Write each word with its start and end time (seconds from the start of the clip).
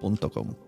podcaster.com. 0.00 0.67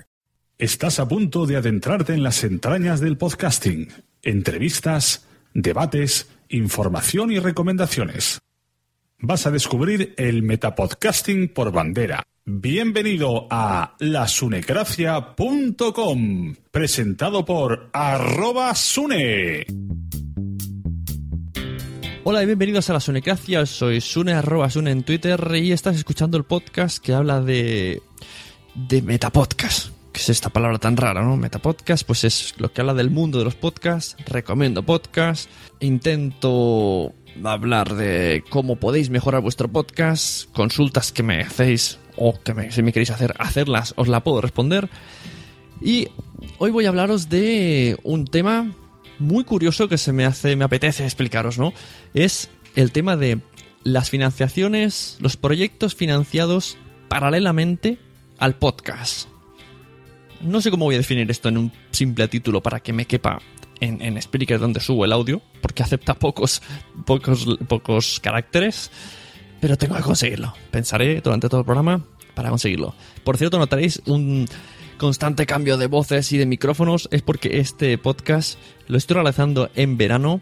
Estás 0.61 0.99
a 0.99 1.07
punto 1.07 1.47
de 1.47 1.57
adentrarte 1.57 2.13
en 2.13 2.21
las 2.21 2.43
entrañas 2.43 2.99
del 2.99 3.17
podcasting. 3.17 3.87
Entrevistas, 4.21 5.25
debates, 5.55 6.29
información 6.49 7.31
y 7.31 7.39
recomendaciones. 7.39 8.39
Vas 9.17 9.47
a 9.47 9.51
descubrir 9.51 10.13
el 10.17 10.43
metapodcasting 10.43 11.49
por 11.49 11.71
bandera. 11.71 12.21
Bienvenido 12.45 13.47
a 13.49 13.95
lasunecracia.com, 13.97 16.55
presentado 16.69 17.43
por 17.43 17.89
arroba 17.91 18.75
sune. 18.75 19.65
Hola 22.23 22.43
y 22.43 22.45
bienvenidos 22.45 22.87
a 22.91 22.93
la 22.93 22.99
Sunecracia, 22.99 23.65
soy 23.65 23.99
Sune 23.99 24.33
arroba 24.33 24.69
Sune 24.69 24.91
en 24.91 25.01
Twitter 25.01 25.41
y 25.55 25.71
estás 25.71 25.95
escuchando 25.95 26.37
el 26.37 26.43
podcast 26.43 27.03
que 27.03 27.15
habla 27.15 27.41
de... 27.41 27.99
de 28.75 29.01
metapodcast. 29.01 29.99
¿Qué 30.21 30.25
es 30.25 30.37
esta 30.37 30.51
palabra 30.51 30.77
tan 30.77 30.97
rara, 30.97 31.23
no? 31.23 31.35
Metapodcast, 31.35 32.05
pues 32.05 32.23
es 32.25 32.53
lo 32.59 32.71
que 32.71 32.81
habla 32.81 32.93
del 32.93 33.09
mundo 33.09 33.39
de 33.39 33.43
los 33.43 33.55
podcasts, 33.55 34.15
recomiendo 34.27 34.83
podcasts, 34.83 35.49
intento 35.79 37.15
hablar 37.43 37.95
de 37.95 38.43
cómo 38.51 38.75
podéis 38.75 39.09
mejorar 39.09 39.41
vuestro 39.41 39.67
podcast, 39.67 40.47
consultas 40.51 41.11
que 41.11 41.23
me 41.23 41.41
hacéis 41.41 41.97
o 42.17 42.39
que 42.39 42.71
si 42.71 42.83
me 42.83 42.93
queréis 42.93 43.09
hacer, 43.09 43.33
hacerlas, 43.39 43.95
os 43.97 44.07
la 44.07 44.23
puedo 44.23 44.41
responder. 44.41 44.91
Y 45.81 46.09
hoy 46.59 46.69
voy 46.69 46.85
a 46.85 46.89
hablaros 46.89 47.27
de 47.27 47.97
un 48.03 48.27
tema 48.27 48.75
muy 49.17 49.43
curioso 49.43 49.87
que 49.87 49.97
se 49.97 50.13
me 50.13 50.25
hace, 50.25 50.55
me 50.55 50.65
apetece 50.65 51.03
explicaros, 51.03 51.57
¿no? 51.57 51.73
Es 52.13 52.51
el 52.75 52.91
tema 52.91 53.17
de 53.17 53.39
las 53.83 54.11
financiaciones, 54.11 55.17
los 55.19 55.35
proyectos 55.35 55.95
financiados 55.95 56.77
paralelamente 57.07 57.97
al 58.37 58.59
podcast. 58.59 59.30
No 60.43 60.61
sé 60.61 60.71
cómo 60.71 60.85
voy 60.85 60.95
a 60.95 60.99
definir 60.99 61.29
esto 61.29 61.49
en 61.49 61.57
un 61.57 61.71
simple 61.91 62.27
título 62.27 62.61
para 62.61 62.79
que 62.79 62.93
me 62.93 63.05
quepa 63.05 63.39
en, 63.79 64.01
en 64.01 64.21
Spreaker 64.21 64.59
donde 64.59 64.79
subo 64.79 65.05
el 65.05 65.11
audio, 65.11 65.41
porque 65.61 65.83
acepta 65.83 66.13
pocos, 66.13 66.61
pocos, 67.05 67.45
pocos 67.67 68.19
caracteres. 68.19 68.91
pero 69.59 69.77
tengo 69.77 69.95
que 69.95 70.01
conseguirlo. 70.01 70.53
Pensaré 70.71 71.21
durante 71.21 71.49
todo 71.49 71.61
el 71.61 71.65
programa 71.65 72.03
para 72.33 72.49
conseguirlo. 72.49 72.95
Por 73.23 73.37
cierto, 73.37 73.59
notaréis 73.59 74.01
un 74.05 74.47
constante 74.97 75.45
cambio 75.45 75.77
de 75.77 75.87
voces 75.87 76.31
y 76.31 76.37
de 76.37 76.45
micrófonos. 76.45 77.09
Es 77.11 77.21
porque 77.21 77.59
este 77.59 77.97
podcast 77.97 78.57
lo 78.87 78.97
estoy 78.97 79.15
realizando 79.15 79.69
en 79.75 79.97
verano, 79.97 80.41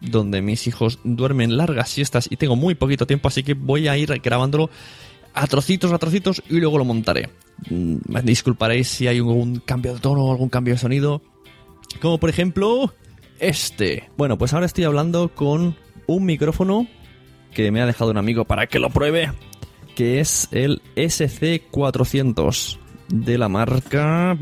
donde 0.00 0.42
mis 0.42 0.66
hijos 0.66 0.98
duermen 1.04 1.56
largas 1.56 1.90
siestas 1.90 2.28
y 2.30 2.36
tengo 2.36 2.56
muy 2.56 2.74
poquito 2.74 3.06
tiempo, 3.06 3.28
así 3.28 3.42
que 3.42 3.54
voy 3.54 3.88
a 3.88 3.96
ir 3.96 4.20
grabándolo 4.22 4.70
a 5.36 5.46
trocitos, 5.46 5.92
a 5.92 5.98
trocitos 5.98 6.42
y 6.48 6.58
luego 6.58 6.78
lo 6.78 6.84
montaré. 6.84 7.28
Mm, 7.70 7.96
Me 8.08 8.22
disculparéis 8.22 8.88
si 8.88 9.06
hay 9.06 9.18
algún 9.18 9.60
cambio 9.60 9.94
de 9.94 10.00
tono 10.00 10.24
o 10.24 10.32
algún 10.32 10.48
cambio 10.48 10.74
de 10.74 10.78
sonido. 10.78 11.22
Como 12.00 12.18
por 12.18 12.30
ejemplo 12.30 12.92
este. 13.38 14.08
Bueno, 14.16 14.38
pues 14.38 14.52
ahora 14.54 14.66
estoy 14.66 14.84
hablando 14.84 15.28
con 15.34 15.76
un 16.06 16.24
micrófono 16.24 16.86
que 17.54 17.70
me 17.70 17.80
ha 17.80 17.86
dejado 17.86 18.10
un 18.10 18.18
amigo 18.18 18.44
para 18.44 18.66
que 18.66 18.78
lo 18.78 18.90
pruebe, 18.90 19.32
que 19.94 20.20
es 20.20 20.48
el 20.52 20.80
SC400 20.96 22.78
de 23.08 23.38
la 23.38 23.48
marca 23.48 24.36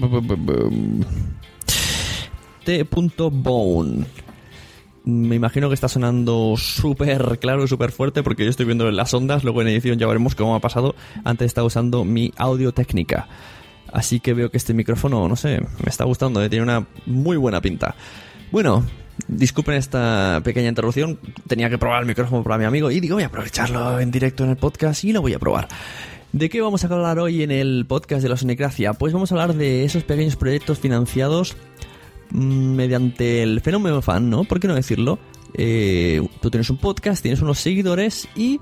T.Bone. 2.64 4.06
Me 5.04 5.36
imagino 5.36 5.68
que 5.68 5.74
está 5.74 5.86
sonando 5.88 6.54
súper 6.56 7.38
claro 7.38 7.64
y 7.64 7.68
súper 7.68 7.92
fuerte 7.92 8.22
porque 8.22 8.44
yo 8.44 8.50
estoy 8.50 8.64
viendo 8.64 8.90
las 8.90 9.12
ondas, 9.12 9.44
luego 9.44 9.60
en 9.60 9.68
edición 9.68 9.98
ya 9.98 10.06
veremos 10.06 10.34
cómo 10.34 10.54
ha 10.54 10.60
pasado. 10.60 10.94
Antes 11.24 11.46
estaba 11.46 11.66
usando 11.66 12.06
mi 12.06 12.32
audio 12.38 12.72
técnica. 12.72 13.28
Así 13.92 14.18
que 14.18 14.32
veo 14.32 14.50
que 14.50 14.56
este 14.56 14.72
micrófono, 14.72 15.28
no 15.28 15.36
sé, 15.36 15.60
me 15.60 15.90
está 15.90 16.04
gustando, 16.04 16.42
eh, 16.42 16.48
tiene 16.48 16.62
una 16.62 16.86
muy 17.04 17.36
buena 17.36 17.60
pinta. 17.60 17.94
Bueno, 18.50 18.82
disculpen 19.28 19.74
esta 19.74 20.40
pequeña 20.42 20.70
interrupción, 20.70 21.18
tenía 21.46 21.68
que 21.68 21.76
probar 21.76 22.00
el 22.00 22.06
micrófono 22.06 22.42
para 22.42 22.56
mi 22.56 22.64
amigo 22.64 22.90
y 22.90 22.98
digo, 22.98 23.16
voy 23.16 23.24
a 23.24 23.26
aprovecharlo 23.26 24.00
en 24.00 24.10
directo 24.10 24.44
en 24.44 24.50
el 24.50 24.56
podcast 24.56 25.04
y 25.04 25.12
lo 25.12 25.20
voy 25.20 25.34
a 25.34 25.38
probar. 25.38 25.68
¿De 26.32 26.48
qué 26.48 26.62
vamos 26.62 26.82
a 26.82 26.88
hablar 26.88 27.18
hoy 27.18 27.42
en 27.42 27.50
el 27.50 27.84
podcast 27.86 28.22
de 28.22 28.30
la 28.30 28.38
Sonicracia? 28.38 28.94
Pues 28.94 29.12
vamos 29.12 29.30
a 29.30 29.34
hablar 29.34 29.54
de 29.54 29.84
esos 29.84 30.02
pequeños 30.02 30.34
proyectos 30.34 30.78
financiados 30.78 31.56
mediante 32.34 33.42
el 33.42 33.60
fenómeno 33.60 34.02
fan, 34.02 34.28
¿no? 34.28 34.44
¿Por 34.44 34.60
qué 34.60 34.66
no 34.66 34.74
decirlo? 34.74 35.18
Eh, 35.54 36.20
tú 36.40 36.50
tienes 36.50 36.68
un 36.68 36.78
podcast, 36.78 37.22
tienes 37.22 37.40
unos 37.40 37.60
seguidores 37.60 38.28
y 38.34 38.60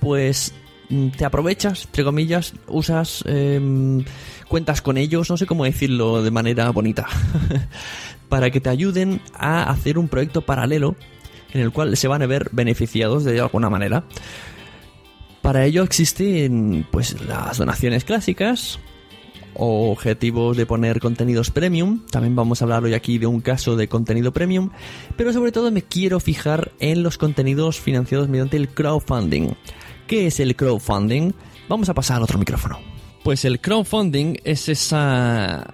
pues 0.00 0.54
mm, 0.88 1.08
te 1.10 1.26
aprovechas, 1.26 1.84
entre 1.84 2.04
comillas, 2.04 2.54
usas, 2.66 3.22
em, 3.26 4.02
cuentas 4.48 4.80
con 4.80 4.96
ellos, 4.96 5.28
no 5.28 5.36
sé 5.36 5.44
cómo 5.44 5.64
decirlo 5.64 6.22
de 6.22 6.30
manera 6.30 6.70
bonita, 6.70 7.06
para 8.30 8.50
que 8.50 8.60
te 8.60 8.70
ayuden 8.70 9.20
a 9.34 9.70
hacer 9.70 9.98
un 9.98 10.08
proyecto 10.08 10.40
paralelo 10.40 10.96
en 11.52 11.60
el 11.60 11.70
cual 11.70 11.96
se 11.98 12.08
van 12.08 12.22
a 12.22 12.26
ver 12.26 12.48
beneficiados 12.52 13.24
de 13.24 13.40
alguna 13.40 13.68
manera. 13.68 14.04
Para 15.42 15.66
ello 15.66 15.82
existen 15.82 16.86
pues 16.90 17.20
las 17.20 17.58
donaciones 17.58 18.04
clásicas, 18.04 18.80
objetivos 19.54 20.56
de 20.56 20.66
poner 20.66 21.00
contenidos 21.00 21.50
premium. 21.50 22.00
También 22.10 22.36
vamos 22.36 22.60
a 22.60 22.64
hablar 22.64 22.84
hoy 22.84 22.94
aquí 22.94 23.18
de 23.18 23.26
un 23.26 23.40
caso 23.40 23.76
de 23.76 23.88
contenido 23.88 24.32
premium, 24.32 24.70
pero 25.16 25.32
sobre 25.32 25.52
todo 25.52 25.70
me 25.70 25.82
quiero 25.82 26.20
fijar 26.20 26.72
en 26.80 27.02
los 27.02 27.18
contenidos 27.18 27.80
financiados 27.80 28.28
mediante 28.28 28.56
el 28.56 28.68
crowdfunding. 28.68 29.54
¿Qué 30.06 30.26
es 30.26 30.40
el 30.40 30.56
crowdfunding? 30.56 31.32
Vamos 31.68 31.88
a 31.88 31.94
pasar 31.94 32.18
al 32.18 32.24
otro 32.24 32.38
micrófono. 32.38 32.78
Pues 33.22 33.44
el 33.44 33.60
crowdfunding 33.60 34.36
es 34.44 34.68
esa 34.68 35.66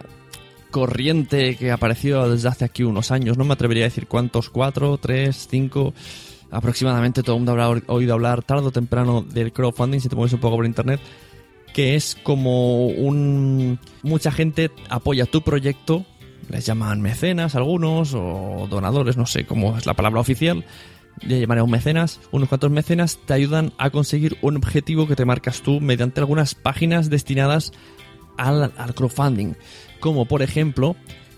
corriente 0.71 1.57
que 1.57 1.73
apareció 1.73 2.29
desde 2.31 2.49
hace 2.49 2.65
aquí 2.65 2.85
unos 2.85 3.11
años. 3.11 3.37
No 3.37 3.45
me 3.45 3.55
atrevería 3.55 3.85
a 3.85 3.89
decir 3.89 4.07
cuántos, 4.07 4.51
cuatro, 4.51 4.99
tres, 4.99 5.49
cinco 5.51 5.93
aproximadamente 6.51 7.23
todo 7.23 7.37
el 7.37 7.41
mundo 7.41 7.53
habrá 7.53 7.69
oído 7.87 8.15
hablar 8.15 8.43
tarde 8.43 8.67
o 8.67 8.71
temprano 8.73 9.23
del 9.23 9.53
crowdfunding 9.53 10.01
si 10.01 10.09
te 10.09 10.17
mueves 10.17 10.33
un 10.33 10.41
poco 10.41 10.57
por 10.57 10.67
internet 10.67 11.01
que 11.73 11.95
es 11.95 12.17
como 12.23 12.87
un 12.87 13.79
mucha 14.03 14.33
gente 14.33 14.71
apoya 14.89 15.27
tu 15.27 15.43
proyecto 15.43 16.05
les 16.49 16.67
llaman 16.67 17.01
mecenas 17.01 17.55
algunos 17.55 18.15
o 18.15 18.67
donadores 18.69 19.17
no 19.17 19.27
sé 19.27 19.47
cómo 19.47 19.77
es 19.77 19.87
la 19.87 19.95
palabra 19.95 20.21
oficial 20.21 20.65
le 21.23 21.41
llamaré 21.41 21.63
un 21.63 21.71
mecenas 21.71 22.21
unos 22.33 22.49
cuantos 22.49 22.71
mecenas 22.71 23.19
te 23.25 23.35
ayudan 23.35 23.73
a 23.79 23.91
conseguir 23.91 24.37
un 24.43 24.57
objetivo 24.57 25.07
que 25.07 25.17
te 25.17 25.25
marcas 25.25 25.63
tú 25.63 25.81
mediante 25.81 26.21
algunas 26.21 26.55
páginas 26.55 27.11
destinadas 27.11 27.73
al, 28.41 28.95
crowdfunding. 28.95 29.55
Como 30.01 30.27
por 30.27 30.43
ejemplo 30.43 30.97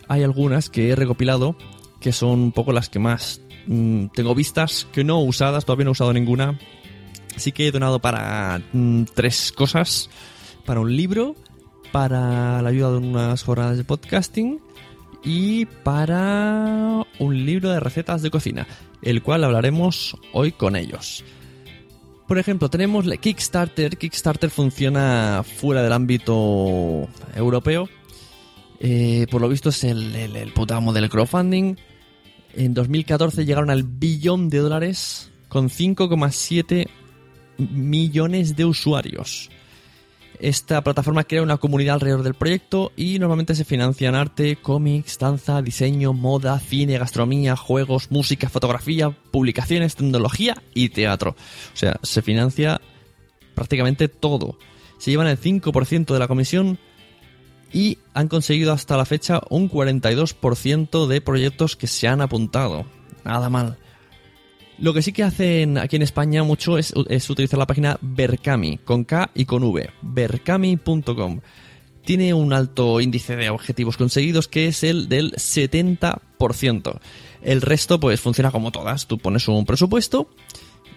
hay 0.09 0.23
algunas 0.23 0.71
que 0.71 0.91
he 0.91 0.97
recopilado 0.97 1.57
que 2.01 2.13
son 2.13 2.41
un 2.41 2.53
poco 2.53 2.73
las 2.73 2.89
que 2.89 2.99
más 2.99 3.41
mm, 3.67 4.07
tengo 4.15 4.35
vistas 4.35 4.87
que 4.93 5.05
no 5.05 5.21
usadas 5.21 5.65
todavía 5.65 5.85
no 5.85 5.91
he 5.91 5.93
usado 5.93 6.13
ninguna 6.13 6.59
Así 7.37 7.53
que 7.53 7.69
he 7.69 7.73
donado 7.73 7.99
para 7.99 8.61
mm, 8.73 9.05
tres 9.15 9.53
cosas. 9.53 10.11
Para 10.65 10.81
un 10.81 10.95
libro, 10.97 11.35
para 11.91 12.63
la 12.63 12.69
ayuda 12.69 12.93
de 12.93 12.99
unas 12.99 13.43
jornadas 13.43 13.77
de 13.77 13.85
podcasting 13.85 14.61
y 15.25 15.67
para 15.67 17.05
un 17.19 17.47
libro 17.47 17.71
de 17.71 17.81
recetas 17.81 18.23
de 18.23 18.31
cocina, 18.31 18.67
el 19.03 19.23
cual 19.23 19.45
hablaremos 19.45 20.17
hoy 20.33 20.53
con 20.53 20.77
ellos. 20.77 21.25
Por 22.27 22.39
ejemplo, 22.39 22.71
tenemos 22.71 23.07
Kickstarter. 23.21 23.99
Kickstarter 23.99 24.51
funciona 24.51 25.43
fuera 25.45 25.83
del 25.83 25.93
ámbito 25.93 27.09
europeo. 27.35 27.89
Eh, 28.81 29.27
por 29.31 29.41
lo 29.41 29.49
visto 29.49 29.69
es 29.69 29.85
el, 29.85 30.15
el, 30.17 30.37
el 30.37 30.53
puto 30.53 30.75
amo 30.75 30.93
del 30.93 31.11
crowdfunding. 31.11 31.77
En 32.55 32.75
2014 32.75 33.45
llegaron 33.45 33.71
al 33.71 33.83
billón 33.85 34.49
de 34.49 34.59
dólares 34.59 35.31
con 35.49 35.69
5,7 35.69 36.89
millones 37.71 38.57
de 38.57 38.65
usuarios. 38.65 39.51
Esta 40.39 40.83
plataforma 40.83 41.23
crea 41.23 41.43
una 41.43 41.59
comunidad 41.59 41.95
alrededor 41.95 42.25
del 42.25 42.35
proyecto 42.35 42.91
y 42.97 43.19
normalmente 43.21 43.55
se 43.55 43.65
financian 43.65 44.17
arte, 44.17 44.57
cómics, 44.57 45.17
danza, 45.19 45.63
diseño, 45.63 46.13
moda, 46.13 46.59
cine, 46.59 46.99
gastronomía, 46.99 47.55
juegos, 47.55 48.11
música, 48.11 48.49
fotografía, 48.49 49.11
publicaciones, 49.31 49.95
tecnología 49.95 50.61
y 50.75 50.89
teatro. 50.89 51.37
O 51.73 51.77
sea, 51.77 52.01
se 52.03 52.23
financia 52.23 52.81
prácticamente 53.55 54.09
todo. 54.09 54.59
Se 54.99 55.13
llevan 55.13 55.29
el 55.29 55.39
5% 55.39 56.13
de 56.13 56.19
la 56.19 56.29
comisión 56.29 56.79
y 57.73 57.99
han 58.13 58.29
conseguido 58.29 58.73
hasta 58.73 58.97
la 58.97 59.05
fecha 59.05 59.41
un 59.49 59.71
42% 59.71 61.07
de 61.07 61.21
proyectos 61.21 61.77
que 61.77 61.87
se 61.87 62.09
han 62.09 62.21
apuntado. 62.21 62.85
Nada 63.25 63.49
mal. 63.49 63.79
Lo 64.83 64.93
que 64.93 65.01
sí 65.01 65.13
que 65.13 65.23
hacen 65.23 65.79
aquí 65.79 65.95
en 65.95 66.03
España 66.03 66.43
mucho 66.43 66.77
es, 66.77 66.93
utilizar 67.31 67.57
la 67.57 67.69
página 67.69 67.99
Berkami, 68.01 68.79
con 68.79 69.05
K 69.05 69.31
y 69.33 69.45
con 69.45 69.63
V, 69.63 69.89
berkami.com. 70.03 71.41
Tiene 72.05 72.35
un 72.35 72.53
alto 72.53 73.01
índice 73.01 73.37
de 73.37 73.49
objetivos 73.49 73.97
conseguidos 73.97 74.49
que 74.49 74.67
es 74.67 74.83
el 74.83 75.09
del 75.09 75.35
70%. 75.35 76.99
El 77.43 77.61
resto 77.61 78.01
pues 78.01 78.21
funciona 78.21 78.51
como 78.51 78.73
todas. 78.73 79.07
Tú 79.07 79.19
pones 79.19 79.47
un 79.47 79.65
presupuesto, 79.67 80.29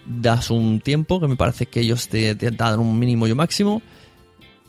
das 0.04 0.50
un 0.50 0.80
tiempo, 0.80 1.20
que 1.20 1.28
me 1.28 1.36
parece 1.36 1.66
que 1.66 1.78
ellos 1.78 2.08
te, 2.08 2.34
te 2.34 2.50
dan 2.50 2.80
un 2.80 2.98
mínimo 2.98 3.28
y 3.28 3.30
un 3.30 3.36
máximo, 3.36 3.82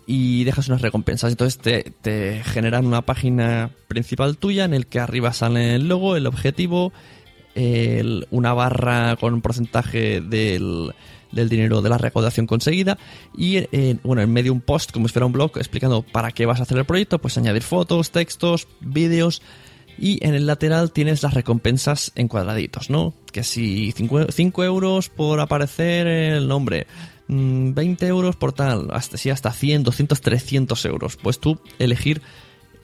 y 0.06 0.44
dejas 0.44 0.68
unas 0.68 0.84
recompensas. 0.84 1.32
Entonces 1.32 1.58
te, 1.58 1.92
te 2.04 2.44
generan 2.44 2.86
una 2.86 3.02
página 3.02 3.72
principal 3.88 4.38
tuya 4.38 4.66
en 4.66 4.76
el 4.76 4.86
que 4.86 5.00
arriba 5.00 5.34
sale 5.34 5.74
el 5.74 5.88
logo, 5.88 6.16
el 6.16 6.28
objetivo, 6.28 6.94
una 8.30 8.54
barra 8.54 9.16
con 9.16 9.34
un 9.34 9.42
porcentaje 9.42 10.22
del, 10.22 10.94
del 11.32 11.50
dinero 11.50 11.82
de 11.82 11.90
la 11.90 11.98
recaudación 11.98 12.48
conseguida 12.48 12.98
y 13.36 13.58
eh, 13.58 13.98
bueno 14.04 14.22
en 14.22 14.32
medio 14.32 14.54
un 14.54 14.62
post 14.62 14.92
como 14.92 15.08
si 15.08 15.14
fuera 15.14 15.26
un 15.26 15.34
blog 15.34 15.58
explicando 15.58 16.02
para 16.02 16.32
qué 16.32 16.46
vas 16.46 16.60
a 16.60 16.64
hacer 16.64 16.78
el 16.78 16.86
proyecto 16.86 17.20
pues 17.20 17.38
añadir 17.38 17.64
fotos 17.64 18.12
textos 18.12 18.68
vídeos 18.80 19.42
y 20.00 20.24
en 20.26 20.36
el 20.36 20.46
lateral 20.46 20.92
tienes 20.92 21.24
las 21.24 21.34
recompensas 21.34 22.12
en 22.16 22.28
cuadraditos 22.28 22.90
no 22.90 23.14
que 23.32 23.44
si 23.44 23.92
5 23.92 24.64
euros 24.64 25.10
por 25.10 25.40
aparecer 25.40 26.08
el 26.08 26.48
nombre 26.48 26.88
mm, 27.28 27.74
20 27.74 28.08
euros 28.08 28.36
por 28.36 28.54
tal 28.54 28.90
hasta 28.92 29.18
si 29.18 29.30
hasta 29.30 29.52
100 29.52 29.84
200 29.84 30.22
300 30.22 30.86
euros 30.86 31.18
pues 31.18 31.40
tú 31.40 31.60
elegir 31.80 32.22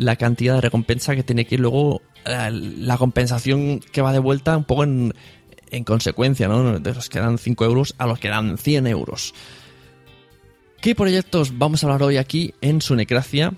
la 0.03 0.15
cantidad 0.15 0.55
de 0.55 0.62
recompensa 0.62 1.15
que 1.15 1.24
tiene 1.24 1.45
que 1.45 1.55
ir 1.55 1.62
luego 1.62 2.01
eh, 2.25 2.50
la 2.51 2.98
compensación 2.98 3.79
que 3.79 4.01
va 4.01 4.13
de 4.13 4.19
vuelta 4.19 4.57
un 4.57 4.63
poco 4.63 4.83
en, 4.83 5.13
en 5.72 5.83
consecuencia, 5.83 6.48
¿no? 6.48 6.79
De 6.79 6.93
los 6.93 7.10
que 7.10 7.19
dan 7.19 7.38
5 7.38 7.65
euros 7.65 7.95
a 7.98 8.07
los 8.07 8.19
que 8.19 8.29
dan 8.29 8.57
100 8.57 8.88
euros. 8.88 9.33
¿Qué 10.81 10.95
proyectos 10.95 11.57
vamos 11.57 11.83
a 11.83 11.88
hablar 11.88 12.03
hoy 12.03 12.17
aquí 12.17 12.53
en 12.62 12.81
Sunecracia? 12.81 13.53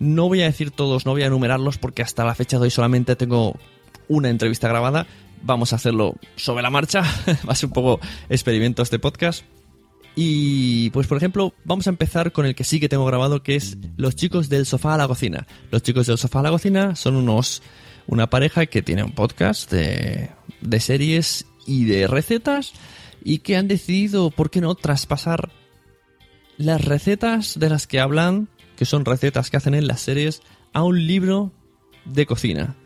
No 0.00 0.28
voy 0.28 0.42
a 0.42 0.46
decir 0.46 0.70
todos, 0.70 1.06
no 1.06 1.12
voy 1.12 1.22
a 1.22 1.26
enumerarlos 1.26 1.78
porque 1.78 2.02
hasta 2.02 2.24
la 2.24 2.34
fecha 2.34 2.58
de 2.58 2.64
hoy 2.64 2.70
solamente 2.70 3.16
tengo 3.16 3.56
una 4.08 4.28
entrevista 4.28 4.68
grabada. 4.68 5.06
Vamos 5.42 5.72
a 5.72 5.76
hacerlo 5.76 6.16
sobre 6.36 6.62
la 6.62 6.70
marcha. 6.70 7.02
Va 7.48 7.52
a 7.52 7.54
ser 7.54 7.68
un 7.68 7.72
poco 7.74 8.00
experimento 8.28 8.82
este 8.82 8.98
podcast. 8.98 9.44
Y 10.16 10.90
pues 10.90 11.06
por 11.06 11.16
ejemplo, 11.16 11.54
vamos 11.64 11.86
a 11.86 11.90
empezar 11.90 12.32
con 12.32 12.46
el 12.46 12.54
que 12.54 12.64
sí 12.64 12.78
que 12.78 12.88
tengo 12.88 13.04
grabado, 13.04 13.42
que 13.42 13.56
es 13.56 13.76
Los 13.96 14.14
chicos 14.14 14.48
del 14.48 14.66
sofá 14.66 14.94
a 14.94 14.98
la 14.98 15.08
cocina. 15.08 15.46
Los 15.70 15.82
chicos 15.82 16.06
del 16.06 16.18
sofá 16.18 16.40
a 16.40 16.44
la 16.44 16.50
cocina 16.50 16.94
son 16.94 17.16
unos 17.16 17.62
una 18.06 18.28
pareja 18.28 18.66
que 18.66 18.82
tiene 18.82 19.02
un 19.02 19.12
podcast 19.12 19.70
de, 19.70 20.30
de 20.60 20.80
series 20.80 21.46
y 21.66 21.84
de 21.84 22.06
recetas 22.06 22.72
y 23.22 23.38
que 23.38 23.56
han 23.56 23.68
decidido, 23.68 24.30
¿por 24.30 24.50
qué 24.50 24.60
no?, 24.60 24.74
traspasar 24.74 25.50
las 26.58 26.84
recetas 26.84 27.58
de 27.58 27.70
las 27.70 27.86
que 27.86 28.00
hablan, 28.00 28.48
que 28.76 28.84
son 28.84 29.04
recetas 29.04 29.50
que 29.50 29.56
hacen 29.56 29.74
en 29.74 29.86
las 29.86 30.00
series, 30.00 30.42
a 30.72 30.82
un 30.82 31.06
libro 31.06 31.52
de 32.04 32.26
cocina. 32.26 32.76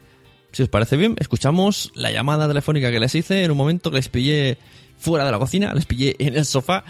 Si 0.53 0.63
os 0.63 0.69
parece 0.69 0.97
bien, 0.97 1.17
escuchamos 1.19 1.91
la 1.95 2.11
llamada 2.11 2.49
telefónica 2.49 2.91
que 2.91 3.01
les 3.01 3.15
hice 3.15 3.45
en 3.45 3.51
un 3.51 3.57
momento 3.57 3.91
que 3.91 3.97
les 3.97 4.09
pillé 4.09 4.59
fuera 4.97 5.25
de 5.25 5.33
la 5.33 5.39
cocina, 5.39 5.75
les 5.75 5.87
pillé 5.87 6.17
en 6.19 6.37
el 6.37 6.45
sofá 6.45 6.85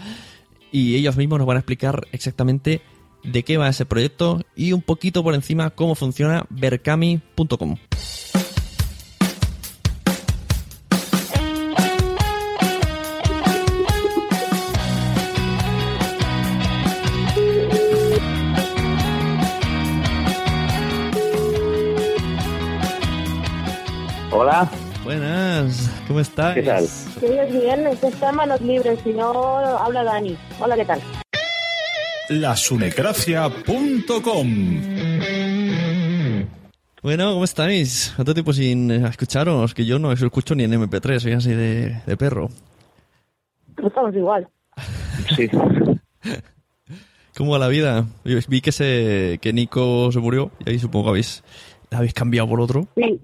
y 0.71 0.95
ellos 0.95 1.17
mismos 1.17 1.39
nos 1.39 1.47
van 1.47 1.57
a 1.57 1.59
explicar 1.61 2.07
exactamente 2.11 2.81
de 3.23 3.43
qué 3.43 3.57
va 3.57 3.69
ese 3.69 3.85
proyecto 3.85 4.41
y 4.55 4.71
un 4.71 4.81
poquito 4.81 5.23
por 5.23 5.33
encima 5.35 5.71
cómo 5.71 5.95
funciona 5.95 6.45
berkami.com. 6.49 7.77
¿cómo 26.19 26.27
estás? 26.27 26.53
¿Qué 26.53 26.63
tal? 26.63 26.85
Que 27.19 27.41
es 27.41 27.51
viernes, 27.53 28.03
está 28.03 28.31
en 28.31 28.35
manos 28.35 28.59
libres, 28.59 28.99
si 29.05 29.13
no 29.13 29.57
habla 29.57 30.03
Dani. 30.03 30.35
Hola, 30.59 30.75
¿qué 30.75 30.83
tal? 30.83 30.99
lasunecracia.com 32.27 34.47
Bueno, 37.01 37.31
¿cómo 37.31 37.45
estáis? 37.45 38.11
¿Cuánto 38.17 38.33
tiempo 38.33 38.51
sin 38.51 38.91
eh, 38.91 39.07
escucharos? 39.07 39.73
Que 39.73 39.85
yo 39.85 39.97
no 39.97 40.09
os 40.09 40.21
escucho 40.21 40.55
ni 40.55 40.65
en 40.65 40.73
MP3, 40.73 41.19
soy 41.19 41.31
así 41.31 41.51
de, 41.51 42.01
de 42.05 42.17
perro. 42.17 42.49
Estamos 43.81 44.13
igual. 44.13 44.45
Sí. 45.37 45.49
¿Cómo 47.37 47.53
va 47.53 47.59
la 47.59 47.69
vida? 47.69 48.07
Yo 48.25 48.37
Vi 48.49 48.59
que 48.59 48.73
se 48.73 49.39
que 49.41 49.53
Nico 49.53 50.11
se 50.11 50.19
murió 50.19 50.51
y 50.65 50.71
ahí 50.71 50.79
supongo 50.79 51.05
que 51.05 51.11
habéis, 51.11 51.45
la 51.89 51.99
habéis 51.99 52.13
cambiado 52.13 52.49
por 52.49 52.59
otro. 52.59 52.89
Sí, 52.95 53.21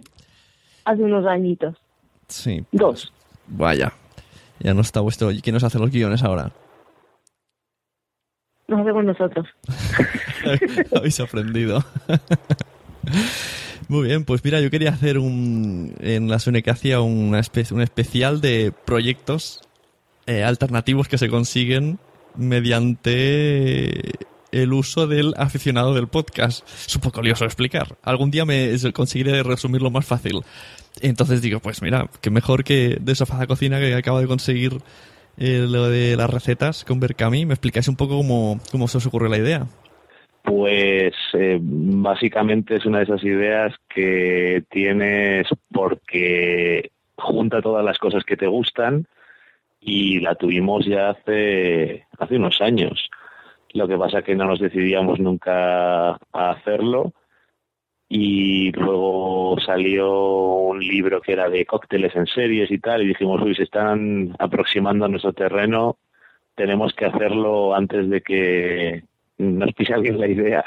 hace 0.86 1.04
unos 1.04 1.26
añitos. 1.26 1.76
Sí. 2.28 2.64
Dos. 2.72 3.12
Vaya. 3.48 3.94
Ya 4.60 4.74
no 4.74 4.82
está 4.82 5.02
vuestro... 5.02 5.32
¿Y 5.32 5.42
quién 5.42 5.54
nos 5.54 5.64
hace 5.64 5.80
los 5.80 5.92
guiones 5.92 6.24
ahora? 6.24 6.52
Nos 8.68 8.82
hacemos 8.82 9.04
nosotros. 9.04 9.48
habéis 10.96 11.20
aprendido. 11.20 11.84
Muy 13.88 14.08
bien, 14.08 14.26
pues 14.26 14.44
mira, 14.44 14.60
yo 14.62 14.72
quería 14.72 14.90
hacer 14.90 15.20
un 15.20 15.94
en 16.00 16.28
la 16.28 16.40
Sunecacia 16.40 17.02
una 17.02 17.40
especie, 17.40 17.76
un 17.76 17.84
especial 17.84 18.42
de 18.42 18.74
proyectos 18.86 19.62
eh, 20.26 20.44
alternativos 20.44 21.08
que 21.08 21.20
se 21.20 21.30
consiguen 21.30 22.00
mediante 22.36 24.14
el 24.52 24.74
uso 24.74 25.06
del 25.06 25.34
aficionado 25.38 25.94
del 25.94 26.08
podcast. 26.08 26.68
Es 26.88 26.96
un 26.96 27.02
poco 27.02 27.22
lioso 27.22 27.46
explicar. 27.46 27.98
Algún 28.02 28.32
día 28.32 28.46
me 28.46 28.72
conseguiré 28.94 29.44
resumirlo 29.44 29.92
más 29.92 30.06
fácil. 30.06 30.42
Entonces 31.02 31.42
digo, 31.42 31.60
pues 31.60 31.82
mira, 31.82 32.10
que 32.22 32.30
mejor 32.30 32.64
que 32.64 32.98
de 33.00 33.16
Sofá 33.16 33.40
de 33.40 33.48
Cocina 33.48 33.80
que 33.80 33.94
acabo 33.94 34.20
de 34.20 34.28
conseguir 34.28 34.80
eh, 35.38 35.66
lo 35.70 35.90
de 35.90 36.16
las 36.16 36.30
recetas 36.30 36.86
con 36.86 37.00
Berkami. 37.00 37.46
¿Me 37.46 37.54
explicáis 37.54 37.88
un 37.88 37.96
poco 37.96 38.18
cómo, 38.18 38.60
cómo 38.72 38.88
se 38.88 38.98
os 38.98 39.06
ocurrió 39.06 39.30
la 39.30 39.38
idea? 39.38 39.68
Pues 40.44 41.14
eh, 41.34 41.60
básicamente 41.62 42.76
es 42.76 42.86
una 42.86 43.00
de 43.00 43.06
esas 43.06 43.24
ideas 43.24 43.74
que 43.90 44.64
tienes 44.70 45.48
porque 45.72 46.92
junta 47.18 47.62
todas 47.62 47.84
las 47.84 47.98
cosas 47.98 48.24
que 48.24 48.38
te 48.38 48.48
gustan 48.48 49.08
y 49.82 50.20
la 50.20 50.36
tuvimos 50.36 50.86
ya 50.86 51.10
hace, 51.10 52.06
hace 52.18 52.38
unos 52.38 52.62
años. 52.62 53.10
Lo 53.74 53.88
que 53.88 53.98
pasa 53.98 54.22
que 54.22 54.36
no 54.36 54.46
nos 54.46 54.60
decidíamos 54.60 55.20
nunca 55.20 56.12
a 56.12 56.52
hacerlo 56.52 57.14
y 58.08 58.72
luego 58.72 59.58
salió 59.66 60.12
un 60.12 60.80
libro 60.80 61.22
que 61.22 61.34
era 61.34 61.50
de 61.50 61.66
cócteles 61.66 62.16
en 62.16 62.28
series 62.28 62.70
y 62.72 62.78
tal 62.78 63.02
y 63.02 63.08
dijimos, 63.08 63.42
uy, 63.42 63.56
se 63.56 63.64
están 63.64 64.36
aproximando 64.40 65.06
a 65.06 65.08
nuestro 65.08 65.34
terreno, 65.34 65.98
tenemos 66.56 66.94
que 66.94 67.06
hacerlo 67.06 67.76
antes 67.76 68.10
de 68.10 68.22
que 68.22 69.04
nos 69.38 69.74
pise 69.74 69.94
alguien 69.94 70.20
la 70.20 70.28
idea. 70.28 70.64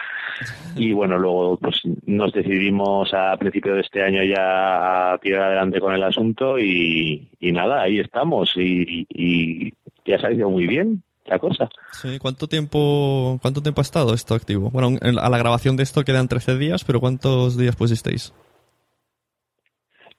Y 0.77 0.93
bueno, 0.93 1.19
luego 1.19 1.57
pues 1.57 1.81
nos 2.07 2.33
decidimos 2.33 3.13
a 3.15 3.37
principio 3.37 3.75
de 3.75 3.81
este 3.81 4.03
año 4.03 4.23
ya 4.23 5.13
a 5.13 5.19
tirar 5.19 5.45
adelante 5.45 5.81
con 5.81 5.95
el 5.95 6.03
asunto 6.03 6.59
y, 6.59 7.29
y 7.41 7.53
nada, 7.53 7.83
ahí 7.83 8.01
estamos 8.01 8.53
y, 8.57 9.07
y 9.09 9.73
ya 10.05 10.17
ha 10.17 10.21
salido 10.21 10.51
muy 10.51 10.67
bien 10.67 11.03
la 11.29 11.39
cosa. 11.39 11.69
Sí, 11.93 12.19
¿cuánto 12.19 12.47
tiempo, 12.49 13.39
cuánto 13.43 13.63
tiempo 13.63 13.81
ha 13.81 13.83
estado 13.83 14.15
esto 14.15 14.35
activo? 14.35 14.71
Bueno, 14.71 14.99
en- 15.01 15.19
a 15.19 15.29
la 15.29 15.39
grabación 15.39 15.77
de 15.77 15.83
esto 15.83 16.05
quedan 16.05 16.29
13 16.29 16.57
días, 16.57 16.85
pero 16.85 17.01
¿cuántos 17.01 17.57
días 17.57 17.77
pusisteis? 17.77 18.33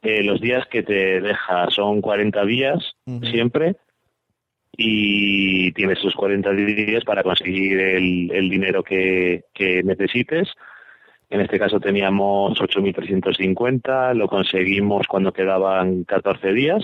Eh, 0.02 0.24
los 0.24 0.40
días 0.40 0.66
que 0.68 0.82
te 0.84 1.20
deja 1.20 1.70
son 1.72 2.00
40 2.02 2.46
días 2.46 2.78
siempre 3.30 3.76
y 4.78 5.72
tienes 5.74 6.00
esos 6.00 6.14
40 6.16 6.52
días 6.52 7.04
para 7.04 7.22
conseguir 7.24 7.80
el, 7.80 8.32
el 8.32 8.50
dinero 8.50 8.82
que, 8.84 9.44
que 9.54 9.84
necesites. 9.84 10.48
En 11.30 11.42
este 11.42 11.60
caso 11.60 11.80
teníamos 11.80 12.60
8.350, 12.60 14.14
lo 14.16 14.28
conseguimos 14.28 15.06
cuando 15.08 15.34
quedaban 15.34 16.06
14 16.06 16.54
días 16.54 16.84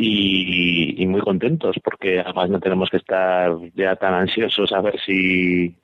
y, 0.00 1.06
muy 1.06 1.20
contentos 1.20 1.76
porque 1.82 2.20
además 2.20 2.50
no 2.50 2.60
tenemos 2.60 2.88
que 2.90 2.96
estar 2.96 3.52
ya 3.74 3.96
tan 3.96 4.14
ansiosos 4.14 4.72
a 4.72 4.80
ver 4.80 4.98
si, 5.00 5.74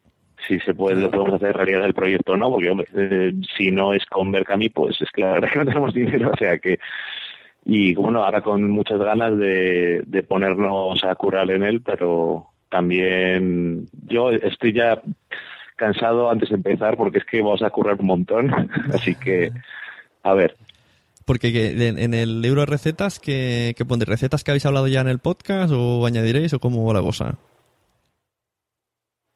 si 0.47 0.59
se 0.61 0.75
puede, 0.75 1.01
lo 1.01 1.11
podemos 1.11 1.35
hacer 1.35 1.57
realidad 1.57 1.85
el 1.85 1.95
proyecto 1.95 2.33
o 2.33 2.37
no, 2.37 2.51
porque 2.51 2.71
hombre, 2.71 2.87
eh, 2.95 3.33
si 3.57 3.71
no 3.71 3.93
es 3.93 4.07
con 4.07 4.33
Berkami, 4.33 4.69
pues 4.71 5.01
es 5.03 5.11
que 5.11 5.23
la 5.23 5.33
verdad 5.33 5.49
es 5.49 5.53
que 5.53 5.59
no 5.59 5.67
tenemos 5.67 5.95
dinero, 5.95 6.31
o 6.33 6.37
sea 6.37 6.59
que 6.59 6.79
y 7.65 7.95
bueno, 7.95 8.23
ahora 8.23 8.43
con 8.43 8.71
muchas 8.71 8.99
ganas 9.01 9.37
de, 9.37 10.03
de 10.07 10.23
ponernos 10.23 11.03
a 11.05 11.15
curar 11.17 11.51
en 11.51 11.65
él, 11.65 11.83
pero 11.83 12.47
también 12.71 13.87
yo 14.07 14.31
estoy 14.31 14.73
ya 14.73 15.03
cansado 15.75 16.31
antes 16.31 16.49
de 16.49 16.55
empezar 16.55 16.97
porque 16.97 17.19
es 17.19 17.25
que 17.25 17.43
vamos 17.43 17.63
a 17.63 17.71
currar 17.71 18.01
un 18.01 18.07
montón, 18.07 18.51
así 18.95 19.15
que 19.17 19.53
a 20.23 20.33
ver, 20.35 20.57
Porque 21.27 21.49
en 21.99 22.15
el 22.15 22.41
libro 22.41 22.61
de 22.61 22.67
recetas, 22.67 23.19
que, 23.19 23.75
que 23.77 23.85
pondréis 23.85 24.09
recetas 24.09 24.45
que 24.45 24.53
habéis 24.53 24.65
hablado 24.65 24.87
ya 24.87 25.01
en 25.01 25.09
el 25.09 25.19
podcast 25.19 25.73
o 25.77 26.07
añadiréis 26.07 26.55
o 26.55 26.61
cómo 26.61 26.87
va 26.87 26.95
la 26.95 27.03
cosa? 27.03 27.37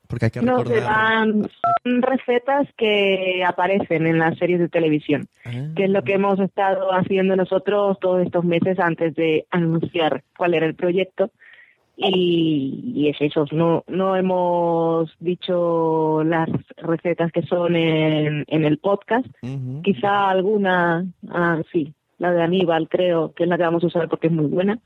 Porque 0.06 0.26
hay 0.26 0.30
que 0.30 0.40
No, 0.42 0.58
recordar... 0.64 1.26
son 1.84 2.02
recetas 2.02 2.68
que 2.76 3.44
aparecen 3.46 4.06
en 4.06 4.18
las 4.18 4.36
series 4.38 4.58
de 4.58 4.68
televisión, 4.68 5.28
Ah, 5.44 5.50
que 5.76 5.84
es 5.84 5.90
lo 5.90 6.02
que 6.02 6.14
hemos 6.14 6.38
estado 6.40 6.92
haciendo 6.92 7.36
nosotros 7.36 7.98
todos 8.00 8.24
estos 8.24 8.44
meses 8.44 8.78
antes 8.80 9.14
de 9.14 9.46
anunciar 9.50 10.22
cuál 10.36 10.54
era 10.54 10.66
el 10.66 10.74
proyecto. 10.74 11.30
Y, 12.02 12.92
y 12.94 13.08
es 13.08 13.20
eso, 13.20 13.44
no, 13.52 13.84
no 13.86 14.16
hemos 14.16 15.14
dicho 15.18 16.22
las 16.24 16.48
recetas 16.78 17.30
que 17.30 17.42
son 17.42 17.76
en, 17.76 18.44
en 18.48 18.64
el 18.64 18.78
podcast, 18.78 19.26
quizá 19.82 20.30
alguna, 20.30 21.06
ah, 21.28 21.60
sí, 21.70 21.92
la 22.16 22.32
de 22.32 22.42
Aníbal 22.42 22.88
creo 22.88 23.34
que 23.34 23.42
es 23.42 23.48
la 23.50 23.58
que 23.58 23.64
vamos 23.64 23.84
a 23.84 23.88
usar 23.88 24.08
porque 24.08 24.28
es 24.28 24.32
muy 24.32 24.46
buena, 24.46 24.78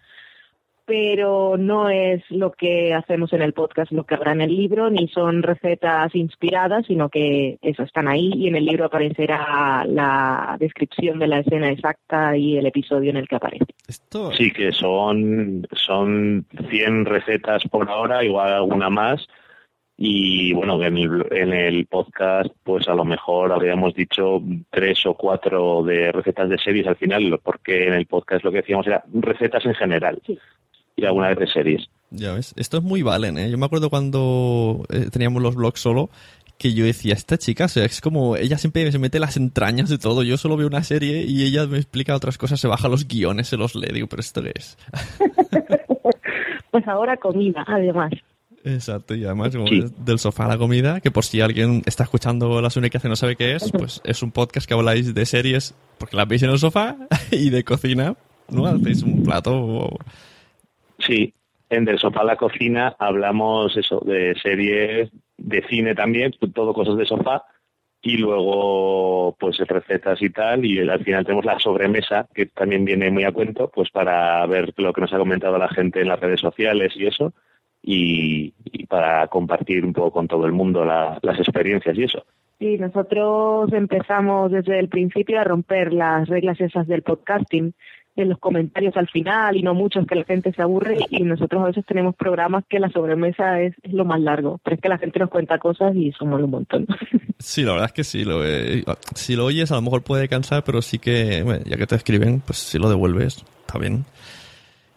pero 0.86 1.56
no 1.56 1.88
es 1.88 2.22
lo 2.30 2.52
que 2.52 2.92
hacemos 2.92 3.32
en 3.32 3.42
el 3.42 3.52
podcast, 3.52 3.90
lo 3.92 4.04
que 4.04 4.14
habrá 4.14 4.32
en 4.32 4.42
el 4.42 4.54
libro, 4.54 4.90
ni 4.90 5.08
son 5.08 5.42
recetas 5.42 6.14
inspiradas, 6.14 6.86
sino 6.86 7.08
que 7.08 7.58
eso 7.62 7.82
están 7.82 8.08
ahí 8.08 8.32
y 8.34 8.48
en 8.48 8.56
el 8.56 8.66
libro 8.66 8.84
aparecerá 8.84 9.84
la 9.86 10.56
descripción 10.58 11.18
de 11.18 11.26
la 11.26 11.38
escena 11.40 11.70
exacta 11.70 12.36
y 12.36 12.58
el 12.58 12.66
episodio 12.66 13.10
en 13.10 13.16
el 13.16 13.28
que 13.28 13.36
aparece. 13.36 13.66
Esto... 13.86 14.32
Sí, 14.32 14.50
que 14.50 14.72
son, 14.72 15.66
son 15.72 16.46
100 16.68 17.04
recetas 17.06 17.64
por 17.64 17.88
ahora, 17.88 18.24
igual 18.24 18.52
alguna 18.52 18.90
más. 18.90 19.26
Y 19.96 20.52
bueno, 20.54 20.82
en 20.82 20.98
el, 20.98 21.26
en 21.30 21.52
el 21.52 21.86
podcast, 21.86 22.50
pues 22.64 22.88
a 22.88 22.94
lo 22.94 23.04
mejor 23.04 23.52
habríamos 23.52 23.94
dicho 23.94 24.42
tres 24.70 25.06
o 25.06 25.14
cuatro 25.14 25.84
de 25.84 26.10
recetas 26.10 26.48
de 26.48 26.58
series 26.58 26.86
al 26.88 26.96
final, 26.96 27.38
porque 27.42 27.86
en 27.86 27.94
el 27.94 28.06
podcast 28.06 28.44
lo 28.44 28.50
que 28.50 28.58
decíamos 28.58 28.88
era 28.88 29.04
recetas 29.12 29.64
en 29.64 29.74
general 29.74 30.20
Sí. 30.26 30.38
Y 30.96 31.04
alguna 31.04 31.28
vez 31.28 31.38
de 31.38 31.46
series. 31.48 31.86
Ya 32.10 32.32
ves, 32.32 32.54
esto 32.56 32.78
es 32.78 32.82
muy 32.82 33.02
Valen, 33.02 33.38
¿eh? 33.38 33.50
Yo 33.50 33.58
me 33.58 33.66
acuerdo 33.66 33.90
cuando 33.90 34.84
eh, 34.90 35.08
teníamos 35.10 35.42
los 35.42 35.54
blogs 35.56 35.80
solo, 35.80 36.10
que 36.58 36.72
yo 36.72 36.84
decía, 36.84 37.14
esta 37.14 37.36
chica, 37.38 37.64
o 37.64 37.68
sea, 37.68 37.84
es 37.84 38.00
como, 38.00 38.36
ella 38.36 38.58
siempre 38.58 38.90
se 38.92 38.98
mete 39.00 39.18
las 39.18 39.36
entrañas 39.36 39.88
de 39.88 39.98
todo, 39.98 40.22
yo 40.22 40.36
solo 40.36 40.56
veo 40.56 40.68
una 40.68 40.84
serie 40.84 41.24
y 41.24 41.42
ella 41.42 41.66
me 41.66 41.78
explica 41.78 42.14
otras 42.14 42.38
cosas, 42.38 42.60
se 42.60 42.68
baja 42.68 42.88
los 42.88 43.08
guiones, 43.08 43.48
se 43.48 43.56
los 43.56 43.74
lee, 43.74 43.88
digo, 43.92 44.06
pero 44.06 44.20
esto 44.20 44.42
qué 44.42 44.52
es. 44.54 44.78
Pues 46.70 46.88
ahora 46.88 47.16
comida, 47.16 47.64
además. 47.68 48.10
Exacto, 48.64 49.14
y 49.14 49.24
además 49.24 49.54
como 49.54 49.68
Sí. 49.68 49.84
del 49.98 50.18
sofá 50.18 50.46
a 50.46 50.48
la 50.48 50.58
comida, 50.58 51.00
que 51.00 51.12
por 51.12 51.24
si 51.24 51.40
alguien 51.40 51.82
está 51.86 52.02
escuchando 52.02 52.60
la 52.60 52.68
Sune 52.70 52.90
que 52.90 52.96
hace 52.96 53.08
no 53.08 53.14
sabe 53.14 53.36
qué 53.36 53.54
es, 53.54 53.70
pues 53.70 54.00
es 54.04 54.22
un 54.24 54.32
podcast 54.32 54.66
que 54.66 54.74
habláis 54.74 55.14
de 55.14 55.24
series 55.26 55.74
porque 55.98 56.16
las 56.16 56.26
veis 56.26 56.42
en 56.42 56.50
el 56.50 56.58
sofá 56.58 56.96
y 57.30 57.50
de 57.50 57.62
cocina, 57.62 58.16
¿no? 58.48 58.66
Hacéis 58.66 59.02
un 59.04 59.22
plato 59.22 59.88
Sí, 60.98 61.34
en 61.70 61.84
Del 61.84 61.98
Sofá 61.98 62.20
a 62.20 62.24
la 62.24 62.36
Cocina 62.36 62.94
hablamos 62.98 63.76
eso 63.76 64.00
de 64.00 64.34
series, 64.42 65.10
de 65.36 65.62
cine 65.68 65.94
también, 65.94 66.32
todo 66.54 66.74
cosas 66.74 66.96
de 66.96 67.06
sofá, 67.06 67.44
y 68.02 68.18
luego 68.18 69.34
pues 69.38 69.58
recetas 69.58 70.20
y 70.20 70.30
tal, 70.30 70.64
y 70.64 70.78
al 70.78 71.02
final 71.02 71.24
tenemos 71.24 71.44
la 71.44 71.58
sobremesa, 71.58 72.28
que 72.34 72.46
también 72.46 72.84
viene 72.84 73.10
muy 73.10 73.24
a 73.24 73.32
cuento, 73.32 73.70
pues 73.74 73.90
para 73.90 74.44
ver 74.46 74.72
lo 74.76 74.92
que 74.92 75.00
nos 75.00 75.12
ha 75.12 75.18
comentado 75.18 75.58
la 75.58 75.68
gente 75.68 76.02
en 76.02 76.08
las 76.08 76.20
redes 76.20 76.40
sociales 76.40 76.92
y 76.96 77.06
eso, 77.06 77.32
y, 77.82 78.52
para 78.88 79.26
compartir 79.28 79.84
un 79.84 79.92
poco 79.92 80.12
con 80.12 80.28
todo 80.28 80.46
el 80.46 80.52
mundo 80.52 80.84
las 80.84 81.38
experiencias 81.38 81.96
y 81.96 82.04
eso. 82.04 82.24
Sí, 82.58 82.78
nosotros 82.78 83.72
empezamos 83.72 84.52
desde 84.52 84.78
el 84.78 84.88
principio 84.88 85.40
a 85.40 85.44
romper 85.44 85.92
las 85.92 86.28
reglas 86.28 86.60
esas 86.60 86.86
del 86.86 87.02
podcasting, 87.02 87.74
en 88.16 88.28
los 88.28 88.38
comentarios 88.38 88.96
al 88.96 89.08
final 89.08 89.56
y 89.56 89.62
no 89.62 89.74
muchos 89.74 90.06
que 90.06 90.14
la 90.14 90.24
gente 90.24 90.52
se 90.52 90.62
aburre 90.62 90.98
y 91.10 91.22
nosotros 91.22 91.62
a 91.62 91.66
veces 91.66 91.84
tenemos 91.86 92.14
programas 92.14 92.64
que 92.68 92.78
la 92.78 92.90
sobremesa 92.90 93.60
es, 93.60 93.74
lo 93.84 94.04
más 94.04 94.20
largo, 94.20 94.60
pero 94.62 94.76
es 94.76 94.82
que 94.82 94.88
la 94.88 94.98
gente 94.98 95.18
nos 95.18 95.30
cuenta 95.30 95.58
cosas 95.58 95.94
y 95.96 96.12
somos 96.12 96.40
un 96.42 96.50
montón. 96.50 96.86
Sí, 97.40 97.62
la 97.62 97.72
verdad 97.72 97.88
es 97.88 97.92
que 97.92 98.04
sí, 98.04 98.24
lo, 98.24 98.40
si 99.14 99.36
lo 99.36 99.44
oyes 99.44 99.70
a 99.70 99.74
lo 99.74 99.82
mejor 99.82 100.02
puede 100.02 100.28
cansar, 100.28 100.64
pero 100.64 100.80
sí 100.80 100.98
que, 100.98 101.44
ya 101.66 101.76
que 101.76 101.86
te 101.86 101.94
escriben, 101.94 102.40
pues 102.40 102.58
si 102.58 102.78
lo 102.78 102.88
devuelves, 102.88 103.44
está 103.66 103.78
bien. 103.78 104.06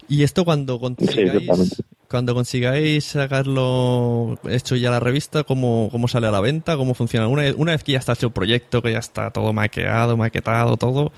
Y 0.07 0.23
esto 0.23 0.45
cuando 0.45 0.79
consigáis, 0.79 1.83
cuando 2.09 2.33
consigáis 2.33 3.03
sacarlo 3.03 4.39
hecho 4.49 4.77
ya 4.77 4.91
la 4.91 5.01
revista, 5.01 5.43
¿cómo, 5.43 5.89
cómo 5.91 6.07
sale 6.07 6.27
a 6.27 6.31
la 6.31 6.39
venta? 6.39 6.77
¿Cómo 6.77 6.93
funciona? 6.93 7.27
Una 7.27 7.41
vez, 7.41 7.55
una 7.57 7.73
vez 7.73 7.83
que 7.83 7.91
ya 7.93 7.99
está 7.99 8.13
hecho 8.13 8.27
el 8.27 8.33
proyecto, 8.33 8.81
que 8.81 8.93
ya 8.93 8.99
está 8.99 9.31
todo 9.31 9.51
maqueado, 9.51 10.15
maquetado, 10.15 10.77
todo, 10.77 11.11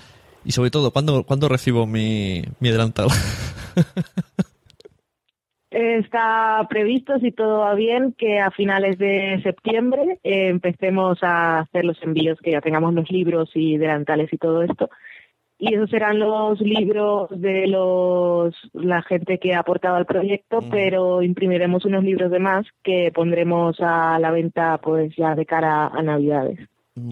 y 0.49 0.51
sobre 0.51 0.71
todo, 0.71 0.89
¿cuándo, 0.89 1.23
¿cuándo 1.25 1.47
recibo 1.47 1.85
mi, 1.85 2.41
mi 2.59 2.71
delantal? 2.71 3.09
Está 5.69 6.65
previsto, 6.67 7.19
si 7.19 7.31
todo 7.31 7.59
va 7.59 7.75
bien, 7.75 8.15
que 8.17 8.39
a 8.39 8.49
finales 8.49 8.97
de 8.97 9.39
septiembre 9.43 10.17
eh, 10.23 10.47
empecemos 10.47 11.19
a 11.21 11.59
hacer 11.59 11.85
los 11.85 12.01
envíos, 12.01 12.39
que 12.41 12.53
ya 12.53 12.61
tengamos 12.61 12.95
los 12.95 13.11
libros 13.11 13.51
y 13.53 13.77
delantales 13.77 14.33
y 14.33 14.39
todo 14.39 14.63
esto. 14.63 14.89
Y 15.59 15.75
esos 15.75 15.91
serán 15.91 16.17
los 16.17 16.59
libros 16.61 17.29
de 17.29 17.67
los 17.67 18.55
la 18.73 19.03
gente 19.03 19.37
que 19.37 19.53
ha 19.53 19.59
aportado 19.59 19.97
al 19.97 20.07
proyecto, 20.07 20.61
pero 20.71 21.21
imprimiremos 21.21 21.85
unos 21.85 22.03
libros 22.03 22.31
de 22.31 22.39
más 22.39 22.65
que 22.81 23.11
pondremos 23.13 23.77
a 23.81 24.17
la 24.17 24.31
venta 24.31 24.79
pues 24.79 25.15
ya 25.15 25.35
de 25.35 25.45
cara 25.45 25.89
a 25.89 26.01
Navidades 26.01 26.57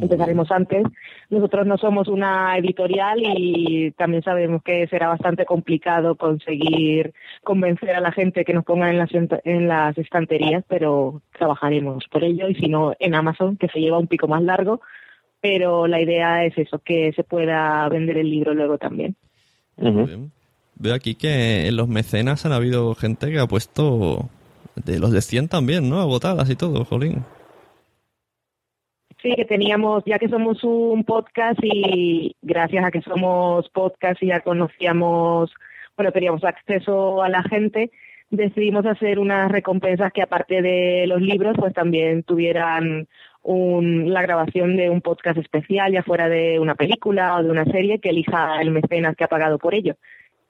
empezaremos 0.01 0.51
antes. 0.51 0.84
Nosotros 1.29 1.65
no 1.65 1.77
somos 1.77 2.08
una 2.08 2.58
editorial 2.58 3.20
y 3.22 3.91
también 3.91 4.24
sabemos 4.24 4.63
que 4.63 4.88
será 4.88 5.08
bastante 5.08 5.46
complicado 5.46 6.15
conseguir 6.15 7.13
convencer 7.44 7.91
a 7.91 8.01
la 8.01 8.12
gente 8.12 8.46
que 8.46 8.53
nos 8.53 8.65
ponga 8.65 8.89
en 8.89 8.98
las, 8.98 9.10
en 9.13 9.67
las 9.67 9.98
estanterías, 9.98 10.63
pero 10.67 11.22
trabajaremos 11.38 12.06
por 12.12 12.24
ello 12.24 12.48
y 12.48 12.56
si 12.56 12.67
no 12.67 12.94
en 13.00 13.15
Amazon, 13.15 13.58
que 13.58 13.67
se 13.70 13.79
lleva 13.79 14.00
un 14.00 14.08
pico 14.08 14.27
más 14.27 14.44
largo, 14.44 14.82
pero 15.41 15.88
la 15.88 16.01
idea 16.01 16.46
es 16.46 16.58
eso, 16.58 16.79
que 16.79 17.13
se 17.13 17.24
pueda 17.24 17.88
vender 17.89 18.17
el 18.17 18.29
libro 18.29 18.53
luego 18.53 18.77
también. 18.77 19.15
Veo 20.75 20.94
aquí 20.94 21.15
que 21.15 21.67
en 21.67 21.75
los 21.75 21.88
mecenas 21.88 22.46
han 22.46 22.51
habido 22.51 22.94
gente 22.96 23.32
que 23.32 23.39
ha 23.39 23.48
puesto 23.48 24.29
de 24.75 25.00
los 25.00 25.12
de 25.12 25.22
100 25.22 25.48
también, 25.48 25.89
¿no? 25.89 26.00
Agotadas 26.00 26.50
y 26.50 26.56
todo, 26.56 26.86
jolín. 26.86 27.24
Sí, 29.27 29.36
que 29.36 29.43
teníamos, 29.43 30.05
ya 30.05 30.19
que 30.19 30.29
somos 30.29 30.63
un 30.63 31.03
podcast 31.03 31.60
y 31.62 32.34
gracias 32.41 32.86
a 32.86 32.91
que 32.91 33.01
somos 33.01 33.67
podcast 33.72 34.24
y 34.24 34.27
ya 34.27 34.39
conocíamos, 34.39 35.53
bueno, 35.98 36.13
teníamos 36.13 36.46
acceso 36.46 37.22
a 37.22 37.27
la 37.27 37.43
gente, 37.43 37.91
decidimos 38.29 38.86
hacer 38.86 39.19
unas 39.19 39.51
recompensas 39.51 40.13
que 40.13 40.22
aparte 40.22 40.62
de 40.62 41.07
los 41.07 41.22
libros, 41.22 41.57
pues 41.60 41.74
también 41.74 42.24
tuvieran 42.24 43.10
un, 43.41 44.13
la 44.13 44.21
grabación 44.21 44.78
de 44.78 44.89
un 44.89 45.01
podcast 45.01 45.39
especial, 45.39 45.91
ya 45.91 46.04
fuera 46.04 46.30
de 46.30 46.62
una 46.62 46.75
película 46.75 47.36
o 47.36 47.43
de 47.43 47.49
una 47.49 47.65
serie, 47.65 47.99
que 47.99 48.12
elija 48.12 48.62
el 48.62 48.71
mecenas 48.71 49.17
que 49.17 49.25
ha 49.25 49.28
pagado 49.28 49.58
por 49.58 49.75
ello. 49.75 49.95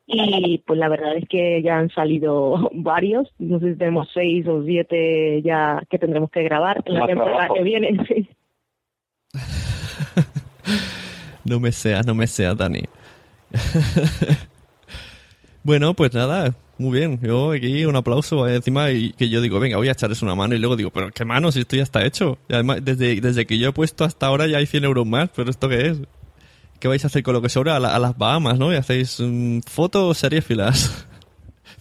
Y 0.05 0.63
pues 0.67 0.77
la 0.77 0.87
verdad 0.87 1.17
es 1.17 1.27
que 1.27 1.63
ya 1.63 1.79
han 1.79 1.89
salido 1.89 2.69
varios, 2.73 3.33
no 3.39 3.59
sé 3.59 3.71
si 3.71 3.79
tenemos 3.79 4.07
seis 4.13 4.47
o 4.47 4.63
siete 4.63 5.41
ya 5.41 5.81
que 5.89 5.97
tendremos 5.97 6.29
que 6.29 6.43
grabar 6.43 6.83
en 6.85 6.93
la 6.93 7.07
temporada 7.07 7.49
que 7.55 7.63
viene. 7.63 7.97
no 11.45 11.59
me 11.59 11.71
seas, 11.71 12.05
no 12.05 12.15
me 12.15 12.27
seas, 12.27 12.57
Dani. 12.57 12.83
bueno, 15.63 15.93
pues 15.93 16.13
nada, 16.13 16.55
muy 16.77 16.99
bien. 16.99 17.19
Yo 17.21 17.51
aquí 17.51 17.85
un 17.85 17.95
aplauso 17.95 18.47
encima 18.47 18.91
y 18.91 19.13
que 19.13 19.29
yo 19.29 19.41
digo, 19.41 19.59
venga, 19.59 19.77
voy 19.77 19.89
a 19.89 19.93
echarles 19.93 20.21
una 20.21 20.35
mano 20.35 20.55
y 20.55 20.59
luego 20.59 20.75
digo, 20.75 20.91
pero 20.91 21.11
qué 21.11 21.25
mano, 21.25 21.51
si 21.51 21.61
esto 21.61 21.75
ya 21.75 21.83
está 21.83 22.05
hecho. 22.05 22.37
Además, 22.49 22.79
desde, 22.83 23.19
desde 23.21 23.45
que 23.45 23.57
yo 23.57 23.69
he 23.69 23.73
puesto 23.73 24.03
hasta 24.03 24.27
ahora 24.27 24.47
ya 24.47 24.57
hay 24.57 24.67
100 24.67 24.85
euros 24.85 25.05
más, 25.05 25.29
pero 25.35 25.49
¿esto 25.49 25.69
qué 25.69 25.87
es? 25.87 25.97
¿Qué 26.79 26.87
vais 26.87 27.03
a 27.03 27.07
hacer 27.07 27.23
con 27.23 27.33
lo 27.33 27.41
que 27.41 27.49
sobra 27.49 27.77
a, 27.77 27.99
las 27.99 28.17
Bahamas, 28.17 28.59
no? 28.59 28.71
Y 28.71 28.75
hacéis 28.75 29.19
um, 29.19 29.61
fotos 29.61 30.23
filas 30.43 30.93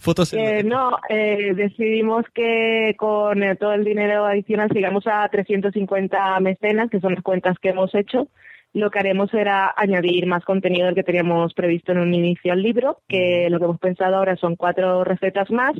fotos. 0.07 0.33
Eh, 0.33 0.63
no, 0.63 0.97
eh, 1.09 1.51
decidimos 1.53 2.23
que 2.33 2.95
con 2.97 3.43
eh, 3.43 3.57
todo 3.57 3.73
el 3.73 3.83
dinero 3.83 4.25
adicional 4.25 4.69
sigamos 4.73 5.05
a 5.05 5.27
350 5.27 6.39
mecenas, 6.39 6.89
que 6.89 7.01
son 7.01 7.15
las 7.15 7.23
cuentas 7.23 7.57
que 7.59 7.69
hemos 7.69 7.93
hecho. 7.93 8.29
Lo 8.73 8.89
que 8.89 8.99
haremos 8.99 9.29
será 9.31 9.73
añadir 9.75 10.25
más 10.25 10.45
contenido 10.45 10.85
del 10.85 10.95
que 10.95 11.03
teníamos 11.03 11.53
previsto 11.53 11.91
en 11.91 11.97
un 11.99 12.13
inicio 12.13 12.53
al 12.53 12.61
libro, 12.61 13.01
que 13.09 13.47
lo 13.49 13.59
que 13.59 13.65
hemos 13.65 13.79
pensado 13.79 14.15
ahora 14.15 14.37
son 14.37 14.55
cuatro 14.55 15.03
recetas 15.03 15.51
más 15.51 15.75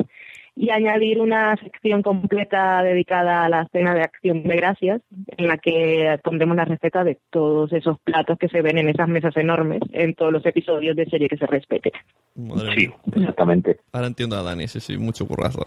y 0.57 0.71
añadir 0.71 1.21
una 1.21 1.55
sección 1.57 2.01
completa 2.01 2.81
dedicada 2.81 3.45
a 3.45 3.49
la 3.49 3.67
cena 3.71 3.93
de 3.93 4.01
acción 4.01 4.41
de 4.41 4.55
gracias, 4.55 5.01
en 5.37 5.47
la 5.47 5.57
que 5.59 6.19
pondremos 6.23 6.57
la 6.57 6.65
receta 6.65 7.03
de 7.03 7.19
todos 7.29 7.71
esos 7.73 7.99
platos 7.99 8.39
que 8.39 8.49
se 8.49 8.63
ven 8.63 8.79
en 8.79 8.89
esas 8.89 9.07
mesas 9.07 9.37
enormes 9.37 9.81
en 9.91 10.15
todos 10.15 10.33
los 10.33 10.43
episodios 10.47 10.95
de 10.95 11.05
serie 11.05 11.29
que 11.29 11.37
se 11.37 11.45
respete. 11.45 11.91
sí, 12.75 12.89
exactamente. 13.15 13.79
Ahora 13.91 14.07
entiendo 14.07 14.35
a 14.35 14.41
Dani, 14.41 14.67
sí, 14.67 14.79
sí, 14.79 14.97
mucho 14.97 15.27
currazo. 15.27 15.63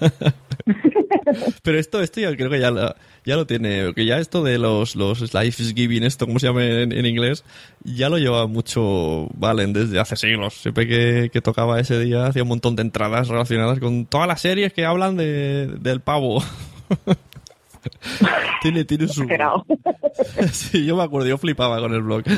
Pero 1.62 1.78
esto, 1.78 2.02
esto 2.02 2.20
ya 2.20 2.34
creo 2.34 2.50
que 2.50 2.58
ya 2.60 2.72
lo, 2.72 2.94
ya 3.26 3.34
lo 3.36 3.44
tiene, 3.44 3.92
que 3.92 4.06
ya 4.06 4.18
esto 4.18 4.44
de 4.44 4.56
los, 4.56 4.94
los 4.94 5.34
life 5.34 5.62
giving, 5.74 6.04
esto 6.04 6.26
como 6.26 6.38
se 6.38 6.46
llama 6.46 6.64
en, 6.64 7.04
inglés, 7.04 7.44
ya 7.82 8.08
lo 8.08 8.18
lleva 8.18 8.46
mucho 8.46 9.26
Valen 9.34 9.72
desde 9.72 9.98
hace 9.98 10.14
siglos. 10.14 10.54
Siempre 10.54 10.86
que, 10.86 11.28
que, 11.32 11.40
tocaba 11.42 11.80
ese 11.80 11.98
día 11.98 12.26
hacía 12.26 12.44
un 12.44 12.48
montón 12.48 12.76
de 12.76 12.82
entradas 12.82 13.26
relacionadas 13.26 13.80
con 13.80 14.06
todas 14.06 14.28
las 14.28 14.40
series 14.40 14.72
que 14.72 14.86
hablan 14.86 15.16
de, 15.16 15.66
del 15.80 16.00
pavo. 16.00 16.40
tiene, 18.62 18.84
tiene 18.84 19.08
su... 19.08 19.26
sí, 20.52 20.86
yo 20.86 20.96
me 20.96 21.02
acuerdo, 21.02 21.28
yo 21.28 21.36
flipaba 21.36 21.80
con 21.80 21.92
el 21.94 22.02
blog. 22.02 22.22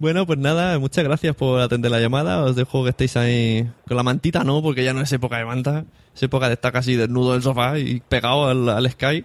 Bueno, 0.00 0.26
pues 0.26 0.38
nada, 0.38 0.78
muchas 0.78 1.02
gracias 1.02 1.34
por 1.34 1.60
atender 1.60 1.90
la 1.90 1.98
llamada. 1.98 2.44
Os 2.44 2.54
dejo 2.54 2.84
que 2.84 2.90
estéis 2.90 3.16
ahí 3.16 3.68
con 3.86 3.96
la 3.96 4.04
mantita, 4.04 4.44
¿no? 4.44 4.62
Porque 4.62 4.84
ya 4.84 4.94
no 4.94 5.00
es 5.00 5.12
época 5.12 5.38
de 5.38 5.44
manta. 5.44 5.84
Es 6.14 6.22
época 6.22 6.46
de 6.46 6.54
estar 6.54 6.72
casi 6.72 6.94
desnudo 6.94 7.30
en 7.30 7.36
el 7.36 7.42
sofá 7.42 7.80
y 7.80 8.00
pegado 8.08 8.46
al, 8.46 8.90
Sky. 8.90 9.24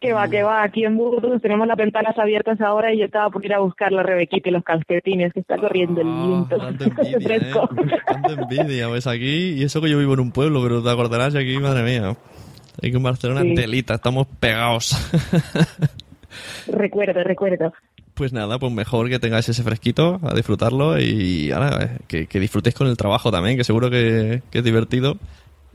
Que 0.00 0.12
va, 0.12 0.28
que 0.28 0.42
va. 0.42 0.64
Aquí 0.64 0.84
en 0.84 0.96
Burgos 0.96 1.40
tenemos 1.40 1.68
las 1.68 1.76
ventanas 1.76 2.18
abiertas 2.18 2.60
ahora 2.60 2.92
y 2.92 2.98
yo 2.98 3.04
estaba 3.04 3.30
por 3.30 3.44
ir 3.44 3.54
a 3.54 3.60
buscar 3.60 3.92
la 3.92 4.02
Rebequita 4.02 4.48
y 4.48 4.52
los 4.52 4.64
calcetines, 4.64 5.32
que 5.32 5.40
está 5.40 5.56
corriendo 5.56 6.00
el 6.00 6.08
ah, 6.08 6.26
viento. 6.26 6.56
Tanto 6.58 6.84
envidia, 6.84 7.36
¿eh? 7.36 7.52
Tanto 8.04 8.32
envidia, 8.32 8.88
pues 8.88 9.06
aquí, 9.06 9.52
y 9.52 9.62
eso 9.62 9.80
que 9.80 9.88
yo 9.88 9.98
vivo 9.98 10.14
en 10.14 10.20
un 10.20 10.32
pueblo, 10.32 10.60
pero 10.60 10.82
te 10.82 10.90
acordarás 10.90 11.36
aquí, 11.36 11.56
madre 11.58 11.84
mía. 11.84 12.16
Aquí 12.78 12.96
en 12.96 13.02
Barcelona, 13.02 13.42
telita, 13.54 13.94
estamos 13.94 14.26
pegados. 14.40 14.92
recuerdo, 16.66 17.22
recuerdo 17.22 17.72
pues 18.16 18.32
nada, 18.32 18.58
pues 18.58 18.72
mejor 18.72 19.10
que 19.10 19.18
tengáis 19.18 19.48
ese 19.48 19.62
fresquito 19.62 20.18
a 20.22 20.34
disfrutarlo 20.34 20.98
y 20.98 21.52
ahora 21.52 21.84
eh, 21.84 21.98
que, 22.08 22.26
que 22.26 22.40
disfrutéis 22.40 22.74
con 22.74 22.88
el 22.88 22.96
trabajo 22.96 23.30
también, 23.30 23.58
que 23.58 23.64
seguro 23.64 23.90
que, 23.90 24.40
es 24.50 24.64
divertido. 24.64 25.18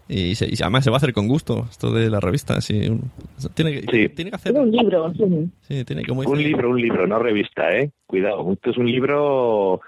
Y, 0.10 0.34
además 0.62 0.84
se 0.84 0.89
va 0.89 0.95
a 0.95 0.97
hacer 0.97 1.13
con 1.13 1.27
gusto 1.27 1.67
esto 1.69 1.93
de 1.93 2.10
la 2.10 2.19
revista. 2.19 2.60
Sí, 2.60 2.91
tiene, 3.54 3.82
tiene 4.10 4.32
que 4.32 4.36
hacer. 4.36 4.54
Un 4.54 4.71
libro, 4.71 5.13
sí. 5.62 5.86
tiene 5.86 6.04
como 6.04 6.21
un 6.21 6.43
libro, 6.43 6.71
un 6.71 6.82
libro, 6.82 7.08
no 7.08 7.19
revista, 7.19 7.71
¿eh? 7.71 7.91
Cuidado, 8.08 8.51
esto 8.51 8.71
es 8.71 8.77
un 8.77 8.91
libro 8.91 9.80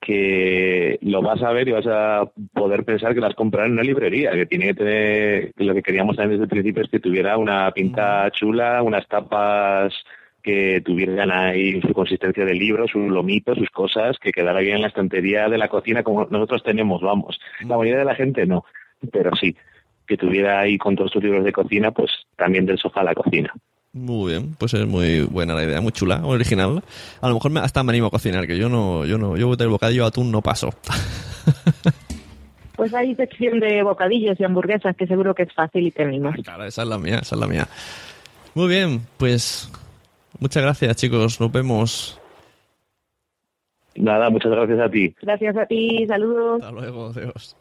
que 0.00 0.98
lo 1.02 1.20
vas 1.20 1.42
a 1.42 1.52
ver 1.52 1.68
y 1.68 1.72
vas 1.72 1.86
a 1.86 2.24
poder 2.52 2.84
pensar 2.84 3.14
que 3.14 3.20
las 3.20 3.34
comprar 3.34 3.66
en 3.66 3.72
una 3.72 3.82
librería, 3.82 4.32
que 4.32 4.46
tiene 4.46 4.66
que 4.68 4.74
tener, 4.74 5.52
lo 5.56 5.74
que 5.74 5.82
queríamos 5.82 6.16
saber 6.16 6.30
desde 6.30 6.44
el 6.44 6.48
principio 6.48 6.82
es 6.82 6.90
que 6.90 7.00
tuviera 7.00 7.36
una 7.36 7.70
pinta 7.72 8.30
chula, 8.30 8.82
unas 8.82 9.06
tapas 9.06 9.92
que 10.44 10.82
tuvieran 10.84 11.32
ahí 11.32 11.80
su 11.80 11.94
consistencia 11.94 12.44
de 12.44 12.54
libro, 12.54 12.86
sus 12.86 13.10
lomitos, 13.10 13.56
sus 13.56 13.70
cosas, 13.70 14.18
que 14.20 14.30
quedara 14.30 14.60
bien 14.60 14.76
en 14.76 14.82
la 14.82 14.88
estantería 14.88 15.48
de 15.48 15.56
la 15.56 15.68
cocina 15.68 16.02
como 16.02 16.26
nosotros 16.26 16.62
tenemos, 16.62 17.00
vamos. 17.00 17.40
La 17.60 17.78
mayoría 17.78 17.98
de 17.98 18.04
la 18.04 18.14
gente 18.14 18.44
no, 18.44 18.64
pero 19.10 19.34
sí, 19.34 19.56
que 20.06 20.18
tuviera 20.18 20.60
ahí 20.60 20.76
con 20.76 20.94
todos 20.94 21.10
sus 21.10 21.22
libros 21.22 21.44
de 21.44 21.52
cocina, 21.52 21.90
pues 21.90 22.10
también 22.36 22.66
del 22.66 22.78
sofá 22.78 23.00
a 23.00 23.04
la 23.04 23.14
cocina. 23.14 23.54
Muy 23.94 24.32
bien, 24.32 24.54
pues 24.58 24.74
es 24.74 24.86
muy 24.86 25.22
buena 25.22 25.54
la 25.54 25.64
idea, 25.64 25.80
muy 25.80 25.92
chula, 25.92 26.20
original. 26.26 26.82
A 27.22 27.28
lo 27.28 27.34
mejor 27.34 27.56
hasta 27.58 27.82
me 27.82 27.92
animo 27.92 28.08
a 28.08 28.10
cocinar, 28.10 28.46
que 28.46 28.58
yo 28.58 28.68
no, 28.68 29.06
yo 29.06 29.16
no, 29.16 29.38
yo 29.38 29.56
del 29.56 29.68
bocadillo 29.68 30.04
atún 30.04 30.30
no 30.30 30.42
paso. 30.42 30.70
Pues 32.76 32.92
hay 32.92 33.14
sección 33.14 33.60
de 33.60 33.84
bocadillos 33.84 34.38
y 34.40 34.42
hamburguesas 34.42 34.96
que 34.96 35.06
seguro 35.06 35.32
que 35.32 35.44
es 35.44 35.52
fácil 35.52 35.86
y 35.86 35.92
tenemos. 35.92 36.34
Claro, 36.42 36.64
esa 36.64 36.82
es 36.82 36.88
la 36.88 36.98
mía, 36.98 37.20
esa 37.22 37.36
es 37.36 37.40
la 37.40 37.46
mía. 37.46 37.68
Muy 38.54 38.68
bien, 38.68 39.00
pues 39.16 39.70
muchas 40.40 40.62
gracias 40.62 40.96
chicos, 40.96 41.40
nos 41.40 41.52
vemos. 41.52 42.20
Nada, 43.96 44.28
muchas 44.30 44.50
gracias 44.50 44.80
a 44.80 44.90
ti. 44.90 45.14
Gracias 45.22 45.56
a 45.56 45.66
ti, 45.66 46.04
saludos. 46.06 46.62
Hasta 46.62 46.72
luego, 46.72 47.06
adiós. 47.08 47.56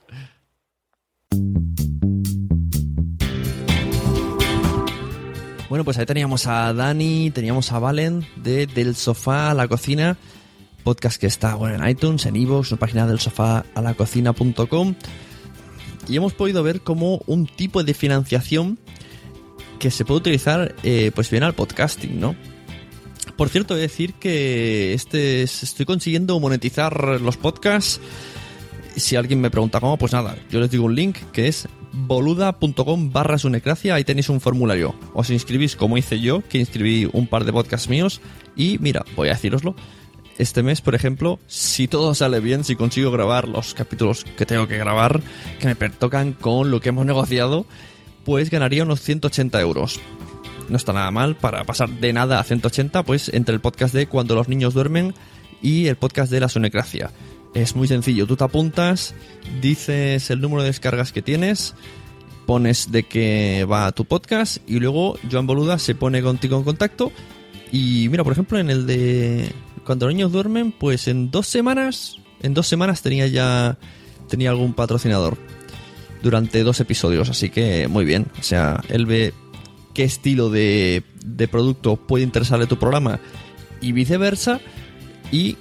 Bueno, 5.70 5.86
pues 5.86 5.98
ahí 5.98 6.06
teníamos 6.06 6.46
a 6.48 6.72
Dani, 6.74 7.32
teníamos 7.32 7.72
a 7.72 7.80
Valen 7.80 8.26
de 8.36 8.68
Del 8.68 8.96
Sofá 8.96 9.50
a 9.50 9.54
la 9.56 9.68
Cocina, 9.68 10.18
podcast 10.84 11.20
que 11.20 11.28
está 11.28 11.56
bueno, 11.56 11.84
en 11.84 11.90
iTunes, 11.90 12.26
en 12.26 12.36
iVoox, 12.36 12.72
en 12.72 12.76
la 12.76 12.80
página 12.80 13.08
del 13.08 13.20
sofá 13.20 13.66
a 13.74 13.82
la 13.82 13.94
cocina.com. 13.94 14.96
Y 16.08 16.18
hemos 16.18 16.34
podido 16.34 16.62
ver 16.64 16.82
como 16.82 17.22
un 17.26 17.48
tipo 17.48 17.84
de 17.84 17.94
financiación 17.94 18.78
que 19.80 19.90
se 19.90 20.06
puede 20.06 20.20
utilizar 20.20 20.76
eh, 20.84 21.12
pues 21.16 21.32
bien 21.32 21.44
al 21.44 21.54
podcasting, 21.54 22.20
¿no? 22.20 22.36
Por 23.38 23.50
cierto, 23.50 23.74
he 23.74 23.78
de 23.78 23.82
decir 23.84 24.14
que 24.14 24.94
este 24.94 25.44
es- 25.44 25.64
estoy 25.64 25.86
consiguiendo 25.86 26.40
monetizar 26.40 27.20
los 27.22 27.38
podcasts. 27.38 28.00
Si 28.96 29.16
alguien 29.16 29.42
me 29.42 29.50
pregunta 29.50 29.80
cómo, 29.80 29.98
pues 29.98 30.14
nada, 30.14 30.38
yo 30.52 30.60
les 30.60 30.70
digo 30.70 30.86
un 30.86 30.94
link 30.96 31.18
que 31.32 31.48
es 31.48 31.68
boluda.com 31.94 33.12
barra 33.12 33.38
sunecracia, 33.40 33.96
ahí 33.96 34.04
tenéis 34.04 34.30
un 34.30 34.40
formulario. 34.40 34.94
Os 35.14 35.30
inscribís 35.32 35.76
como 35.76 35.98
hice 35.98 36.20
yo, 36.20 36.44
que 36.48 36.60
inscribí 36.60 37.10
un 37.12 37.26
par 37.28 37.44
de 37.44 37.54
podcasts 37.54 37.90
míos 37.90 38.22
y 38.56 38.78
mira, 38.80 39.04
voy 39.16 39.30
a 39.30 39.34
deciroslo. 39.34 39.76
Este 40.38 40.62
mes, 40.64 40.82
por 40.82 40.96
ejemplo, 40.96 41.40
si 41.48 41.88
todo 41.88 42.14
sale 42.16 42.40
bien, 42.40 42.64
si 42.64 42.76
consigo 42.76 43.12
grabar 43.12 43.48
los 43.48 43.74
capítulos 43.74 44.26
que 44.38 44.46
tengo 44.46 44.68
que 44.68 44.78
grabar, 44.78 45.22
que 45.60 45.68
me 45.68 45.76
pertocan 45.76 46.34
con 46.34 46.70
lo 46.72 46.80
que 46.82 46.90
hemos 46.90 47.06
negociado, 47.06 47.66
pues 48.26 48.50
ganaría 48.50 48.84
unos 48.84 49.02
180 49.02 49.60
euros. 49.62 50.00
No 50.70 50.78
está 50.78 50.94
nada 50.94 51.12
mal 51.12 51.36
para 51.36 51.64
pasar 51.64 51.90
de 51.90 52.14
nada 52.14 52.40
a 52.40 52.44
180, 52.44 53.04
pues 53.04 53.30
entre 53.34 53.54
el 53.54 53.62
podcast 53.62 53.94
de 53.94 54.08
Cuando 54.08 54.36
los 54.36 54.48
niños 54.48 54.74
duermen 54.74 55.14
y 55.62 55.88
el 55.88 55.96
podcast 55.96 56.32
de 56.32 56.40
la 56.40 56.50
sonecracia. 56.50 57.12
Es 57.54 57.76
muy 57.76 57.88
sencillo, 57.88 58.26
tú 58.26 58.36
te 58.36 58.44
apuntas, 58.44 59.14
dices 59.62 60.30
el 60.30 60.42
número 60.42 60.64
de 60.64 60.70
descargas 60.70 61.12
que 61.12 61.22
tienes, 61.22 61.76
pones 62.48 62.92
de 62.92 63.04
que 63.04 63.66
va 63.70 63.92
tu 63.92 64.06
podcast 64.06 64.58
y 64.68 64.80
luego 64.80 65.18
Joan 65.32 65.46
Boluda 65.48 65.78
se 65.78 65.96
pone 65.96 66.22
contigo 66.24 66.58
en 66.58 66.64
contacto 66.64 67.12
y 67.72 68.08
mira, 68.10 68.24
por 68.24 68.34
ejemplo, 68.34 68.60
en 68.60 68.70
el 68.70 68.86
de 68.86 69.52
Cuando 69.86 70.06
los 70.06 70.16
niños 70.16 70.32
duermen, 70.32 70.72
pues 70.72 71.08
en 71.08 71.32
dos 71.32 71.48
semanas, 71.48 72.18
en 72.42 72.54
dos 72.54 72.68
semanas 72.68 73.02
tenía 73.02 73.28
ya 73.28 73.78
tenía 74.30 74.50
algún 74.50 74.74
patrocinador 74.74 75.38
durante 76.22 76.64
dos 76.64 76.80
episodios, 76.80 77.30
así 77.30 77.50
que 77.50 77.88
muy 77.88 78.06
bien. 78.06 78.28
O 78.40 78.44
sea, 78.44 78.82
él 78.90 79.06
ve 79.06 79.34
qué 79.94 80.04
estilo 80.04 80.50
de, 80.50 81.04
de 81.26 81.48
producto 81.48 81.96
puede 81.96 82.24
interesarle 82.24 82.68
tu 82.68 82.78
programa 82.78 83.20
y 83.82 83.92
viceversa. 83.92 84.60
Y 85.32 85.58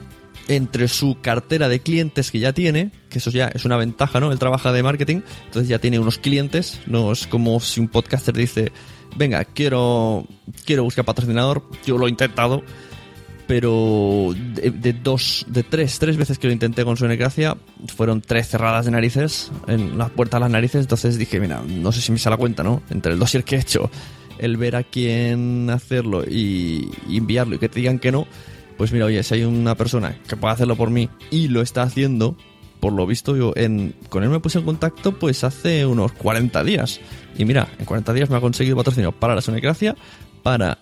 entre 0.49 0.89
su 0.89 1.19
cartera 1.21 1.69
de 1.69 1.81
clientes 1.81 2.31
que 2.31 2.39
ya 2.39 2.53
tiene, 2.53 2.91
que 3.09 3.19
eso 3.19 3.31
ya 3.31 3.49
es 3.49 3.65
una 3.65 3.77
ventaja, 3.77 4.21
¿no? 4.21 4.33
Él 4.33 4.39
trabaja 4.39 4.73
de 4.73 4.83
marketing, 4.83 5.21
entonces 5.47 5.69
ya 5.69 5.79
tiene 5.79 5.99
unos 5.99 6.19
clientes, 6.19 6.81
no 6.87 7.13
es 7.13 7.27
como 7.27 7.61
si 7.61 7.81
un 7.81 7.89
podcaster 7.89 8.35
dice, 8.35 8.73
venga, 9.17 9.45
quiero, 9.45 10.27
quiero 10.65 10.85
buscar 10.85 11.05
patrocinador, 11.05 11.63
yo 11.87 11.99
lo 11.99 12.07
he 12.07 12.11
intentado, 12.11 12.63
pero 13.47 14.35
de, 14.35 14.93
dos, 14.93 15.45
de 15.49 15.63
tres, 15.63 15.99
tres 15.99 16.17
veces 16.17 16.39
que 16.39 16.47
lo 16.47 16.53
intenté 16.53 16.85
con 16.85 16.97
Sonecracia, 16.97 17.57
fueron 17.95 18.21
tres 18.21 18.49
cerradas 18.49 18.87
de 18.87 18.93
narices, 18.93 19.51
en 19.67 19.99
la 19.99 20.09
puerta 20.09 20.39
de 20.39 20.43
las 20.43 20.51
narices, 20.51 20.83
entonces 20.83 21.19
dije, 21.19 21.39
mira, 21.41 21.63
no 21.67 21.93
sé 21.93 22.01
si 22.01 22.13
me 22.13 22.19
sale 22.19 22.35
la 22.35 22.39
cuenta, 22.39 22.63
¿no? 22.63 22.83
Entre 22.91 23.13
el 23.13 23.19
dossier 23.19 23.45
que 23.45 23.57
he 23.57 23.61
hecho, 23.61 23.91
el 24.43 24.57
ver 24.57 24.77
a 24.77 24.83
quién 24.83 25.71
hacerlo 25.71 26.25
y, 26.25 26.91
enviarlo 27.09 27.55
y 27.55 27.59
que 27.59 27.69
te 27.69 27.79
digan 27.79 27.99
que 28.01 28.11
no, 28.11 28.27
pues 28.77 28.93
mira, 28.93 29.07
oye, 29.07 29.23
si 29.23 29.35
hay 29.35 29.45
una 29.45 29.77
persona 29.77 30.19
que 30.29 30.37
puede 30.37 30.53
hacerlo 30.53 30.77
por 30.77 30.91
mí 30.91 31.09
y 31.31 31.49
lo 31.49 31.63
está 31.63 31.83
haciendo, 31.83 32.37
por 32.81 32.93
lo 32.93 33.07
visto 33.07 33.37
yo 33.37 33.53
en, 33.55 33.95
con 34.09 34.25
él 34.25 34.31
me 34.31 34.41
puse 34.41 34.59
en 34.59 34.65
contacto 34.65 35.19
pues 35.19 35.45
hace 35.45 35.87
unos 35.87 36.13
40 36.13 36.65
días. 36.65 37.01
Y 37.39 37.45
mira, 37.45 37.69
en 37.79 37.85
40 37.85 38.13
días 38.13 38.31
me 38.31 38.37
ha 38.37 38.41
conseguido 38.41 38.77
patrocinio 38.77 39.13
para 39.13 39.37
la 39.37 39.43
Sonecracia, 39.43 39.95
para 40.43 40.79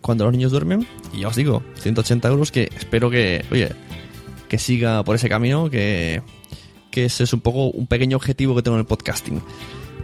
cuando 0.00 0.24
los 0.24 0.32
niños 0.32 0.50
duermen, 0.50 0.86
y 1.12 1.20
ya 1.20 1.28
os 1.28 1.36
digo, 1.36 1.62
180 1.76 2.28
euros 2.28 2.50
que 2.50 2.70
espero 2.76 3.10
que, 3.10 3.44
oye, 3.52 3.70
que 4.48 4.58
siga 4.58 5.04
por 5.04 5.16
ese 5.16 5.28
camino, 5.28 5.68
que, 5.68 6.22
que 6.90 7.04
ese 7.04 7.24
es 7.24 7.32
un 7.34 7.40
poco 7.40 7.66
un 7.66 7.86
pequeño 7.86 8.16
objetivo 8.16 8.56
que 8.56 8.62
tengo 8.62 8.76
en 8.76 8.80
el 8.80 8.86
podcasting. 8.86 9.42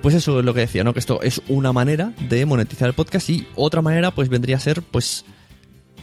Pues 0.03 0.15
eso 0.15 0.39
es 0.39 0.45
lo 0.45 0.55
que 0.55 0.61
decía, 0.61 0.85
¿no? 0.85 0.93
Que 0.93 1.01
esto 1.01 1.21
es 1.23 1.43
una 1.49 1.73
manera 1.73 2.13
de 2.29 2.47
monetizar 2.47 2.89
el 2.89 2.95
podcast 2.95 3.29
y 3.31 3.47
otra 3.57 3.83
manera 3.83 4.11
pues 4.13 4.29
vendría 4.29 4.57
a 4.57 4.61
ser 4.61 4.83
pues 4.83 5.25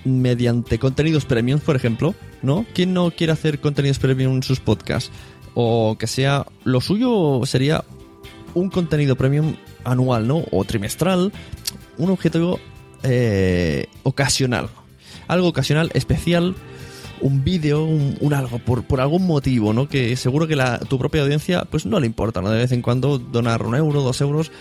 mediante 0.04 0.80
contenidos 0.80 1.26
premium, 1.26 1.60
por 1.60 1.76
ejemplo, 1.76 2.14
¿no? 2.42 2.66
¿Quién 2.74 2.94
no 2.94 3.12
quiere 3.12 3.34
hacer 3.34 3.60
contenidos 3.60 4.00
premium 4.00 4.36
en 4.36 4.44
sus 4.44 4.60
podcasts? 4.60 5.12
O 5.54 5.98
que 5.98 6.08
sea, 6.08 6.46
lo 6.64 6.82
suyo 6.82 7.42
sería 7.46 7.84
un 8.54 8.70
contenido 8.70 9.16
premium 9.16 9.56
anual, 9.84 10.28
¿no? 10.28 10.44
O 10.52 10.64
trimestral, 10.66 11.32
un 11.98 12.10
objetivo 12.10 12.60
eh, 13.04 13.88
ocasional. 14.04 14.70
Algo 15.28 15.48
ocasional, 15.48 15.92
especial, 15.94 16.56
un 17.22 17.44
vídeo, 17.44 17.84
un, 17.84 18.34
algo, 18.34 18.60
por, 18.60 18.84
por 18.84 19.02
algún 19.02 19.26
motivo, 19.26 19.74
¿no? 19.74 19.88
Que 19.88 20.16
seguro 20.16 20.48
que 20.48 20.56
la, 20.56 20.80
tu 20.80 20.98
propia 20.98 21.22
audiencia, 21.22 21.66
pues 21.66 21.86
no 21.86 22.00
le 22.00 22.06
importa, 22.06 22.42
¿no? 22.42 22.50
De 22.50 22.60
vez 22.60 22.72
en 22.72 22.82
cuando 22.82 23.18
donar 23.18 23.64
un 23.64 23.76
euro, 23.76 24.02
dos 24.02 24.22
euros, 24.22 24.52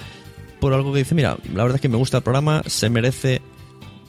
por 0.61 0.73
algo 0.73 0.93
que 0.93 1.01
dice, 1.01 1.15
mira, 1.15 1.37
la 1.53 1.63
verdad 1.63 1.77
es 1.77 1.81
que 1.81 1.89
me 1.89 1.97
gusta 1.97 2.19
el 2.19 2.23
programa, 2.23 2.63
se 2.67 2.89
merece 2.89 3.43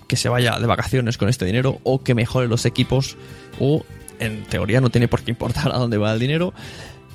que 0.08 0.15
se 0.15 0.29
vaya 0.29 0.60
de 0.60 0.67
vacaciones 0.67 1.17
con 1.17 1.29
este 1.29 1.45
dinero 1.45 1.79
o 1.84 2.03
que 2.03 2.15
mejore 2.15 2.47
los 2.47 2.65
equipos 2.65 3.17
o 3.60 3.84
en 4.19 4.43
teoría 4.43 4.81
no 4.81 4.89
tiene 4.89 5.08
por 5.08 5.23
qué 5.23 5.31
importar 5.31 5.71
a 5.73 5.77
dónde 5.77 5.97
va 5.97 6.13
el 6.13 6.19
dinero 6.19 6.53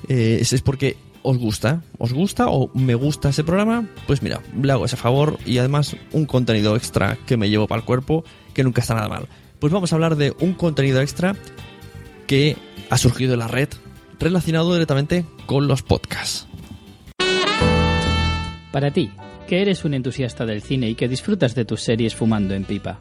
eh, 0.07 0.39
es 0.41 0.61
porque 0.61 0.97
os 1.23 1.37
gusta 1.37 1.83
os 1.97 2.13
gusta 2.13 2.47
o 2.49 2.69
me 2.73 2.95
gusta 2.95 3.29
ese 3.29 3.43
programa 3.43 3.87
pues 4.07 4.21
mira 4.21 4.41
le 4.61 4.71
hago 4.71 4.85
ese 4.85 4.97
favor 4.97 5.37
y 5.45 5.57
además 5.57 5.95
un 6.11 6.25
contenido 6.25 6.75
extra 6.75 7.17
que 7.25 7.37
me 7.37 7.49
llevo 7.49 7.67
para 7.67 7.79
el 7.79 7.85
cuerpo 7.85 8.23
que 8.53 8.63
nunca 8.63 8.81
está 8.81 8.95
nada 8.95 9.07
mal 9.07 9.27
pues 9.61 9.71
vamos 9.71 9.93
a 9.93 9.95
hablar 9.95 10.15
de 10.17 10.33
un 10.39 10.53
contenido 10.53 10.99
extra 11.01 11.35
que 12.25 12.57
ha 12.89 12.97
surgido 12.97 13.33
en 13.33 13.39
la 13.39 13.47
red 13.47 13.69
relacionado 14.19 14.73
directamente 14.73 15.23
con 15.45 15.67
los 15.67 15.83
podcasts 15.83 16.47
Para 18.71 18.91
ti, 18.91 19.11
que 19.47 19.61
eres 19.61 19.85
un 19.85 19.93
entusiasta 19.93 20.45
del 20.47 20.63
cine 20.63 20.89
y 20.89 20.95
que 20.95 21.07
disfrutas 21.07 21.53
de 21.53 21.65
tus 21.65 21.81
series 21.81 22.15
fumando 22.15 22.55
en 22.55 22.65
pipa. 22.65 22.99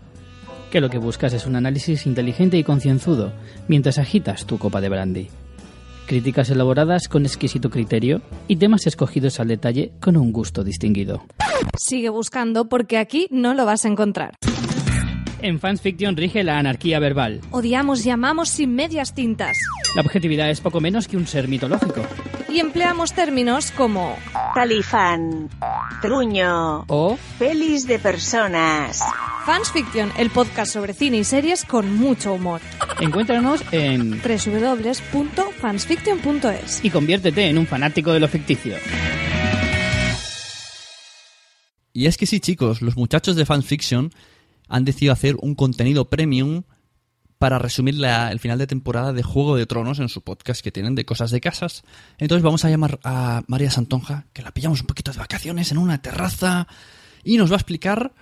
Que 0.70 0.80
lo 0.80 0.90
que 0.90 0.98
buscas 0.98 1.32
es 1.32 1.46
un 1.46 1.56
análisis 1.56 2.06
inteligente 2.06 2.58
y 2.58 2.64
concienzudo 2.64 3.32
mientras 3.66 3.98
agitas 3.98 4.44
tu 4.44 4.58
copa 4.58 4.80
de 4.80 4.88
brandy. 4.90 5.28
Críticas 6.06 6.50
elaboradas 6.50 7.08
con 7.08 7.24
exquisito 7.24 7.70
criterio 7.70 8.20
y 8.48 8.56
temas 8.56 8.86
escogidos 8.86 9.40
al 9.40 9.48
detalle 9.48 9.92
con 10.00 10.16
un 10.16 10.32
gusto 10.32 10.62
distinguido. 10.62 11.24
Sigue 11.78 12.10
buscando 12.10 12.68
porque 12.68 12.98
aquí 12.98 13.28
no 13.30 13.54
lo 13.54 13.64
vas 13.64 13.84
a 13.84 13.88
encontrar. 13.88 14.34
En 15.42 15.58
Fans 15.58 15.80
Fiction 15.80 16.14
rige 16.16 16.44
la 16.44 16.58
anarquía 16.58 16.98
verbal. 16.98 17.40
Odiamos 17.50 18.04
y 18.04 18.10
amamos 18.10 18.50
sin 18.50 18.74
medias 18.74 19.14
tintas. 19.14 19.56
La 19.94 20.02
objetividad 20.02 20.50
es 20.50 20.60
poco 20.60 20.80
menos 20.80 21.08
que 21.08 21.16
un 21.16 21.26
ser 21.26 21.48
mitológico. 21.48 22.02
Y 22.48 22.60
empleamos 22.60 23.14
términos 23.14 23.70
como 23.70 24.18
Talifán, 24.54 25.48
truño 26.02 26.84
O 26.88 27.18
pelis 27.38 27.86
de 27.86 27.98
personas. 27.98 29.02
Fans 29.46 29.72
Fiction, 29.72 30.12
el 30.18 30.28
podcast 30.30 30.70
sobre 30.72 30.92
cine 30.92 31.16
y 31.18 31.24
series 31.24 31.64
con 31.64 31.96
mucho 31.96 32.34
humor. 32.34 32.60
encuéntranos 33.00 33.62
en 33.72 34.20
www.fansfiction.es. 34.20 36.84
y 36.84 36.90
conviértete 36.90 37.48
en 37.48 37.56
un 37.56 37.66
fanático 37.66 38.12
de 38.12 38.20
lo 38.20 38.28
ficticio. 38.28 38.76
Y 41.92 42.06
es 42.06 42.16
que 42.16 42.26
sí, 42.26 42.38
chicos, 42.40 42.82
los 42.82 42.96
muchachos 42.96 43.36
de 43.36 43.46
fanfiction 43.46 44.12
han 44.70 44.84
decidido 44.86 45.12
hacer 45.12 45.36
un 45.42 45.54
contenido 45.54 46.08
premium 46.08 46.62
para 47.38 47.58
resumir 47.58 47.94
la- 47.96 48.30
el 48.32 48.38
final 48.38 48.58
de 48.58 48.66
temporada 48.66 49.12
de 49.12 49.22
Juego 49.22 49.56
de 49.56 49.66
Tronos 49.66 49.98
en 49.98 50.08
su 50.08 50.22
podcast 50.22 50.62
que 50.62 50.72
tienen 50.72 50.94
de 50.94 51.04
cosas 51.06 51.30
de 51.30 51.40
casas. 51.40 51.84
Entonces 52.18 52.42
vamos 52.42 52.64
a 52.64 52.70
llamar 52.70 53.00
a 53.04 53.42
María 53.46 53.70
Santonja, 53.70 54.26
que 54.32 54.42
la 54.42 54.52
pillamos 54.52 54.80
un 54.80 54.86
poquito 54.86 55.10
de 55.12 55.18
vacaciones 55.18 55.72
en 55.72 55.78
una 55.78 56.02
terraza 56.02 56.66
y 57.24 57.36
nos 57.38 57.50
va 57.50 57.54
a 57.54 57.58
explicar, 57.58 58.12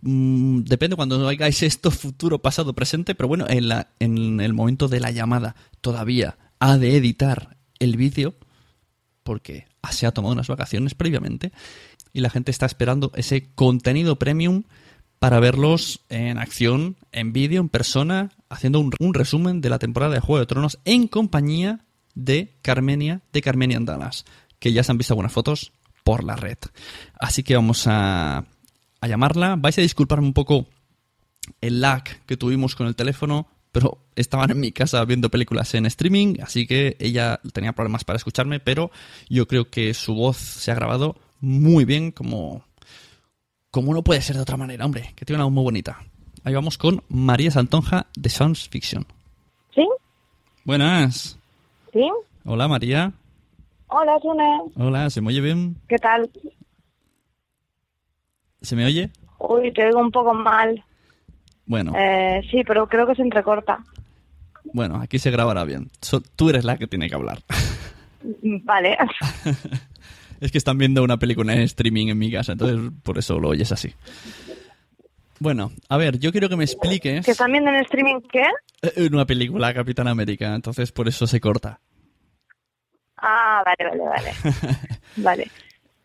mm, 0.00 0.60
depende 0.62 0.96
cuando 0.96 1.24
oigáis 1.26 1.62
esto, 1.62 1.90
futuro, 1.90 2.40
pasado, 2.40 2.74
presente, 2.74 3.14
pero 3.14 3.28
bueno, 3.28 3.46
en, 3.48 3.68
la, 3.68 3.88
en 4.00 4.40
el 4.40 4.52
momento 4.54 4.88
de 4.88 5.00
la 5.00 5.10
llamada 5.10 5.54
todavía 5.80 6.38
ha 6.60 6.78
de 6.78 6.96
editar 6.96 7.56
el 7.78 7.96
vídeo 7.96 8.34
porque 9.22 9.66
se 9.90 10.06
ha 10.06 10.12
tomado 10.12 10.32
unas 10.32 10.48
vacaciones 10.48 10.94
previamente 10.94 11.52
y 12.12 12.20
la 12.20 12.30
gente 12.30 12.50
está 12.50 12.64
esperando 12.66 13.12
ese 13.16 13.50
contenido 13.54 14.18
premium 14.18 14.62
para 15.24 15.40
verlos 15.40 16.00
en 16.10 16.36
acción, 16.36 16.98
en 17.10 17.32
vídeo, 17.32 17.62
en 17.62 17.70
persona, 17.70 18.28
haciendo 18.50 18.78
un, 18.78 19.14
resumen 19.14 19.62
de 19.62 19.70
la 19.70 19.78
temporada 19.78 20.12
de 20.12 20.20
Juego 20.20 20.40
de 20.40 20.44
Tronos 20.44 20.78
en 20.84 21.08
compañía 21.08 21.86
de 22.14 22.58
Carmenia, 22.60 23.22
de 23.32 23.40
Carmenia 23.40 23.78
Andalas, 23.78 24.26
que 24.58 24.74
ya 24.74 24.84
se 24.84 24.92
han 24.92 24.98
visto 24.98 25.14
algunas 25.14 25.32
fotos 25.32 25.72
por 26.02 26.24
la 26.24 26.36
red. 26.36 26.58
Así 27.18 27.42
que 27.42 27.56
vamos 27.56 27.86
a, 27.86 28.44
a 29.00 29.08
llamarla. 29.08 29.56
Vais 29.56 29.78
a 29.78 29.80
disculparme 29.80 30.26
un 30.26 30.34
poco 30.34 30.66
el 31.62 31.80
lag 31.80 32.04
que 32.26 32.36
tuvimos 32.36 32.74
con 32.74 32.86
el 32.86 32.94
teléfono, 32.94 33.48
pero 33.72 34.04
estaban 34.16 34.50
en 34.50 34.60
mi 34.60 34.72
casa 34.72 35.02
viendo 35.06 35.30
películas 35.30 35.72
en 35.72 35.86
streaming, 35.86 36.34
así 36.42 36.66
que 36.66 36.98
ella 37.00 37.40
tenía 37.54 37.72
problemas 37.72 38.04
para 38.04 38.18
escucharme, 38.18 38.60
pero 38.60 38.90
yo 39.30 39.48
creo 39.48 39.70
que 39.70 39.94
su 39.94 40.12
voz 40.12 40.36
se 40.36 40.70
ha 40.70 40.74
grabado 40.74 41.16
muy 41.40 41.86
bien, 41.86 42.10
como, 42.10 42.66
como 43.74 43.92
no 43.92 44.02
puede 44.02 44.22
ser 44.22 44.36
de 44.36 44.42
otra 44.42 44.56
manera, 44.56 44.84
hombre, 44.84 45.12
que 45.16 45.24
tiene 45.24 45.38
una 45.38 45.46
voz 45.46 45.52
muy 45.52 45.64
bonita. 45.64 45.98
Ahí 46.44 46.54
vamos 46.54 46.78
con 46.78 47.02
María 47.08 47.50
Santonja 47.50 48.06
de 48.16 48.28
Sounds 48.30 48.68
Fiction. 48.68 49.04
¿Sí? 49.74 49.84
Buenas. 50.64 51.36
¿Sí? 51.92 52.08
Hola 52.44 52.68
María. 52.68 53.12
Hola, 53.88 54.16
Sune. 54.22 54.60
Hola, 54.76 55.10
¿se 55.10 55.20
me 55.20 55.28
oye 55.28 55.40
bien? 55.40 55.76
¿Qué 55.88 55.96
tal? 55.96 56.30
¿Se 58.62 58.76
me 58.76 58.84
oye? 58.86 59.10
Uy, 59.40 59.72
te 59.72 59.84
oigo 59.86 59.98
un 59.98 60.12
poco 60.12 60.32
mal. 60.34 60.84
Bueno, 61.66 61.92
Eh, 61.96 62.42
sí, 62.52 62.62
pero 62.64 62.86
creo 62.86 63.08
que 63.08 63.16
se 63.16 63.22
entrecorta. 63.22 63.82
bueno, 64.72 65.00
aquí 65.00 65.18
se 65.18 65.32
grabará 65.32 65.64
bien. 65.64 65.90
So- 66.00 66.20
tú 66.20 66.48
eres 66.48 66.64
la 66.64 66.76
que 66.76 66.86
tiene 66.86 67.08
que 67.08 67.16
hablar. 67.16 67.42
Vale. 68.62 68.96
Es 70.40 70.52
que 70.52 70.58
están 70.58 70.78
viendo 70.78 71.02
una 71.02 71.16
película 71.18 71.52
en 71.54 71.60
streaming 71.60 72.08
en 72.08 72.18
mi 72.18 72.30
casa, 72.30 72.52
entonces 72.52 72.92
por 73.02 73.18
eso 73.18 73.38
lo 73.40 73.48
oyes 73.48 73.70
así. 73.72 73.94
Bueno, 75.40 75.72
a 75.88 75.96
ver, 75.96 76.18
yo 76.18 76.30
quiero 76.32 76.48
que 76.48 76.56
me 76.56 76.64
expliques 76.64 77.24
¿Que 77.24 77.32
están 77.32 77.50
viendo 77.52 77.70
en 77.70 77.76
streaming 77.76 78.20
qué? 78.32 78.44
eh, 78.82 79.08
una 79.10 79.26
película 79.26 79.74
Capitán 79.74 80.06
América, 80.08 80.54
entonces 80.54 80.92
por 80.92 81.08
eso 81.08 81.26
se 81.26 81.40
corta. 81.40 81.80
Ah, 83.16 83.62
vale, 83.64 83.90
vale, 83.90 84.04
vale. 84.04 84.32
Vale. 85.16 85.50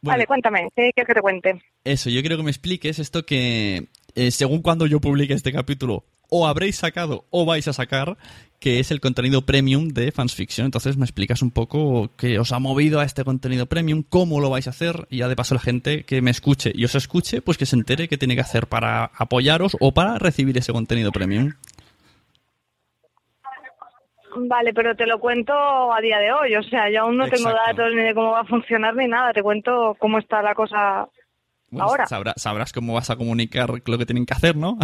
Bueno. 0.01 0.13
Vale, 0.13 0.27
cuéntame. 0.27 0.59
¿Qué 0.75 0.91
quieres 0.93 1.07
que 1.07 1.13
te 1.13 1.21
cuente? 1.21 1.61
Eso, 1.83 2.09
yo 2.09 2.21
quiero 2.21 2.37
que 2.37 2.43
me 2.43 2.51
expliques 2.51 2.99
esto 2.99 3.25
que 3.25 3.87
eh, 4.15 4.31
según 4.31 4.61
cuando 4.61 4.85
yo 4.85 5.01
publique 5.01 5.33
este 5.33 5.51
capítulo, 5.51 6.05
o 6.29 6.47
habréis 6.47 6.77
sacado 6.77 7.25
o 7.29 7.45
vais 7.45 7.67
a 7.67 7.73
sacar, 7.73 8.17
que 8.59 8.79
es 8.79 8.91
el 8.91 8.99
contenido 8.99 9.45
premium 9.45 9.87
de 9.89 10.11
Fans 10.11 10.35
Fiction. 10.35 10.65
Entonces 10.65 10.97
me 10.97 11.05
explicas 11.05 11.41
un 11.41 11.49
poco 11.51 12.09
qué 12.17 12.39
os 12.39 12.51
ha 12.51 12.59
movido 12.59 12.99
a 12.99 13.05
este 13.05 13.23
contenido 13.23 13.65
premium, 13.67 14.03
cómo 14.07 14.39
lo 14.41 14.49
vais 14.49 14.67
a 14.67 14.71
hacer, 14.71 15.07
y 15.09 15.17
ya 15.19 15.27
de 15.29 15.35
paso 15.35 15.55
la 15.55 15.61
gente 15.61 16.03
que 16.03 16.21
me 16.21 16.31
escuche 16.31 16.71
y 16.75 16.83
os 16.85 16.93
escuche, 16.95 17.41
pues 17.41 17.57
que 17.57 17.65
se 17.65 17.75
entere 17.75 18.07
qué 18.07 18.17
tiene 18.17 18.35
que 18.35 18.41
hacer 18.41 18.67
para 18.67 19.05
apoyaros 19.15 19.77
o 19.79 19.93
para 19.93 20.17
recibir 20.19 20.57
ese 20.57 20.73
contenido 20.73 21.11
premium. 21.11 21.53
Vale, 24.35 24.73
pero 24.73 24.95
te 24.95 25.07
lo 25.07 25.19
cuento 25.19 25.53
a 25.53 25.99
día 26.01 26.19
de 26.19 26.31
hoy. 26.31 26.55
O 26.55 26.63
sea, 26.63 26.89
yo 26.91 27.01
aún 27.01 27.17
no 27.17 27.27
tengo 27.27 27.49
datos 27.51 27.93
ni 27.95 28.03
de 28.03 28.13
cómo 28.13 28.31
va 28.31 28.41
a 28.41 28.45
funcionar 28.45 28.95
ni 28.95 29.07
nada. 29.07 29.33
Te 29.33 29.41
cuento 29.41 29.95
cómo 29.99 30.19
está 30.19 30.41
la 30.43 30.53
cosa 30.53 31.07
Bueno, 31.71 31.85
ahora. 31.89 32.05
sabrá- 32.05 32.33
sabrás 32.37 32.71
cómo 32.71 32.93
vas 32.93 33.09
a 33.09 33.15
comunicar 33.15 33.69
lo 33.85 33.97
que 33.97 34.05
tienen 34.05 34.25
que 34.27 34.33
hacer, 34.35 34.55
¿no? 34.55 34.77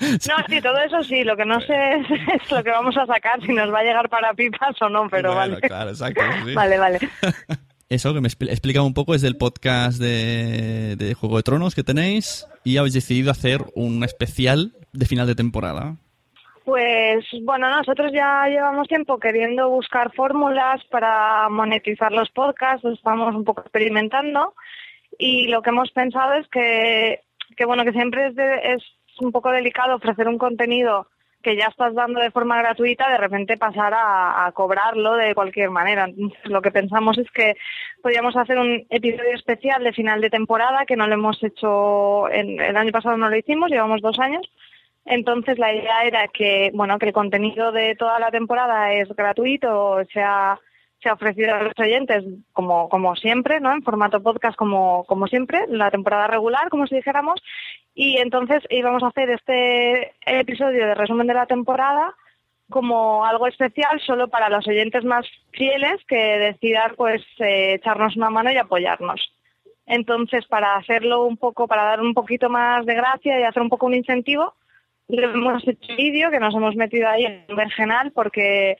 No, 0.00 0.34
sí, 0.48 0.60
todo 0.60 0.78
eso 0.78 1.02
sí. 1.02 1.24
Lo 1.24 1.36
que 1.36 1.44
no 1.44 1.60
sé 1.60 1.74
es, 1.94 2.06
es 2.42 2.50
lo 2.52 2.62
que 2.62 2.70
vamos 2.70 2.96
a 2.96 3.06
sacar, 3.06 3.40
si 3.44 3.52
nos 3.52 3.72
va 3.72 3.80
a 3.80 3.84
llegar 3.84 4.08
para 4.08 4.32
pipas 4.34 4.80
o 4.80 4.88
no, 4.88 5.08
pero 5.10 5.34
Bueno, 5.34 5.54
vale. 5.56 5.60
claro, 5.68 5.90
exacto, 5.90 6.22
sí. 6.46 6.54
Vale, 6.54 6.78
vale. 6.78 6.98
Eso 7.90 8.12
que 8.12 8.20
me 8.20 8.28
expli- 8.28 8.50
explica 8.50 8.82
un 8.82 8.92
poco 8.92 9.14
es 9.14 9.22
del 9.22 9.36
podcast 9.38 9.98
de, 9.98 10.94
de 10.96 11.14
Juego 11.14 11.38
de 11.38 11.42
Tronos 11.42 11.74
que 11.74 11.82
tenéis 11.82 12.46
y 12.62 12.76
habéis 12.76 12.92
decidido 12.92 13.30
hacer 13.30 13.62
un 13.74 14.04
especial 14.04 14.72
de 14.92 15.06
final 15.06 15.26
de 15.26 15.34
temporada. 15.34 15.96
Pues 16.66 17.24
bueno, 17.44 17.70
nosotros 17.70 18.12
ya 18.12 18.46
llevamos 18.46 18.88
tiempo 18.88 19.18
queriendo 19.18 19.70
buscar 19.70 20.12
fórmulas 20.14 20.84
para 20.90 21.48
monetizar 21.48 22.12
los 22.12 22.28
podcasts, 22.30 22.84
estamos 22.84 23.34
un 23.34 23.44
poco 23.44 23.62
experimentando 23.62 24.52
y 25.18 25.48
lo 25.48 25.62
que 25.62 25.70
hemos 25.70 25.90
pensado 25.92 26.34
es 26.34 26.46
que, 26.48 27.20
que 27.56 27.64
bueno, 27.64 27.84
que 27.86 27.92
siempre 27.92 28.26
es, 28.26 28.34
de- 28.36 28.74
es 28.74 28.82
un 29.20 29.32
poco 29.32 29.50
delicado 29.50 29.96
ofrecer 29.96 30.28
un 30.28 30.38
contenido 30.38 31.06
que 31.42 31.56
ya 31.56 31.66
estás 31.66 31.94
dando 31.94 32.20
de 32.20 32.30
forma 32.30 32.58
gratuita, 32.58 33.08
de 33.08 33.18
repente 33.18 33.56
pasar 33.56 33.94
a, 33.96 34.50
cobrarlo 34.54 35.14
de 35.14 35.34
cualquier 35.34 35.70
manera. 35.70 36.06
Entonces, 36.06 36.50
lo 36.50 36.60
que 36.60 36.72
pensamos 36.72 37.16
es 37.18 37.30
que 37.30 37.54
podríamos 38.02 38.36
hacer 38.36 38.58
un 38.58 38.86
episodio 38.90 39.34
especial 39.34 39.84
de 39.84 39.92
final 39.92 40.20
de 40.20 40.30
temporada, 40.30 40.84
que 40.84 40.96
no 40.96 41.06
lo 41.06 41.14
hemos 41.14 41.42
hecho, 41.42 42.28
en, 42.30 42.60
el 42.60 42.76
año 42.76 42.90
pasado 42.90 43.16
no 43.16 43.28
lo 43.30 43.36
hicimos, 43.36 43.70
llevamos 43.70 44.00
dos 44.00 44.18
años, 44.18 44.50
entonces 45.04 45.58
la 45.58 45.72
idea 45.72 46.02
era 46.04 46.28
que, 46.28 46.70
bueno, 46.74 46.98
que 46.98 47.06
el 47.06 47.12
contenido 47.12 47.72
de 47.72 47.94
toda 47.94 48.18
la 48.18 48.30
temporada 48.30 48.92
es 48.92 49.08
gratuito, 49.10 50.04
se 50.12 50.20
ha, 50.20 50.58
se 51.00 51.08
ha 51.08 51.14
ofrecido 51.14 51.54
a 51.54 51.62
los 51.62 51.72
oyentes 51.78 52.24
como, 52.52 52.88
como 52.88 53.14
siempre, 53.16 53.60
¿no? 53.60 53.72
En 53.72 53.82
formato 53.82 54.22
podcast 54.22 54.56
como, 54.56 55.04
como 55.04 55.26
siempre, 55.26 55.66
la 55.68 55.90
temporada 55.90 56.26
regular, 56.26 56.68
como 56.70 56.86
si 56.86 56.96
dijéramos. 56.96 57.40
Y 57.94 58.18
entonces 58.18 58.62
íbamos 58.70 59.02
a 59.02 59.08
hacer 59.08 59.30
este 59.30 60.14
episodio 60.26 60.86
de 60.86 60.94
resumen 60.94 61.26
de 61.26 61.34
la 61.34 61.46
temporada 61.46 62.14
como 62.70 63.24
algo 63.24 63.46
especial 63.46 64.00
solo 64.00 64.28
para 64.28 64.50
los 64.50 64.66
oyentes 64.68 65.04
más 65.04 65.26
fieles 65.52 66.04
que 66.06 66.16
decidan 66.16 66.94
pues 66.96 67.22
eh, 67.38 67.74
echarnos 67.74 68.16
una 68.16 68.30
mano 68.30 68.52
y 68.52 68.56
apoyarnos. 68.56 69.32
Entonces, 69.86 70.44
para 70.46 70.76
hacerlo 70.76 71.24
un 71.24 71.38
poco, 71.38 71.66
para 71.66 71.84
dar 71.84 72.02
un 72.02 72.12
poquito 72.12 72.50
más 72.50 72.84
de 72.84 72.94
gracia 72.94 73.40
y 73.40 73.44
hacer 73.44 73.62
un 73.62 73.70
poco 73.70 73.86
un 73.86 73.94
incentivo, 73.94 74.52
le 75.08 75.24
hemos 75.24 75.66
hecho 75.66 75.96
vídeo 75.96 76.30
que 76.30 76.40
nos 76.40 76.54
hemos 76.54 76.76
metido 76.76 77.08
ahí 77.08 77.24
en 77.24 77.56
Vergenal 77.56 78.12
porque 78.12 78.76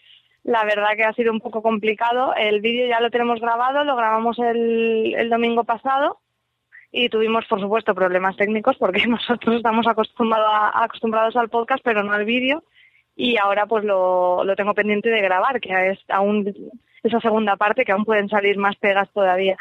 la 0.48 0.64
verdad 0.64 0.96
que 0.96 1.04
ha 1.04 1.12
sido 1.12 1.30
un 1.32 1.40
poco 1.40 1.61
complicado. 1.62 2.34
El 2.34 2.61
vídeo 2.61 2.88
ya 2.88 3.00
lo 3.00 3.11
tenemos 3.11 3.40
grabado, 3.40 3.84
lo 3.84 3.96
grabamos 3.96 4.38
el, 4.38 5.14
el 5.14 5.28
domingo 5.28 5.64
pasado 5.64 6.18
y 6.90 7.11
tuvimos, 7.11 7.44
por 7.46 7.61
supuesto, 7.61 7.94
problemas 7.94 8.37
técnicos 8.37 8.76
porque 8.78 9.06
nosotros 9.06 9.56
estamos 9.56 9.87
acostumbrado 9.87 10.46
a- 10.48 10.84
acostumbrados 10.84 11.37
al 11.37 11.50
podcast, 11.50 11.82
pero 11.84 12.02
no 12.02 12.12
al 12.12 12.24
vídeo. 12.24 12.64
Y 13.14 13.37
ahora 13.37 13.66
pues 13.66 13.84
lo, 13.84 14.42
lo 14.44 14.56
tengo 14.56 14.74
pendiente 14.74 15.11
de 15.11 15.20
grabar, 15.20 15.61
que 15.61 15.90
es 15.90 15.98
aún 16.08 16.54
esa 17.02 17.20
segunda 17.20 17.56
parte, 17.56 17.84
que 17.84 17.92
aún 17.92 18.04
pueden 18.04 18.28
salir 18.28 18.56
más 18.58 18.76
pegas 18.76 19.11
todavía. 19.12 19.56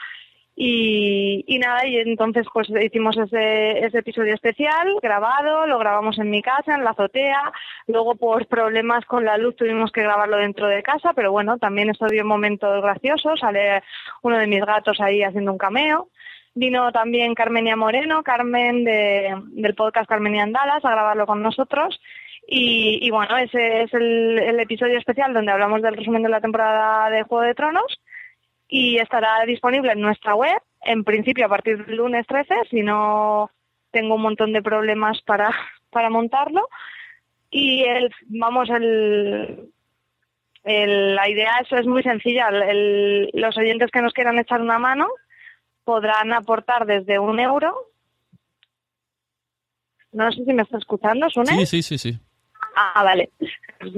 Y, 0.60 1.44
y 1.46 1.60
nada, 1.60 1.86
y 1.86 1.98
entonces 1.98 2.48
pues 2.52 2.68
hicimos 2.68 3.16
ese, 3.16 3.86
ese 3.86 4.00
episodio 4.00 4.34
especial 4.34 4.88
grabado, 5.04 5.68
lo 5.68 5.78
grabamos 5.78 6.18
en 6.18 6.32
mi 6.32 6.42
casa, 6.42 6.74
en 6.74 6.84
la 6.84 6.90
azotea, 6.90 7.54
luego 7.86 8.16
por 8.16 8.48
problemas 8.48 9.06
con 9.06 9.24
la 9.24 9.38
luz 9.38 9.56
tuvimos 9.56 9.92
que 9.92 10.02
grabarlo 10.02 10.38
dentro 10.38 10.66
de 10.66 10.82
casa, 10.82 11.14
pero 11.14 11.32
bueno, 11.32 11.60
también 11.60 11.92
esto 11.92 12.08
dio 12.08 12.26
momentos 12.26 12.82
graciosos, 12.82 13.40
sale 13.40 13.84
uno 14.24 14.40
de 14.40 14.48
mis 14.48 14.66
gatos 14.66 15.00
ahí 15.00 15.22
haciendo 15.22 15.52
un 15.52 15.60
cameo. 15.60 16.10
Vino 16.56 16.92
también 16.92 17.36
Carmenia 17.36 17.76
Moreno, 17.76 18.24
Carmen 18.24 18.84
de, 18.84 19.40
del 19.52 19.76
podcast 19.76 20.10
Carmenia 20.10 20.42
Andalas, 20.42 20.84
a 20.84 20.90
grabarlo 20.90 21.28
con 21.28 21.44
nosotros. 21.44 22.02
Y, 22.48 22.98
y 23.04 23.12
bueno, 23.12 23.38
ese 23.38 23.84
es 23.84 23.94
el, 23.94 24.40
el 24.40 24.60
episodio 24.60 24.98
especial 24.98 25.36
donde 25.36 25.52
hablamos 25.52 25.84
del 25.84 25.96
resumen 25.96 26.24
de 26.24 26.30
la 26.30 26.42
temporada 26.42 27.12
de 27.12 27.22
Juego 27.22 27.44
de 27.44 27.54
Tronos 27.54 28.00
y 28.68 28.98
estará 29.00 29.44
disponible 29.46 29.92
en 29.94 30.02
nuestra 30.02 30.36
web, 30.36 30.62
en 30.82 31.04
principio 31.04 31.46
a 31.46 31.50
partir 31.50 31.86
del 31.86 31.98
lunes 31.98 32.26
13, 32.28 32.54
si 32.70 32.82
no 32.82 33.50
tengo 33.92 34.16
un 34.16 34.22
montón 34.22 34.52
de 34.54 34.62
problemas 34.62 35.22
para, 35.22 35.50
para 35.90 36.10
montarlo. 36.10 36.68
Y 37.50 37.84
el, 37.84 38.14
vamos, 38.28 38.70
el, 38.70 39.70
el- 40.64 41.16
la 41.16 41.30
idea 41.30 41.60
eso 41.62 41.78
es 41.78 41.88
muy 41.88 42.04
sencilla. 42.04 42.50
El- 42.50 43.30
los 43.34 43.58
oyentes 43.58 43.90
que 43.92 44.02
nos 44.02 44.14
quieran 44.14 44.38
echar 44.40 44.62
una 44.62 44.80
mano 44.80 45.08
podrán 45.86 46.34
aportar 46.34 46.86
desde 46.86 47.18
un 47.20 47.40
euro. 47.40 47.74
No 50.12 50.32
sé 50.32 50.44
si 50.44 50.54
me 50.54 50.64
está 50.64 50.78
escuchando, 50.78 51.30
¿Sune? 51.30 51.66
Sí, 51.66 51.66
sí, 51.66 51.82
sí, 51.84 51.98
sí. 51.98 52.20
Ah, 52.80 53.02
vale. 53.04 53.32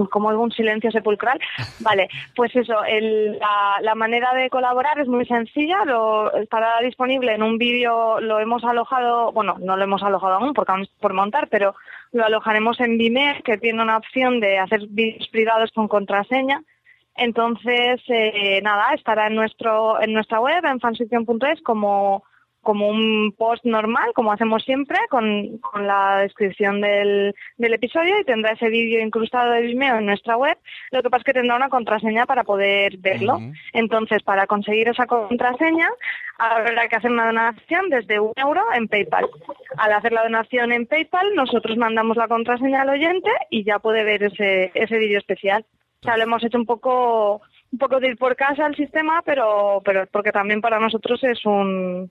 Como 0.10 0.30
algún 0.30 0.52
silencio 0.52 0.90
sepulcral. 0.90 1.38
Vale, 1.82 2.08
pues 2.36 2.56
eso, 2.56 2.84
el- 2.86 3.38
la, 3.40 3.78
la 3.82 3.94
manera 3.96 4.34
de 4.34 4.50
colaborar 4.50 4.98
es 5.00 5.08
muy 5.08 5.26
sencilla. 5.26 5.84
Lo, 5.84 6.34
estará 6.36 6.80
disponible 6.82 7.34
en 7.34 7.44
un 7.44 7.58
vídeo, 7.58 8.22
lo 8.22 8.40
hemos 8.40 8.64
alojado, 8.64 9.34
bueno, 9.34 9.58
no 9.60 9.76
lo 9.76 9.84
hemos 9.84 10.02
alojado 10.04 10.36
aún 10.36 10.54
porque 10.54 10.72
aún 10.72 10.88
por 11.02 11.14
montar, 11.14 11.50
pero 11.50 11.76
lo 12.14 12.24
alojaremos 12.26 12.80
en 12.80 12.98
Vimeo, 12.98 13.36
que 13.44 13.58
tiene 13.58 13.82
una 13.84 13.98
opción 13.98 14.40
de 14.40 14.60
hacer 14.60 14.82
vídeos 14.90 15.28
privados 15.28 15.72
con 15.72 15.88
contraseña. 15.90 16.62
Entonces, 17.16 18.02
eh, 18.08 18.62
nada, 18.64 18.94
estará 18.94 19.28
en 19.28 19.36
nuestro 19.36 20.02
en 20.02 20.14
nuestra 20.14 20.40
web, 20.40 20.64
en 20.64 20.80
fanfiction.es, 20.80 21.62
como 21.64 22.24
como 22.62 22.88
un 22.88 23.34
post 23.38 23.64
normal, 23.66 24.12
como 24.14 24.32
hacemos 24.32 24.64
siempre, 24.64 24.98
con, 25.10 25.58
con 25.60 25.88
la 25.88 26.20
descripción 26.20 26.82
del, 26.82 27.34
del 27.58 27.74
episodio 27.74 28.20
y 28.20 28.26
tendrá 28.26 28.52
ese 28.52 28.70
vídeo 28.70 29.02
incrustado 29.02 29.52
de 29.52 29.62
Vimeo 29.62 29.98
en 29.98 30.06
nuestra 30.06 30.38
web. 30.38 30.58
Lo 30.92 31.02
que 31.02 31.10
pasa 31.10 31.22
es 31.22 31.26
que 31.26 31.34
tendrá 31.34 31.56
una 31.56 31.70
contraseña 31.70 32.26
para 32.26 32.44
poder 32.44 32.98
verlo. 32.98 33.40
Entonces, 33.74 34.24
para 34.24 34.46
conseguir 34.48 34.90
esa 34.90 35.06
contraseña, 35.06 35.90
habrá 36.38 36.88
que 36.88 36.96
hacer 36.96 37.12
una 37.12 37.28
donación 37.28 37.90
desde 37.90 38.20
un 38.20 38.34
euro 38.36 38.62
en 38.74 38.88
PayPal. 38.88 39.28
Al 39.78 39.94
hacer 39.94 40.12
la 40.12 40.24
donación 40.24 40.72
en 40.72 40.86
PayPal, 40.86 41.34
nosotros 41.36 41.78
mandamos 41.78 42.18
la 42.18 42.28
contraseña 42.28 42.82
al 42.82 42.90
oyente 42.90 43.30
y 43.50 43.64
ya 43.64 43.80
puede 43.80 44.04
ver 44.04 44.24
ese, 44.24 44.72
ese 44.74 44.98
vídeo 44.98 45.20
especial. 45.20 45.66
O 46.02 46.06
sea, 46.06 46.18
lo 46.18 46.24
hemos 46.24 46.44
hecho 46.44 46.58
un 46.58 46.66
poco 46.66 47.42
un 47.72 47.78
poco 47.78 48.00
de 48.00 48.08
ir 48.08 48.18
por 48.18 48.36
casa 48.36 48.66
al 48.66 48.76
sistema, 48.76 49.22
pero 49.24 49.82
pero 49.84 50.08
porque 50.12 50.32
también 50.32 50.62
para 50.62 50.80
nosotros 50.80 51.24
es 51.24 51.46
un 51.46 52.10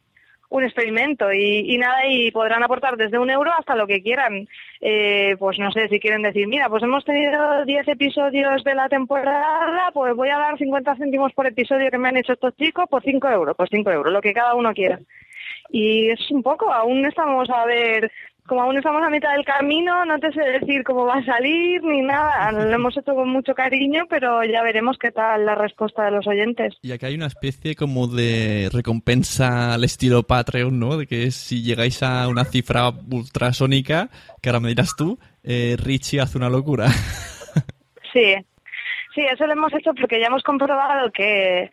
un 0.51 0.65
experimento 0.65 1.33
y, 1.33 1.75
y, 1.75 1.79
nada 1.79 2.07
y 2.07 2.31
podrán 2.31 2.63
aportar 2.63 2.97
desde 2.97 3.19
un 3.19 3.31
euro 3.31 3.53
hasta 3.57 3.77
lo 3.77 3.87
que 3.87 4.03
quieran. 4.03 4.49
Eh, 4.81 5.37
pues 5.39 5.59
no 5.59 5.73
sé 5.73 5.89
si 5.89 5.99
quieren 5.99 6.23
decir 6.23 6.47
mira 6.47 6.69
pues 6.69 6.85
hemos 6.85 7.05
tenido 7.05 7.65
10 7.65 7.89
episodios 7.89 8.63
de 8.63 8.77
la 8.77 8.89
temporada 8.89 9.91
pues 9.93 10.15
voy 10.15 10.29
a 10.29 10.39
dar 10.39 10.57
50 10.57 10.95
céntimos 10.95 11.33
por 11.33 11.49
episodio 11.49 11.91
que 11.91 11.99
me 11.99 12.09
han 12.09 12.17
hecho 12.17 12.35
estos 12.35 12.55
chicos 12.57 12.85
por 12.89 13.03
5 13.03 13.29
euros 13.29 13.57
pues 13.57 13.71
5 13.73 13.91
euros 13.91 14.13
lo 14.13 14.21
que 14.21 14.33
cada 14.33 14.55
uno 14.55 14.73
quiera 14.73 15.01
y 15.71 16.11
es 16.11 16.31
un 16.31 16.45
poco 16.45 16.73
aún 16.73 17.05
estamos 17.07 17.51
a 17.51 17.67
ver 17.67 18.13
como 18.49 18.63
aún 18.63 18.77
estamos 18.77 19.03
a 19.03 19.11
mitad 19.11 19.33
del 19.35 19.45
camino, 19.45 20.05
no 20.05 20.19
te 20.19 20.33
sé 20.33 20.41
decir 20.41 20.83
cómo 20.83 21.05
va 21.05 21.19
a 21.19 21.25
salir 21.25 21.83
ni 21.85 22.01
nada. 22.01 22.51
Lo 22.53 22.75
hemos 22.75 22.97
hecho 22.97 23.15
con 23.15 23.29
mucho 23.29 23.55
cariño, 23.55 24.07
pero 24.09 24.43
ya 24.43 24.63
veremos 24.63 24.97
qué 24.99 25.13
tal 25.13 25.47
la 25.47 25.55
respuesta 25.55 26.05
de 26.05 26.11
los 26.11 26.27
oyentes. 26.27 26.75
Y 26.83 26.91
aquí 26.91 27.07
hay 27.07 27.15
una 27.15 27.27
especie 27.27 27.77
como 27.77 28.09
de 28.09 28.69
recompensa 28.73 29.75
al 29.75 29.85
estilo 29.85 30.25
Patreon, 30.25 30.81
¿no? 30.81 30.97
De 30.97 31.07
que 31.07 31.31
si 31.31 31.63
llegáis 31.63 32.03
a 32.03 32.27
una 32.27 32.45
cifra 32.45 32.89
ultrasónica, 32.89 34.09
que 34.43 34.49
ahora 34.49 34.61
me 34.61 34.71
dirás 34.71 34.97
tú, 34.97 35.19
eh, 35.45 35.77
Richie 35.79 36.21
hace 36.21 36.39
una 36.39 36.49
locura. 36.49 36.87
Sí, 38.11 38.35
sí, 39.15 39.21
eso 39.31 39.47
lo 39.47 39.53
hemos 39.53 39.71
hecho 39.75 39.93
porque 39.93 40.19
ya 40.19 40.29
hemos 40.29 40.43
comprobado 40.43 41.13
que 41.13 41.71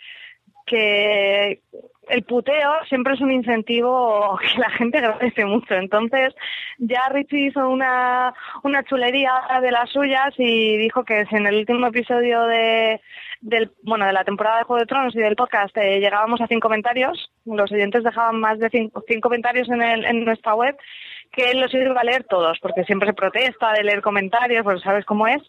que 0.66 1.62
el 2.10 2.24
puteo 2.24 2.72
siempre 2.88 3.14
es 3.14 3.22
un 3.22 3.32
incentivo 3.32 4.38
que 4.42 4.60
la 4.60 4.70
gente 4.70 4.98
agradece 4.98 5.46
mucho. 5.46 5.76
Entonces, 5.76 6.34
ya 6.78 7.10
Richie 7.10 7.48
hizo 7.48 7.70
una, 7.70 8.34
una 8.64 8.84
chulería 8.84 9.32
de 9.62 9.72
las 9.72 9.90
suyas 9.90 10.34
y 10.38 10.78
dijo 10.78 11.04
que 11.04 11.26
si 11.26 11.36
en 11.36 11.48
el 11.48 11.56
último 11.56 11.88
episodio 11.88 12.44
de, 12.44 13.02
del, 13.42 13.72
bueno, 13.84 14.06
de 14.06 14.14
la 14.14 14.24
temporada 14.24 14.60
de 14.60 14.64
Juego 14.64 14.80
de 14.80 14.88
Tronos 14.88 15.16
y 15.16 15.20
del 15.20 15.36
podcast 15.36 15.76
eh, 15.78 16.00
llegábamos 16.00 16.42
a 16.42 16.48
100 16.48 16.60
comentarios, 16.60 17.32
los 17.46 17.72
oyentes 17.72 18.04
dejaban 18.04 18.40
más 18.40 18.60
de 18.60 18.70
100 18.70 18.92
comentarios 19.22 19.70
en, 19.70 19.82
el, 19.82 20.06
en 20.06 20.26
nuestra 20.26 20.56
web, 20.56 20.76
que 21.32 21.52
él 21.52 21.60
los 21.60 21.74
iba 21.74 22.00
a 22.00 22.04
leer 22.04 22.24
todos, 22.24 22.58
porque 22.62 22.84
siempre 22.86 23.10
se 23.10 23.14
protesta 23.14 23.74
de 23.74 23.84
leer 23.84 24.02
comentarios, 24.02 24.64
pues 24.64 24.82
sabes 24.82 25.06
cómo 25.06 25.28
es. 25.28 25.42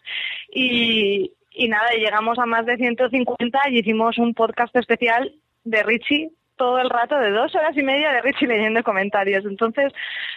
Y, 0.51 1.31
y 1.51 1.67
nada, 1.69 1.91
llegamos 1.91 2.37
a 2.39 2.45
más 2.45 2.65
de 2.65 2.77
150 2.77 3.59
y 3.69 3.79
hicimos 3.79 4.17
un 4.17 4.33
podcast 4.33 4.75
especial 4.75 5.33
de 5.63 5.83
Richie 5.83 6.31
todo 6.57 6.79
el 6.79 6.89
rato 6.89 7.17
de 7.17 7.31
dos 7.31 7.53
horas 7.55 7.75
y 7.77 7.83
media 7.83 8.11
de 8.11 8.21
Richie 8.21 8.47
leyendo 8.47 8.83
comentarios. 8.83 9.45
Entonces, 9.45 9.93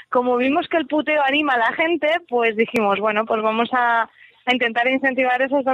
como 0.08 0.36
vimos 0.36 0.68
que 0.68 0.76
el 0.76 0.86
puteo 0.86 1.22
anima 1.24 1.54
a 1.54 1.58
la 1.58 1.72
gente, 1.72 2.08
pues 2.28 2.56
dijimos, 2.56 3.00
bueno, 3.00 3.24
pues 3.26 3.42
vamos 3.42 3.68
a, 3.72 4.08
intentar 4.50 4.88
incentivar 4.88 5.40
esas, 5.42 5.64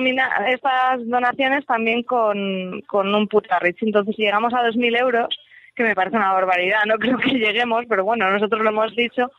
esas 0.48 1.08
donaciones 1.08 1.64
también 1.64 2.02
con, 2.02 2.82
un 2.92 3.28
puto 3.28 3.54
a 3.54 3.58
Richie. 3.58 3.86
Entonces 3.86 4.16
llegamos 4.18 4.52
a 4.52 4.62
2.000 4.62 5.00
euros, 5.00 5.28
que 5.74 5.82
me 5.82 5.94
parece 5.94 6.16
una 6.16 6.32
barbaridad, 6.32 6.84
no 6.86 6.98
creo 6.98 7.16
que 7.16 7.30
lleguemos, 7.38 7.84
pero 7.88 8.04
bueno, 8.04 8.30
nosotros 8.30 8.60
lo 8.62 8.70
hemos 8.70 8.94
dicho 8.94 9.30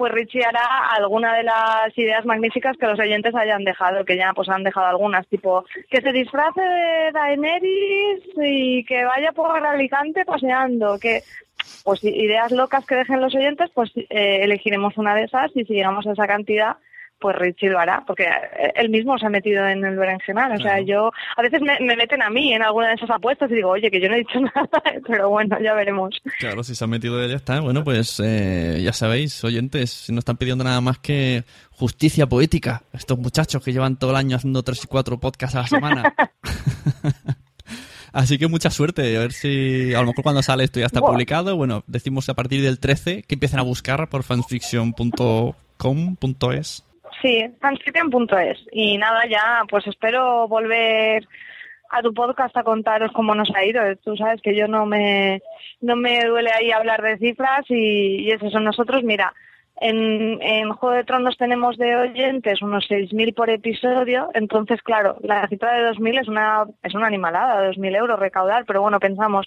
pues 0.00 0.12
Richie 0.12 0.42
hará 0.42 0.94
alguna 0.96 1.34
de 1.34 1.42
las 1.42 1.96
ideas 1.98 2.24
magníficas 2.24 2.74
que 2.78 2.86
los 2.86 2.98
oyentes 2.98 3.34
hayan 3.34 3.64
dejado, 3.64 4.06
que 4.06 4.16
ya 4.16 4.32
pues 4.34 4.48
han 4.48 4.64
dejado 4.64 4.86
algunas, 4.86 5.26
tipo 5.26 5.62
que 5.90 6.00
se 6.00 6.10
disfrace 6.10 6.62
de 6.62 7.12
Daenerys 7.12 8.22
y 8.42 8.82
que 8.86 9.04
vaya 9.04 9.32
por 9.32 9.62
Alicante 9.62 10.24
paseando, 10.24 10.98
que 10.98 11.22
pues 11.84 12.02
ideas 12.02 12.50
locas 12.50 12.86
que 12.86 12.94
dejen 12.94 13.20
los 13.20 13.34
oyentes, 13.34 13.68
pues 13.74 13.90
eh, 13.94 14.38
elegiremos 14.40 14.96
una 14.96 15.14
de 15.14 15.24
esas 15.24 15.50
y 15.54 15.66
si 15.66 15.74
llegamos 15.74 16.06
a 16.06 16.12
esa 16.12 16.26
cantidad, 16.26 16.78
pues 17.20 17.36
Richie 17.36 17.68
lo 17.68 17.78
hará, 17.78 18.02
porque 18.06 18.26
él 18.74 18.88
mismo 18.88 19.18
se 19.18 19.26
ha 19.26 19.30
metido 19.30 19.66
en 19.66 19.84
el 19.84 19.96
berenjenal. 19.96 20.52
O 20.52 20.58
sea, 20.58 20.80
yo, 20.80 21.10
a 21.36 21.42
veces 21.42 21.60
me, 21.60 21.78
meten 21.96 22.22
a 22.22 22.30
mí 22.30 22.52
en 22.52 22.62
alguna 22.62 22.88
de 22.88 22.94
esas 22.94 23.10
apuestas 23.10 23.50
y 23.50 23.56
digo, 23.56 23.70
oye, 23.70 23.90
que 23.90 24.00
yo 24.00 24.08
no 24.08 24.14
he 24.14 24.18
dicho 24.18 24.40
nada, 24.54 24.68
pero 25.06 25.28
bueno, 25.28 25.58
ya 25.60 25.74
veremos. 25.74 26.20
Claro, 26.38 26.64
si 26.64 26.74
se 26.74 26.84
ha 26.84 26.86
metido 26.86 27.24
ya 27.26 27.36
está. 27.36 27.60
Bueno, 27.60 27.84
pues 27.84 28.20
eh, 28.24 28.80
ya 28.82 28.92
sabéis, 28.92 29.42
oyentes, 29.44 29.90
si 29.90 30.12
no 30.12 30.20
están 30.20 30.36
pidiendo 30.36 30.64
nada 30.64 30.80
más 30.80 30.98
que 30.98 31.44
justicia 31.70 32.26
poética, 32.26 32.82
estos 32.92 33.18
muchachos 33.18 33.62
que 33.62 33.72
llevan 33.72 33.98
todo 33.98 34.10
el 34.10 34.16
año 34.16 34.36
haciendo 34.36 34.62
tres 34.62 34.84
y 34.84 34.86
cuatro 34.86 35.18
podcasts 35.18 35.56
a 35.56 35.60
la 35.60 35.66
semana. 35.66 36.14
Así 38.12 38.38
que 38.38 38.48
mucha 38.48 38.70
suerte. 38.70 39.16
A 39.16 39.20
ver 39.20 39.32
si 39.32 39.94
a 39.94 40.00
lo 40.00 40.08
mejor 40.08 40.24
cuando 40.24 40.42
sale 40.42 40.64
esto 40.64 40.80
ya 40.80 40.86
está 40.86 41.00
publicado. 41.00 41.54
Bueno, 41.56 41.84
decimos 41.86 42.28
a 42.28 42.34
partir 42.34 42.60
del 42.62 42.80
13 42.80 43.22
que 43.22 43.36
empiecen 43.36 43.60
a 43.60 43.62
buscar 43.62 44.08
por 44.08 44.24
fanfiction.com.es. 44.24 46.84
Sí, 47.22 47.44
transcription.es. 47.60 48.58
Y 48.72 48.98
nada, 48.98 49.26
ya, 49.26 49.62
pues 49.68 49.86
espero 49.86 50.48
volver 50.48 51.26
a 51.90 52.02
tu 52.02 52.14
podcast 52.14 52.56
a 52.56 52.62
contaros 52.62 53.12
cómo 53.12 53.34
nos 53.34 53.50
ha 53.54 53.64
ido. 53.64 53.82
Tú 54.04 54.16
sabes 54.16 54.40
que 54.42 54.56
yo 54.56 54.68
no 54.68 54.86
me, 54.86 55.42
no 55.80 55.96
me 55.96 56.24
duele 56.24 56.50
ahí 56.52 56.70
hablar 56.70 57.02
de 57.02 57.18
cifras 57.18 57.64
y, 57.68 58.22
y 58.22 58.30
es 58.30 58.42
eso. 58.42 58.60
Nosotros, 58.60 59.02
mira, 59.02 59.34
en, 59.80 60.40
en 60.42 60.70
Juego 60.72 60.94
de 60.94 61.04
Tronos 61.04 61.36
tenemos 61.36 61.76
de 61.78 61.96
oyentes 61.96 62.60
unos 62.62 62.86
6.000 62.88 63.34
por 63.34 63.48
episodio, 63.48 64.28
entonces, 64.34 64.80
claro, 64.82 65.16
la 65.22 65.48
cifra 65.48 65.72
de 65.72 65.90
2.000 65.90 66.20
es 66.20 66.28
una, 66.28 66.64
es 66.82 66.94
una 66.94 67.06
animalada, 67.06 67.70
2.000 67.70 67.96
euros 67.96 68.20
recaudar, 68.20 68.64
pero 68.66 68.82
bueno, 68.82 69.00
pensamos, 69.00 69.46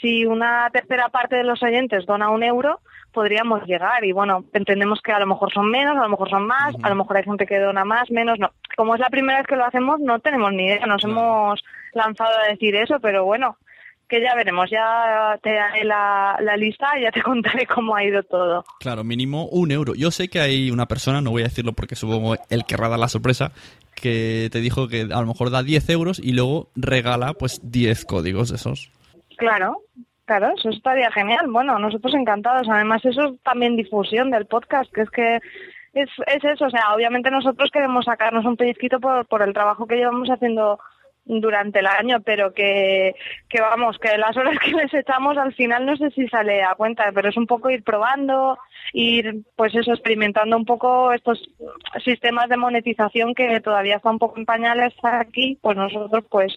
si 0.00 0.24
una 0.24 0.70
tercera 0.70 1.08
parte 1.08 1.36
de 1.36 1.44
los 1.44 1.62
oyentes 1.62 2.06
dona 2.06 2.30
un 2.30 2.44
euro, 2.44 2.80
podríamos 3.16 3.64
llegar. 3.64 4.04
Y 4.04 4.12
bueno, 4.12 4.44
entendemos 4.52 5.00
que 5.00 5.10
a 5.10 5.18
lo 5.18 5.26
mejor 5.26 5.50
son 5.50 5.70
menos, 5.70 5.96
a 5.96 6.02
lo 6.02 6.10
mejor 6.10 6.28
son 6.28 6.46
más, 6.46 6.74
a 6.82 6.90
lo 6.90 6.96
mejor 6.96 7.16
hay 7.16 7.24
gente 7.24 7.46
que 7.46 7.58
dona 7.58 7.82
más, 7.82 8.10
menos. 8.10 8.38
No. 8.38 8.50
Como 8.76 8.94
es 8.94 9.00
la 9.00 9.08
primera 9.08 9.38
vez 9.38 9.46
que 9.46 9.56
lo 9.56 9.64
hacemos, 9.64 9.98
no 10.00 10.18
tenemos 10.18 10.52
ni 10.52 10.66
idea. 10.66 10.84
Nos 10.86 11.02
hemos 11.02 11.64
lanzado 11.94 12.38
a 12.38 12.50
decir 12.50 12.76
eso, 12.76 13.00
pero 13.00 13.24
bueno, 13.24 13.56
que 14.06 14.20
ya 14.20 14.34
veremos. 14.34 14.68
Ya 14.70 15.38
te 15.42 15.54
daré 15.54 15.84
la, 15.84 16.36
la 16.42 16.58
lista 16.58 16.98
y 16.98 17.04
ya 17.04 17.10
te 17.10 17.22
contaré 17.30 17.66
cómo 17.66 17.96
ha 17.96 18.04
ido 18.04 18.22
todo. 18.22 18.66
Claro, 18.80 19.02
mínimo 19.02 19.46
un 19.46 19.70
euro. 19.70 19.94
Yo 19.94 20.10
sé 20.10 20.28
que 20.28 20.40
hay 20.40 20.70
una 20.70 20.84
persona, 20.84 21.22
no 21.22 21.30
voy 21.30 21.40
a 21.40 21.46
decirlo 21.46 21.72
porque 21.72 21.96
supongo 21.96 22.36
él 22.50 22.66
querrá 22.66 22.90
dar 22.90 22.98
la 22.98 23.08
sorpresa, 23.08 23.52
que 23.94 24.50
te 24.52 24.60
dijo 24.60 24.88
que 24.88 25.08
a 25.10 25.20
lo 25.20 25.26
mejor 25.26 25.48
da 25.48 25.62
10 25.62 25.88
euros 25.88 26.18
y 26.18 26.32
luego 26.32 26.68
regala 26.76 27.32
pues 27.32 27.62
10 27.62 28.04
códigos 28.04 28.50
de 28.50 28.56
esos. 28.56 28.90
Claro, 29.38 29.78
Claro, 30.26 30.52
eso 30.56 30.70
estaría 30.70 31.10
genial. 31.12 31.46
Bueno, 31.48 31.78
nosotros 31.78 32.12
encantados. 32.14 32.68
Además, 32.68 33.04
eso 33.04 33.26
es 33.26 33.42
también 33.42 33.76
difusión 33.76 34.30
del 34.30 34.46
podcast, 34.46 34.92
que 34.92 35.02
es 35.02 35.10
que 35.10 35.36
es, 35.94 36.10
es 36.26 36.44
eso. 36.44 36.66
O 36.66 36.70
sea, 36.70 36.94
obviamente 36.94 37.30
nosotros 37.30 37.70
queremos 37.72 38.04
sacarnos 38.04 38.44
un 38.44 38.56
pellizquito 38.56 38.98
por, 38.98 39.26
por 39.26 39.42
el 39.42 39.54
trabajo 39.54 39.86
que 39.86 39.96
llevamos 39.96 40.28
haciendo 40.28 40.80
durante 41.26 41.80
el 41.80 41.86
año, 41.86 42.20
pero 42.24 42.52
que, 42.54 43.14
que 43.48 43.60
vamos, 43.60 43.98
que 43.98 44.16
las 44.16 44.36
horas 44.36 44.58
que 44.58 44.72
les 44.72 44.92
echamos 44.94 45.36
al 45.36 45.52
final 45.54 45.84
no 45.84 45.96
sé 45.96 46.10
si 46.10 46.26
sale 46.28 46.62
a 46.62 46.74
cuenta, 46.74 47.10
pero 47.14 47.28
es 47.28 47.36
un 47.36 47.46
poco 47.46 47.70
ir 47.70 47.82
probando, 47.82 48.58
ir 48.92 49.42
pues 49.56 49.74
eso, 49.74 49.92
experimentando 49.92 50.56
un 50.56 50.64
poco 50.64 51.12
estos 51.12 51.40
sistemas 52.04 52.48
de 52.48 52.56
monetización 52.56 53.34
que 53.34 53.60
todavía 53.60 53.96
están 53.96 54.14
un 54.14 54.18
poco 54.18 54.38
en 54.38 54.46
pañales 54.46 54.94
aquí, 55.02 55.58
pues 55.60 55.76
nosotros 55.76 56.24
pues 56.30 56.56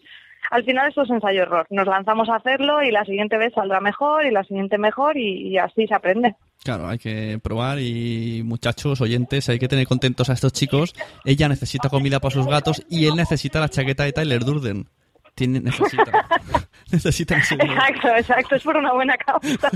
al 0.52 0.64
final 0.64 0.90
esto 0.90 1.04
es 1.04 1.10
ensayo-error. 1.10 1.68
Nos 1.70 1.88
lanzamos 1.88 2.30
a 2.30 2.36
hacerlo 2.36 2.82
y 2.82 2.92
la 2.92 3.06
siguiente 3.06 3.38
vez 3.38 3.54
saldrá 3.54 3.80
mejor 3.80 4.26
y 4.26 4.32
la 4.32 4.44
siguiente 4.44 4.78
mejor 4.78 5.18
y, 5.18 5.58
así 5.58 5.88
se 5.88 5.94
aprende. 5.94 6.36
Claro, 6.64 6.88
hay 6.88 6.98
que 6.98 7.40
probar 7.42 7.80
y 7.80 8.42
muchachos, 8.44 9.00
oyentes, 9.02 9.48
hay 9.50 9.60
que 9.60 9.68
tener 9.68 9.88
contentos 9.88 10.30
a 10.30 10.34
estos 10.34 10.54
chicos. 10.54 10.94
Ella 11.24 11.48
necesita 11.48 11.90
comida 11.90 12.20
para 12.20 12.34
sus 12.34 12.48
gatos 12.48 12.84
y 12.90 13.06
él 13.06 13.16
necesita 13.16 13.60
la 13.60 13.70
chaqueta 13.70 14.04
de 14.04 14.14
Tyler 14.14 14.44
Durden. 14.44 14.88
Tiene, 15.36 15.62
necesita. 15.62 16.28
necesita 16.92 17.38
exacto, 17.38 18.08
exacto, 18.10 18.56
es 18.56 18.64
por 18.64 18.76
una 18.76 18.92
buena 18.94 19.16
causa. 19.18 19.70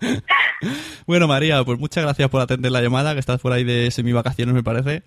bueno, 1.06 1.28
María, 1.28 1.62
pues 1.64 1.78
muchas 1.78 2.04
gracias 2.04 2.28
por 2.28 2.40
atender 2.40 2.72
la 2.72 2.82
llamada, 2.82 3.14
que 3.14 3.20
estás 3.20 3.40
por 3.40 3.52
ahí 3.52 3.64
de 3.64 3.90
semi-vacaciones, 3.90 4.54
me 4.54 4.62
parece 4.62 5.02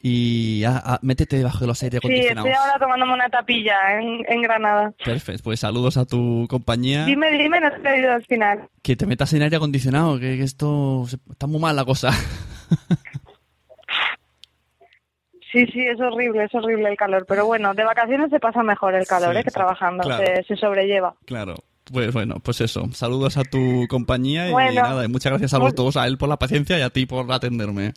y 0.00 0.62
métete 1.02 1.38
debajo 1.38 1.60
de 1.60 1.66
los 1.66 1.82
aire 1.82 1.98
acondicionados. 1.98 2.44
Sí, 2.44 2.50
estoy 2.50 2.66
ahora 2.66 2.78
tomándome 2.78 3.14
una 3.14 3.28
tapilla 3.28 4.00
en, 4.00 4.42
Granada. 4.42 4.92
Perfecto, 5.04 5.42
pues 5.44 5.60
saludos 5.60 5.96
a 5.96 6.04
tu 6.04 6.46
compañía. 6.48 7.04
Dime, 7.04 7.30
dime, 7.32 7.60
no 7.60 7.70
te 7.70 7.88
he 7.88 7.92
oído 7.94 8.12
al 8.12 8.24
final. 8.24 8.68
Que 8.82 8.96
te 8.96 9.06
metas 9.06 9.32
en 9.32 9.42
aire 9.42 9.56
acondicionado, 9.56 10.18
que, 10.18 10.40
esto 10.42 11.04
está 11.30 11.46
muy 11.46 11.60
mal 11.60 11.74
la 11.74 11.84
cosa. 11.84 12.10
Sí, 15.50 15.64
sí, 15.72 15.80
es 15.80 15.98
horrible, 15.98 16.44
es 16.44 16.54
horrible 16.54 16.90
el 16.90 16.96
calor. 16.96 17.24
Pero 17.26 17.46
bueno, 17.46 17.72
de 17.72 17.82
vacaciones 17.82 18.30
se 18.30 18.38
pasa 18.38 18.62
mejor 18.62 18.94
el 18.94 19.06
calor 19.06 19.34
¿eh? 19.34 19.42
que 19.42 19.50
trabajando, 19.50 20.04
se, 20.46 20.56
sobrelleva. 20.56 21.14
Claro. 21.24 21.54
Pues 21.90 22.12
bueno, 22.12 22.36
pues 22.42 22.60
eso. 22.60 22.86
Saludos 22.92 23.38
a 23.38 23.44
tu 23.44 23.86
compañía 23.88 24.50
y 24.50 24.74
nada, 24.74 25.06
y 25.06 25.08
muchas 25.08 25.32
gracias 25.32 25.54
a 25.54 25.58
vosotros, 25.58 25.96
a 25.96 26.06
él 26.06 26.18
por 26.18 26.28
la 26.28 26.36
paciencia 26.36 26.78
y 26.78 26.82
a 26.82 26.90
ti 26.90 27.06
por 27.06 27.32
atenderme. 27.32 27.94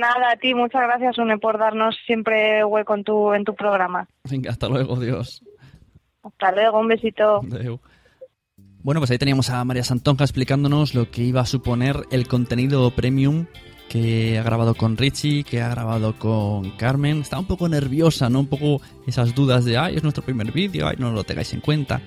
Nada, 0.00 0.32
a 0.32 0.36
ti, 0.36 0.54
muchas 0.54 0.82
gracias, 0.82 1.18
Une, 1.18 1.38
por 1.38 1.58
darnos 1.58 1.96
siempre 2.04 2.64
hueco 2.64 2.94
en 2.94 3.04
tu, 3.04 3.32
en 3.32 3.44
tu 3.44 3.54
programa. 3.54 4.08
Venga, 4.28 4.50
hasta 4.50 4.68
luego, 4.68 4.98
Dios. 4.98 5.44
Hasta 6.22 6.52
luego, 6.52 6.80
un 6.80 6.88
besito. 6.88 7.40
Bueno, 8.82 9.00
pues 9.00 9.10
ahí 9.10 9.18
teníamos 9.18 9.50
a 9.50 9.64
María 9.64 9.84
Santonja 9.84 10.24
explicándonos 10.24 10.94
lo 10.94 11.10
que 11.10 11.22
iba 11.22 11.40
a 11.40 11.46
suponer 11.46 11.96
el 12.10 12.26
contenido 12.26 12.90
premium 12.90 13.46
que 13.88 14.38
ha 14.38 14.42
grabado 14.42 14.74
con 14.74 14.96
Richie, 14.96 15.44
que 15.44 15.62
ha 15.62 15.68
grabado 15.68 16.18
con 16.18 16.70
Carmen. 16.72 17.20
Está 17.20 17.38
un 17.38 17.46
poco 17.46 17.68
nerviosa, 17.68 18.28
¿no? 18.28 18.40
Un 18.40 18.46
poco 18.48 18.82
esas 19.06 19.34
dudas 19.34 19.64
de, 19.64 19.78
ay, 19.78 19.96
es 19.96 20.02
nuestro 20.02 20.22
primer 20.22 20.52
vídeo, 20.52 20.86
ay, 20.86 20.96
no 20.98 21.10
lo 21.12 21.24
tengáis 21.24 21.52
en 21.54 21.60
cuenta. 21.60 22.00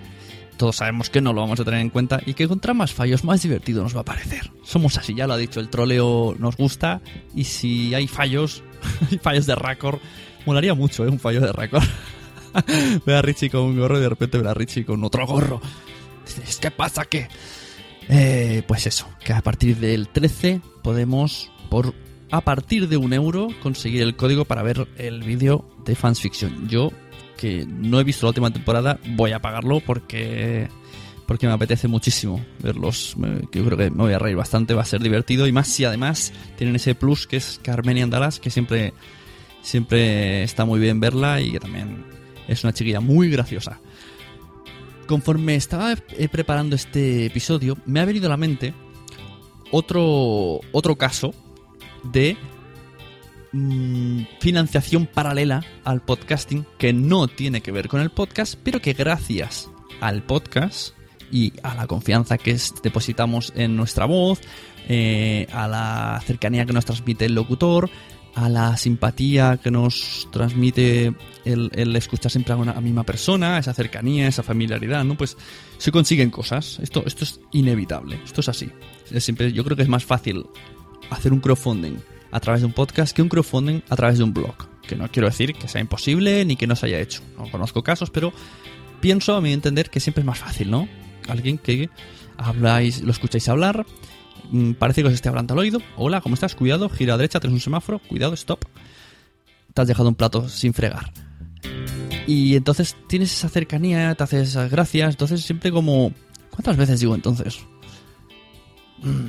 Todos 0.61 0.75
sabemos 0.75 1.09
que 1.09 1.21
no 1.21 1.33
lo 1.33 1.41
vamos 1.41 1.59
a 1.59 1.63
tener 1.63 1.79
en 1.79 1.89
cuenta 1.89 2.21
y 2.23 2.35
que 2.35 2.47
contra 2.47 2.75
más 2.75 2.93
fallos, 2.93 3.23
más 3.23 3.41
divertido 3.41 3.81
nos 3.81 3.95
va 3.95 4.01
a 4.01 4.05
parecer. 4.05 4.51
Somos 4.61 4.95
así, 4.95 5.15
ya 5.15 5.25
lo 5.25 5.33
ha 5.33 5.37
dicho, 5.37 5.59
el 5.59 5.69
troleo 5.69 6.35
nos 6.37 6.55
gusta 6.55 7.01
y 7.33 7.45
si 7.45 7.95
hay 7.95 8.05
fallos, 8.05 8.61
hay 9.11 9.17
fallos 9.17 9.47
de 9.47 9.55
récord, 9.55 9.97
molaría 10.45 10.75
mucho, 10.75 11.03
¿eh? 11.03 11.09
Un 11.09 11.19
fallo 11.19 11.41
de 11.41 11.51
récord. 11.51 11.81
ve 13.07 13.15
a 13.15 13.23
Richie 13.23 13.49
con 13.49 13.61
un 13.61 13.79
gorro 13.79 13.97
y 13.97 14.01
de 14.01 14.09
repente 14.09 14.37
ve 14.37 14.47
a 14.47 14.53
Richie 14.53 14.85
con 14.85 15.03
otro 15.03 15.25
gorro. 15.25 15.59
¿qué 16.59 16.69
pasa? 16.69 17.05
¿Qué? 17.05 17.27
Eh, 18.07 18.61
pues 18.67 18.85
eso, 18.85 19.07
que 19.25 19.33
a 19.33 19.41
partir 19.41 19.77
del 19.77 20.09
13 20.09 20.61
podemos, 20.83 21.51
por 21.71 21.95
a 22.29 22.41
partir 22.41 22.87
de 22.87 22.97
un 22.97 23.13
euro, 23.13 23.47
conseguir 23.63 24.03
el 24.03 24.15
código 24.15 24.45
para 24.45 24.61
ver 24.61 24.87
el 24.99 25.23
vídeo 25.23 25.67
de 25.85 25.95
Fans 25.95 26.21
Fiction. 26.21 26.69
Yo, 26.69 26.91
que 27.41 27.65
no 27.65 27.99
he 27.99 28.03
visto 28.03 28.27
la 28.27 28.29
última 28.29 28.51
temporada, 28.51 28.99
voy 29.15 29.31
a 29.31 29.41
pagarlo 29.41 29.79
porque 29.79 30.69
porque 31.25 31.47
me 31.47 31.53
apetece 31.53 31.87
muchísimo 31.87 32.45
verlos. 32.59 33.15
Yo 33.51 33.65
creo 33.65 33.77
que 33.77 33.89
me 33.89 34.03
voy 34.03 34.13
a 34.13 34.19
reír 34.19 34.35
bastante, 34.35 34.73
va 34.75 34.83
a 34.83 34.85
ser 34.85 35.01
divertido 35.01 35.47
y 35.47 35.51
más 35.51 35.67
si 35.67 35.83
además 35.83 36.33
tienen 36.57 36.75
ese 36.75 36.93
plus 36.93 37.25
que 37.25 37.37
es 37.37 37.59
Carmenia 37.63 38.03
Andalas, 38.03 38.39
que 38.39 38.51
siempre 38.51 38.93
siempre 39.63 40.43
está 40.43 40.65
muy 40.65 40.79
bien 40.79 40.99
verla 40.99 41.41
y 41.41 41.53
que 41.53 41.59
también 41.59 42.05
es 42.47 42.63
una 42.63 42.73
chiquilla 42.73 42.99
muy 42.99 43.31
graciosa. 43.31 43.79
Conforme 45.07 45.55
estaba 45.55 45.93
eh, 45.93 46.29
preparando 46.29 46.75
este 46.75 47.25
episodio, 47.25 47.75
me 47.87 48.01
ha 48.01 48.05
venido 48.05 48.27
a 48.27 48.29
la 48.29 48.37
mente 48.37 48.73
otro, 49.71 50.59
otro 50.71 50.95
caso 50.95 51.33
de 52.03 52.37
mm, 53.51 54.21
financiación 54.39 55.05
paralela 55.05 55.63
al 55.83 56.01
podcasting 56.01 56.65
que 56.77 56.93
no 56.93 57.27
tiene 57.27 57.61
que 57.61 57.71
ver 57.71 57.87
con 57.87 58.01
el 58.01 58.09
podcast, 58.09 58.55
pero 58.63 58.81
que 58.81 58.93
gracias 58.93 59.69
al 59.99 60.23
podcast 60.23 60.93
y 61.31 61.53
a 61.63 61.75
la 61.75 61.87
confianza 61.87 62.37
que 62.37 62.57
depositamos 62.83 63.53
en 63.55 63.75
nuestra 63.75 64.05
voz, 64.05 64.41
eh, 64.87 65.47
a 65.53 65.67
la 65.67 66.21
cercanía 66.25 66.65
que 66.65 66.73
nos 66.73 66.85
transmite 66.85 67.25
el 67.25 67.35
locutor, 67.35 67.89
a 68.35 68.49
la 68.49 68.77
simpatía 68.77 69.57
que 69.57 69.71
nos 69.71 70.27
transmite 70.31 71.13
el, 71.45 71.95
escuchar 71.95 72.31
siempre 72.31 72.53
a 72.53 72.57
una 72.57 72.79
misma 72.79 73.03
persona, 73.03 73.57
esa 73.57 73.73
cercanía, 73.73 74.27
esa 74.27 74.43
familiaridad, 74.43 75.03
¿no? 75.03 75.15
Pues 75.15 75.37
se 75.77 75.91
consiguen 75.91 76.29
cosas. 76.29 76.79
Esto, 76.81 77.03
esto 77.05 77.23
es 77.23 77.39
inevitable, 77.51 78.19
esto 78.23 78.41
es 78.41 78.49
así. 78.49 78.69
Es 79.11 79.23
siempre, 79.23 79.51
yo 79.51 79.63
creo 79.63 79.75
que 79.75 79.83
es 79.83 79.89
más 79.89 80.05
fácil 80.05 80.45
hacer 81.09 81.33
un 81.33 81.39
crowdfunding 81.39 81.97
a 82.31 82.39
través 82.39 82.61
de 82.61 82.67
un 82.67 82.73
podcast 82.73 83.15
que 83.15 83.21
un 83.21 83.29
crowdfunding 83.29 83.81
a 83.89 83.95
través 83.95 84.17
de 84.17 84.23
un 84.23 84.33
blog. 84.33 84.55
Que 84.87 84.95
no 84.95 85.09
quiero 85.09 85.27
decir 85.27 85.53
que 85.53 85.67
sea 85.67 85.81
imposible 85.81 86.43
ni 86.45 86.55
que 86.55 86.67
no 86.67 86.75
se 86.75 86.87
haya 86.87 86.99
hecho. 86.99 87.21
No 87.37 87.49
conozco 87.51 87.83
casos, 87.83 88.09
pero 88.09 88.33
pienso 88.99 89.35
a 89.35 89.41
mi 89.41 89.53
entender 89.53 89.89
que 89.89 89.99
siempre 89.99 90.21
es 90.21 90.25
más 90.25 90.39
fácil, 90.39 90.71
¿no? 90.71 90.87
Alguien 91.27 91.57
que 91.57 91.89
habláis, 92.37 93.01
lo 93.01 93.11
escucháis 93.11 93.47
hablar, 93.49 93.85
mm, 94.51 94.73
parece 94.73 95.01
que 95.01 95.09
os 95.09 95.13
esté 95.13 95.29
hablando 95.29 95.53
al 95.53 95.59
oído. 95.59 95.81
Hola, 95.97 96.21
¿cómo 96.21 96.35
estás? 96.35 96.55
Cuidado, 96.55 96.89
gira 96.89 97.13
a 97.13 97.17
derecha, 97.17 97.39
tienes 97.39 97.55
un 97.55 97.61
semáforo, 97.61 97.99
cuidado, 97.99 98.33
stop. 98.33 98.65
Te 99.73 99.81
has 99.81 99.87
dejado 99.87 100.09
un 100.09 100.15
plato 100.15 100.49
sin 100.49 100.73
fregar. 100.73 101.11
Y 102.27 102.55
entonces 102.55 102.95
tienes 103.07 103.33
esa 103.33 103.49
cercanía, 103.49 104.15
te 104.15 104.23
haces 104.23 104.49
esas 104.49 104.69
gracias, 104.71 105.11
entonces 105.11 105.41
siempre 105.41 105.71
como... 105.71 106.13
¿Cuántas 106.49 106.75
veces 106.75 106.99
digo 106.99 107.15
entonces? 107.15 107.59
Mm. 109.03 109.27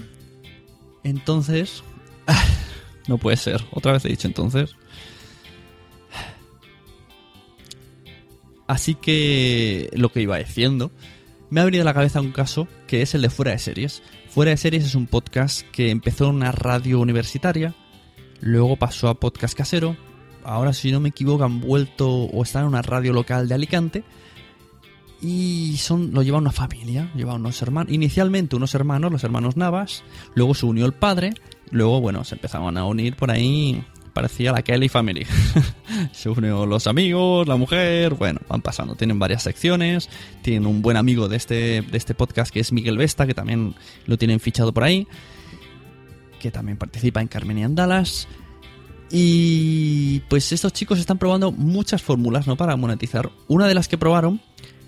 Entonces... 1.04 1.82
No 3.08 3.18
puede 3.18 3.36
ser. 3.36 3.64
Otra 3.72 3.92
vez 3.92 4.04
he 4.04 4.08
dicho 4.08 4.28
entonces. 4.28 4.76
Así 8.66 8.94
que 8.94 9.90
lo 9.92 10.10
que 10.10 10.22
iba 10.22 10.38
diciendo, 10.38 10.92
me 11.50 11.60
ha 11.60 11.64
venido 11.64 11.82
a 11.82 11.84
la 11.84 11.94
cabeza 11.94 12.20
un 12.20 12.32
caso 12.32 12.68
que 12.86 13.02
es 13.02 13.14
el 13.14 13.22
de 13.22 13.28
Fuera 13.28 13.52
de 13.52 13.58
Series. 13.58 14.02
Fuera 14.30 14.52
de 14.52 14.56
Series 14.56 14.84
es 14.86 14.94
un 14.94 15.06
podcast 15.06 15.66
que 15.72 15.90
empezó 15.90 16.30
en 16.30 16.36
una 16.36 16.52
radio 16.52 17.00
universitaria, 17.00 17.74
luego 18.40 18.76
pasó 18.76 19.08
a 19.08 19.20
podcast 19.20 19.54
casero, 19.54 19.94
ahora 20.44 20.72
si 20.72 20.90
no 20.90 21.00
me 21.00 21.10
equivoco 21.10 21.44
han 21.44 21.60
vuelto 21.60 22.08
o 22.08 22.42
están 22.42 22.62
en 22.62 22.68
una 22.68 22.80
radio 22.80 23.12
local 23.12 23.48
de 23.48 23.54
Alicante 23.54 24.04
y 25.20 25.76
son 25.76 26.12
lo 26.14 26.22
lleva 26.22 26.38
una 26.38 26.50
familia, 26.50 27.12
lleva 27.14 27.34
unos 27.34 27.60
hermanos, 27.60 27.92
inicialmente 27.92 28.56
unos 28.56 28.74
hermanos, 28.74 29.12
los 29.12 29.22
hermanos 29.22 29.56
Navas, 29.56 30.02
luego 30.34 30.54
se 30.54 30.64
unió 30.64 30.86
el 30.86 30.94
padre, 30.94 31.34
luego 31.72 32.00
bueno, 32.00 32.22
se 32.22 32.36
empezaban 32.36 32.76
a 32.76 32.84
unir 32.84 33.16
por 33.16 33.30
ahí, 33.30 33.84
parecía 34.12 34.52
la 34.52 34.62
Kelly 34.62 34.88
Family. 34.88 35.26
se 36.12 36.28
unió 36.28 36.66
los 36.66 36.86
amigos, 36.86 37.48
la 37.48 37.56
mujer, 37.56 38.14
bueno, 38.14 38.40
van 38.48 38.62
pasando, 38.62 38.94
tienen 38.94 39.18
varias 39.18 39.42
secciones, 39.42 40.08
tienen 40.42 40.66
un 40.66 40.82
buen 40.82 40.96
amigo 40.96 41.28
de 41.28 41.36
este 41.36 41.82
de 41.82 41.98
este 41.98 42.14
podcast 42.14 42.52
que 42.52 42.60
es 42.60 42.72
Miguel 42.72 42.98
Vesta, 42.98 43.26
que 43.26 43.34
también 43.34 43.74
lo 44.06 44.16
tienen 44.16 44.38
fichado 44.38 44.72
por 44.72 44.84
ahí, 44.84 45.08
que 46.40 46.50
también 46.50 46.78
participa 46.78 47.20
en 47.20 47.28
Carmen 47.28 47.58
y 47.58 47.64
Andalas. 47.64 48.28
Y 49.10 50.20
pues 50.30 50.52
estos 50.52 50.72
chicos 50.72 50.98
están 50.98 51.18
probando 51.18 51.52
muchas 51.52 52.00
fórmulas, 52.00 52.46
¿no? 52.46 52.56
Para 52.56 52.76
monetizar. 52.76 53.30
Una 53.46 53.66
de 53.66 53.74
las 53.74 53.86
que 53.86 53.98
probaron 53.98 54.40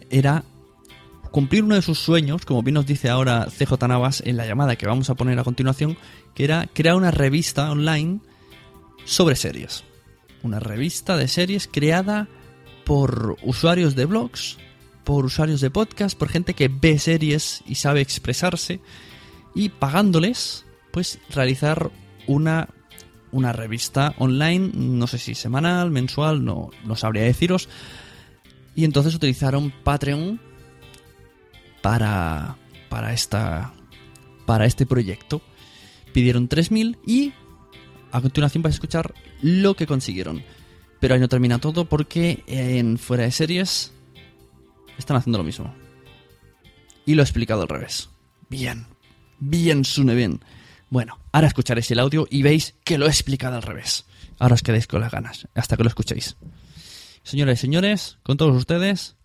era 0.09 0.45
cumplir 1.31 1.65
uno 1.65 1.75
de 1.75 1.83
sus 1.83 1.99
sueños, 1.99 2.47
como 2.47 2.63
bien 2.63 2.75
nos 2.75 2.87
dice 2.87 3.11
ahora 3.11 3.49
CJ 3.51 3.89
Navas 3.89 4.23
en 4.25 4.37
la 4.37 4.47
llamada 4.47 4.77
que 4.77 4.87
vamos 4.87 5.11
a 5.11 5.15
poner 5.15 5.39
a 5.39 5.45
continuación, 5.45 5.99
que 6.35 6.45
era 6.45 6.69
crear 6.73 6.97
una 6.97 7.11
revista 7.11 7.71
online 7.71 8.21
sobre 9.05 9.37
series. 9.37 9.85
Una 10.43 10.61
revista 10.61 11.17
de 11.17 11.29
series 11.29 11.69
creada 11.71 12.29
por 12.85 13.37
usuarios 13.43 13.95
de 13.95 14.05
blogs, 14.05 14.59
por 15.05 15.25
usuarios 15.25 15.61
de 15.61 15.71
podcast, 15.71 16.19
por 16.19 16.29
gente 16.29 16.55
que 16.55 16.69
ve 16.69 16.99
series 16.99 17.63
y 17.67 17.77
sabe 17.77 18.01
expresarse, 18.01 18.81
y 19.55 19.69
pagándoles, 19.69 20.65
pues 20.91 21.19
realizar 21.31 21.91
una, 22.27 22.69
una 23.31 23.53
revista 23.53 24.15
online, 24.19 24.71
no 24.75 25.07
sé 25.07 25.19
si 25.19 25.35
semanal, 25.35 25.91
mensual, 25.91 26.45
no, 26.45 26.71
no 26.85 26.97
sabría 26.97 27.23
deciros, 27.23 27.69
y 28.75 28.85
entonces 28.85 29.15
utilizaron 29.15 29.73
Patreon 29.85 30.41
para, 31.83 32.57
para, 32.89 33.13
esta, 33.13 33.73
para 34.47 34.67
este 34.67 34.87
proyecto. 34.87 35.43
Pidieron 36.15 36.49
3.000 36.49 36.97
y 37.05 37.33
a 38.13 38.21
continuación 38.21 38.63
vais 38.63 38.75
a 38.75 38.77
escuchar 38.77 39.13
lo 39.43 39.75
que 39.75 39.89
consiguieron. 39.89 40.45
Pero 41.01 41.15
ahí 41.15 41.21
no 41.21 41.29
termina 41.29 41.59
todo 41.59 41.87
porque 41.87 42.45
en 42.47 42.99
Fuera 42.99 43.25
de 43.25 43.33
Series 43.33 43.93
están 44.97 45.17
haciendo 45.17 45.39
lo 45.39 45.45
mismo. 45.45 45.75
Y 47.05 47.17
lo 47.17 47.23
he 47.23 47.25
explicado 47.25 47.63
al 47.63 47.69
revés. 47.69 48.11
Bien, 48.49 48.87
bien, 49.41 49.85
Sune, 49.85 50.15
bien. 50.15 50.39
Bueno, 50.89 51.19
ahora 51.33 51.49
escucharéis 51.49 51.91
el 51.91 51.99
audio 51.99 52.29
y 52.31 52.45
veis 52.45 52.77
que 52.85 52.97
lo 52.97 53.07
he 53.07 53.09
explicado 53.09 53.57
al 53.57 53.63
revés. 53.63 54.05
Ahora 54.39 54.55
os 54.55 54.63
quedéis 54.63 54.87
con 54.87 55.01
las 55.01 55.11
ganas, 55.11 55.49
hasta 55.57 55.77
que 55.77 55.83
lo 55.83 55.89
escuchéis. 55.89 56.37
Señoras 57.25 57.59
y 57.59 57.61
señores, 57.63 58.19
con 58.23 58.37
todos 58.37 58.55
ustedes, 58.57 59.17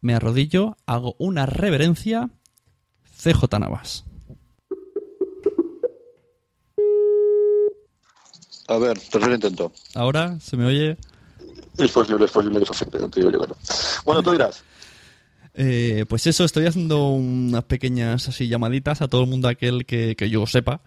me 0.00 0.14
arrodillo, 0.14 0.76
hago 0.86 1.14
una 1.20 1.46
reverencia. 1.46 2.30
CJ 3.22 3.60
Navas. 3.60 4.04
A 8.68 8.78
ver, 8.78 8.98
tercer 8.98 9.32
intento. 9.32 9.72
Ahora 9.94 10.38
se 10.40 10.56
me 10.56 10.66
oye. 10.66 10.96
Es 11.78 11.90
posible, 11.90 12.24
es 12.24 12.30
posible 12.30 12.58
que 12.58 12.64
eso 12.64 12.72
afecte, 12.72 12.98
te 12.98 13.20
digo 13.20 13.32
yo 13.32 13.38
no. 13.38 13.56
Bueno, 14.04 14.22
tú 14.22 14.32
dirás. 14.32 14.62
Eh, 15.54 16.04
pues 16.08 16.26
eso, 16.26 16.44
estoy 16.44 16.66
haciendo 16.66 17.08
unas 17.08 17.64
pequeñas 17.64 18.28
así 18.28 18.46
llamaditas 18.46 19.02
a 19.02 19.08
todo 19.08 19.22
el 19.22 19.28
mundo 19.28 19.48
aquel 19.48 19.86
que, 19.86 20.14
que 20.14 20.30
yo 20.30 20.46
sepa 20.46 20.82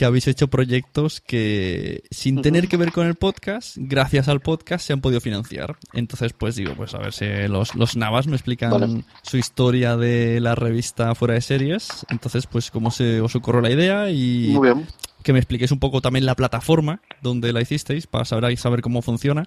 que 0.00 0.06
habéis 0.06 0.28
hecho 0.28 0.48
proyectos 0.48 1.20
que 1.20 2.04
sin 2.10 2.40
tener 2.40 2.68
que 2.68 2.78
ver 2.78 2.90
con 2.90 3.06
el 3.06 3.16
podcast, 3.16 3.76
gracias 3.78 4.28
al 4.28 4.40
podcast 4.40 4.86
se 4.86 4.94
han 4.94 5.02
podido 5.02 5.20
financiar. 5.20 5.76
Entonces, 5.92 6.32
pues 6.32 6.56
digo, 6.56 6.72
pues 6.74 6.94
a 6.94 6.98
ver 7.00 7.12
si 7.12 7.26
los, 7.48 7.74
los 7.74 7.96
Navas 7.96 8.26
me 8.26 8.34
explican 8.34 8.70
Vale. 8.70 9.04
su 9.20 9.36
historia 9.36 9.98
de 9.98 10.40
la 10.40 10.54
revista 10.54 11.14
Fuera 11.14 11.34
de 11.34 11.42
Series. 11.42 12.06
Entonces, 12.08 12.46
pues 12.46 12.70
cómo 12.70 12.90
se 12.90 13.20
os 13.20 13.36
ocurrió 13.36 13.60
la 13.60 13.70
idea 13.70 14.10
y 14.10 14.52
Muy 14.52 14.68
bien. 14.68 14.86
Que 15.22 15.32
me 15.32 15.38
expliquéis 15.38 15.70
un 15.72 15.78
poco 15.78 16.00
también 16.00 16.26
la 16.26 16.34
plataforma 16.34 17.00
donde 17.22 17.52
la 17.52 17.60
hicisteis 17.60 18.06
para 18.06 18.24
saber, 18.24 18.56
saber 18.56 18.80
cómo 18.80 19.02
funciona. 19.02 19.44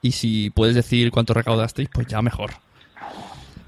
Y 0.00 0.12
si 0.12 0.50
puedes 0.50 0.74
decir 0.74 1.10
cuánto 1.10 1.32
recaudasteis, 1.34 1.88
pues 1.92 2.06
ya 2.08 2.22
mejor. 2.22 2.50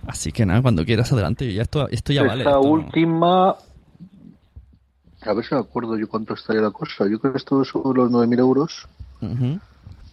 Así 0.07 0.33
que 0.33 0.45
nada, 0.45 0.61
cuando 0.63 0.85
quieras 0.85 1.13
adelante, 1.13 1.53
ya 1.53 1.63
esto, 1.63 1.89
esto 1.89 2.13
ya 2.13 2.23
vale. 2.23 2.43
Esta 2.43 2.51
esto- 2.57 2.61
última. 2.61 3.51
A 5.27 5.33
ver 5.33 5.45
si 5.45 5.55
me 5.55 5.61
acuerdo 5.61 5.97
yo 5.97 6.07
cuánto 6.09 6.35
estaría 6.35 6.61
la 6.61 6.71
cosa. 6.71 7.07
Yo 7.09 7.19
creo 7.19 7.33
que 7.33 7.39
esto 7.39 7.65
sobre 7.65 8.01
los 8.01 8.11
9.000 8.11 8.39
euros. 8.41 8.87
Ujú. 9.23 9.59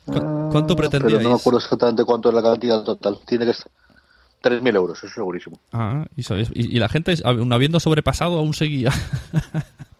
¿Cu- 0.06 0.14
Ah, 0.18 0.50
¿Cuánto 0.52 0.76
Pero 0.76 0.90
pretendíais? 0.90 1.24
no 1.24 1.30
me 1.30 1.36
acuerdo 1.36 1.60
exactamente 1.60 2.04
cuánto 2.06 2.30
es 2.30 2.36
la 2.36 2.42
cantidad 2.42 2.84
total. 2.84 3.20
Tiene 3.26 3.46
que 3.46 3.54
ser 3.54 3.68
3.000 4.42 4.76
euros, 4.76 4.98
eso 5.04 5.14
segurísimo. 5.14 5.60
Ah, 5.74 6.06
y, 6.16 6.24
sabéis- 6.24 6.52
y- 6.56 6.76
y 6.76 6.80
la 6.80 6.88
gente, 6.88 7.14
habiendo 7.24 7.80
sobrepasado, 7.80 8.40
aún 8.40 8.54
seguía. 8.54 8.92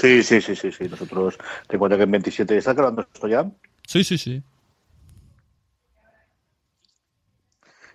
Sí, 0.00 0.22
sí, 0.22 0.40
sí, 0.40 0.56
sí, 0.56 0.72
sí. 0.72 0.88
Nosotros, 0.88 1.36
te 1.68 1.76
cuento 1.78 1.96
que 1.98 2.04
en 2.04 2.10
27, 2.10 2.56
¿está 2.56 2.72
grabando 2.72 3.02
esto 3.02 3.28
ya? 3.28 3.50
Sí, 3.86 4.02
sí, 4.02 4.16
sí. 4.16 4.42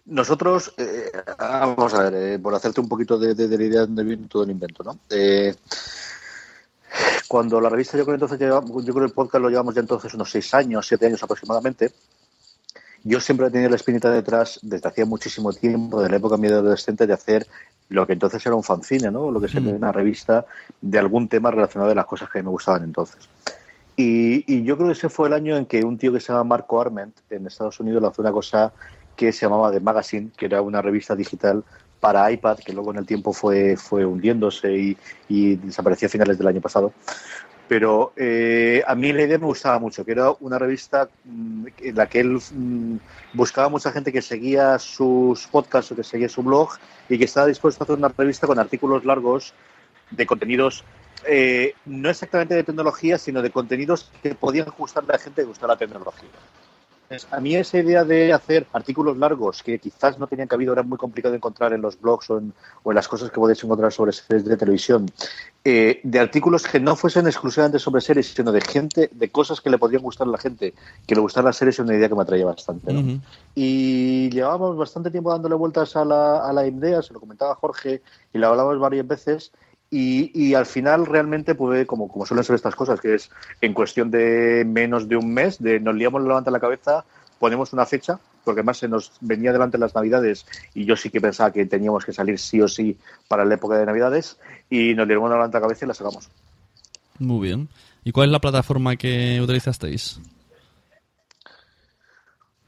Nosotros, 0.05 0.71
eh, 0.77 1.11
vamos 1.39 1.95
a 1.95 2.03
ver, 2.03 2.13
eh, 2.33 2.39
por 2.39 2.53
hacerte 2.53 2.79
un 2.79 2.87
poquito 2.87 3.17
de, 3.17 3.33
de, 3.33 3.47
de 3.47 3.57
la 3.57 3.63
idea 3.63 3.81
de 3.81 3.87
dónde 3.87 4.03
viene 4.03 4.27
todo 4.27 4.43
el 4.43 4.51
invento, 4.51 4.83
¿no? 4.83 4.99
Eh, 5.09 5.55
cuando 7.27 7.59
la 7.59 7.69
revista, 7.69 7.97
yo 7.97 8.05
creo 8.05 8.13
entonces, 8.13 8.39
yo 8.39 8.93
creo 8.93 9.05
el 9.05 9.11
podcast 9.11 9.41
lo 9.41 9.49
llevamos 9.49 9.73
ya 9.73 9.81
entonces 9.81 10.13
unos 10.13 10.29
seis 10.29 10.53
años, 10.53 10.85
siete 10.87 11.07
años 11.07 11.23
aproximadamente. 11.23 11.91
Yo 13.07 13.21
siempre 13.21 13.45
he 13.45 13.51
tenido 13.51 13.69
la 13.69 13.75
espinita 13.75 14.09
detrás, 14.09 14.59
desde 14.63 14.89
hacía 14.89 15.05
muchísimo 15.05 15.53
tiempo, 15.53 16.01
de 16.01 16.09
la 16.09 16.15
época 16.15 16.37
medio 16.37 16.57
adolescente, 16.57 17.05
de 17.05 17.13
hacer 17.13 17.45
lo 17.89 18.07
que 18.07 18.13
entonces 18.13 18.43
era 18.43 18.55
un 18.55 18.63
fanzine, 18.63 19.11
¿no? 19.11 19.29
Lo 19.29 19.39
que 19.39 19.47
sería 19.47 19.71
Mm. 19.73 19.75
una 19.75 19.91
revista 19.91 20.43
de 20.81 20.97
algún 20.97 21.27
tema 21.27 21.51
relacionado 21.51 21.89
de 21.89 21.95
las 21.95 22.07
cosas 22.07 22.31
que 22.31 22.39
a 22.39 22.43
me 22.43 22.49
gustaban 22.49 22.83
entonces. 22.83 23.29
Y, 23.95 24.43
y 24.51 24.63
yo 24.63 24.75
creo 24.75 24.87
que 24.87 24.93
ese 24.93 25.09
fue 25.09 25.27
el 25.27 25.33
año 25.33 25.55
en 25.55 25.67
que 25.67 25.83
un 25.83 25.99
tío 25.99 26.11
que 26.11 26.19
se 26.19 26.33
llama 26.33 26.45
Marco 26.45 26.81
Arment 26.81 27.15
en 27.29 27.45
Estados 27.45 27.79
Unidos 27.79 28.01
lanzó 28.01 28.23
una 28.23 28.31
cosa 28.31 28.73
que 29.15 29.31
se 29.31 29.45
llamaba 29.45 29.71
The 29.71 29.81
Magazine, 29.81 30.31
que 30.35 30.47
era 30.47 30.63
una 30.63 30.81
revista 30.81 31.15
digital 31.15 31.63
para 31.99 32.29
iPad, 32.31 32.57
que 32.57 32.73
luego 32.73 32.91
en 32.91 32.97
el 32.97 33.05
tiempo 33.05 33.33
fue, 33.33 33.77
fue 33.77 34.03
hundiéndose 34.03 34.75
y, 34.75 34.97
y 35.29 35.55
desapareció 35.57 36.07
a 36.07 36.09
finales 36.09 36.37
del 36.39 36.47
año 36.47 36.59
pasado. 36.59 36.91
Pero 37.67 38.13
eh, 38.15 38.83
a 38.85 38.93
mí 38.93 39.11
la 39.11 39.23
idea 39.23 39.39
me 39.39 39.47
gustaba 39.47 39.79
mucho, 39.79 40.05
que 40.05 40.11
era 40.11 40.31
una 40.39 40.59
revista 40.59 41.09
mm, 41.23 41.65
en 41.79 41.95
la 41.95 42.05
que 42.07 42.19
él 42.19 42.39
mm, 42.51 42.97
buscaba 43.33 43.69
mucha 43.69 43.91
gente 43.91 44.11
que 44.11 44.21
seguía 44.21 44.77
sus 44.77 45.47
podcasts 45.47 45.91
o 45.91 45.95
que 45.95 46.03
seguía 46.03 46.29
su 46.29 46.43
blog 46.43 46.69
y 47.09 47.17
que 47.17 47.25
estaba 47.25 47.47
dispuesto 47.47 47.83
a 47.83 47.85
hacer 47.85 47.97
una 47.97 48.13
revista 48.15 48.45
con 48.45 48.59
artículos 48.59 49.03
largos 49.03 49.53
de 50.11 50.25
contenidos 50.25 50.83
eh, 51.27 51.73
no 51.85 52.09
exactamente 52.09 52.53
de 52.53 52.63
tecnología, 52.63 53.17
sino 53.17 53.41
de 53.41 53.49
contenidos 53.49 54.11
que 54.21 54.35
podían 54.35 54.67
gustarle 54.77 55.09
a 55.09 55.13
la 55.13 55.19
gente 55.19 55.41
que 55.41 55.47
gusta 55.47 55.65
la 55.65 55.77
tecnología. 55.77 56.29
A 57.29 57.39
mí 57.39 57.55
esa 57.55 57.77
idea 57.77 58.03
de 58.03 58.33
hacer 58.33 58.65
artículos 58.73 59.15
largos 59.17 59.61
que 59.61 59.77
quizás 59.77 60.17
no 60.17 60.25
tenían 60.25 60.47
cabido, 60.47 60.73
era 60.73 60.81
muy 60.81 60.97
complicado 60.97 61.33
de 61.33 61.37
encontrar 61.37 61.71
en 61.73 61.81
los 61.81 61.99
blogs 62.01 62.29
o 62.31 62.39
en, 62.39 62.51
o 62.81 62.91
en 62.91 62.95
las 62.95 63.07
cosas 63.07 63.29
que 63.29 63.35
podéis 63.35 63.63
encontrar 63.63 63.93
sobre 63.93 64.11
series 64.11 64.43
de 64.45 64.57
televisión, 64.57 65.05
eh, 65.63 65.99
de 66.03 66.19
artículos 66.19 66.63
que 66.63 66.79
no 66.79 66.95
fuesen 66.95 67.27
exclusivamente 67.27 67.77
sobre 67.77 68.01
series, 68.01 68.33
sino 68.33 68.51
de 68.51 68.61
gente, 68.61 69.09
de 69.11 69.29
cosas 69.29 69.61
que 69.61 69.69
le 69.69 69.77
podrían 69.77 70.01
gustar 70.01 70.27
a 70.27 70.31
la 70.31 70.39
gente, 70.39 70.73
que 71.05 71.13
le 71.13 71.21
gustaran 71.21 71.45
las 71.45 71.57
series, 71.57 71.75
es 71.75 71.79
una 71.85 71.95
idea 71.95 72.09
que 72.09 72.15
me 72.15 72.23
atraía 72.23 72.45
bastante. 72.45 73.19
Y 73.53 74.29
llevábamos 74.31 74.75
bastante 74.75 75.11
tiempo 75.11 75.31
dándole 75.31 75.55
vueltas 75.55 75.95
a 75.95 76.05
la, 76.05 76.47
a 76.47 76.51
la 76.53 76.65
idea, 76.65 77.03
se 77.03 77.13
lo 77.13 77.19
comentaba 77.19 77.53
Jorge 77.55 78.01
y 78.33 78.39
lo 78.39 78.47
hablamos 78.47 78.79
varias 78.79 79.07
veces. 79.07 79.51
Y, 79.91 80.31
y 80.33 80.55
al 80.55 80.65
final 80.65 81.05
realmente, 81.05 81.55
pues, 81.55 81.85
como, 81.85 82.07
como 82.07 82.25
suelen 82.25 82.43
ser 82.43 82.55
estas 82.55 82.75
cosas, 82.75 82.99
que 82.99 83.15
es 83.15 83.29
en 83.61 83.73
cuestión 83.73 84.11
de 84.11 84.65
menos 84.65 85.07
de 85.07 85.15
un 85.15 85.33
mes, 85.33 85.61
de 85.61 85.79
nos 85.79 85.95
liamos 85.95 86.21
la 86.21 86.29
levanta 86.29 86.51
la 86.51 86.59
cabeza, 86.59 87.05
ponemos 87.39 87.71
una 87.73 87.85
fecha, 87.85 88.19
porque 88.43 88.61
además 88.61 88.77
se 88.77 88.87
nos 88.87 89.11
venía 89.21 89.51
delante 89.51 89.77
las 89.77 89.93
Navidades 89.95 90.45
y 90.73 90.85
yo 90.85 90.95
sí 90.95 91.09
que 91.09 91.21
pensaba 91.21 91.51
que 91.51 91.65
teníamos 91.65 92.05
que 92.05 92.13
salir 92.13 92.39
sí 92.39 92.61
o 92.61 92.67
sí 92.67 92.97
para 93.27 93.45
la 93.45 93.55
época 93.55 93.77
de 93.77 93.85
Navidades 93.85 94.37
y 94.69 94.93
nos 94.93 95.07
liamos 95.07 95.29
la 95.29 95.35
levanta 95.37 95.59
la 95.59 95.63
cabeza 95.63 95.85
y 95.85 95.87
la 95.87 95.93
sacamos. 95.93 96.29
Muy 97.19 97.47
bien. 97.47 97.69
¿Y 98.03 98.11
cuál 98.11 98.29
es 98.29 98.31
la 98.31 98.39
plataforma 98.39 98.95
que 98.95 99.41
utilizasteis? 99.41 100.19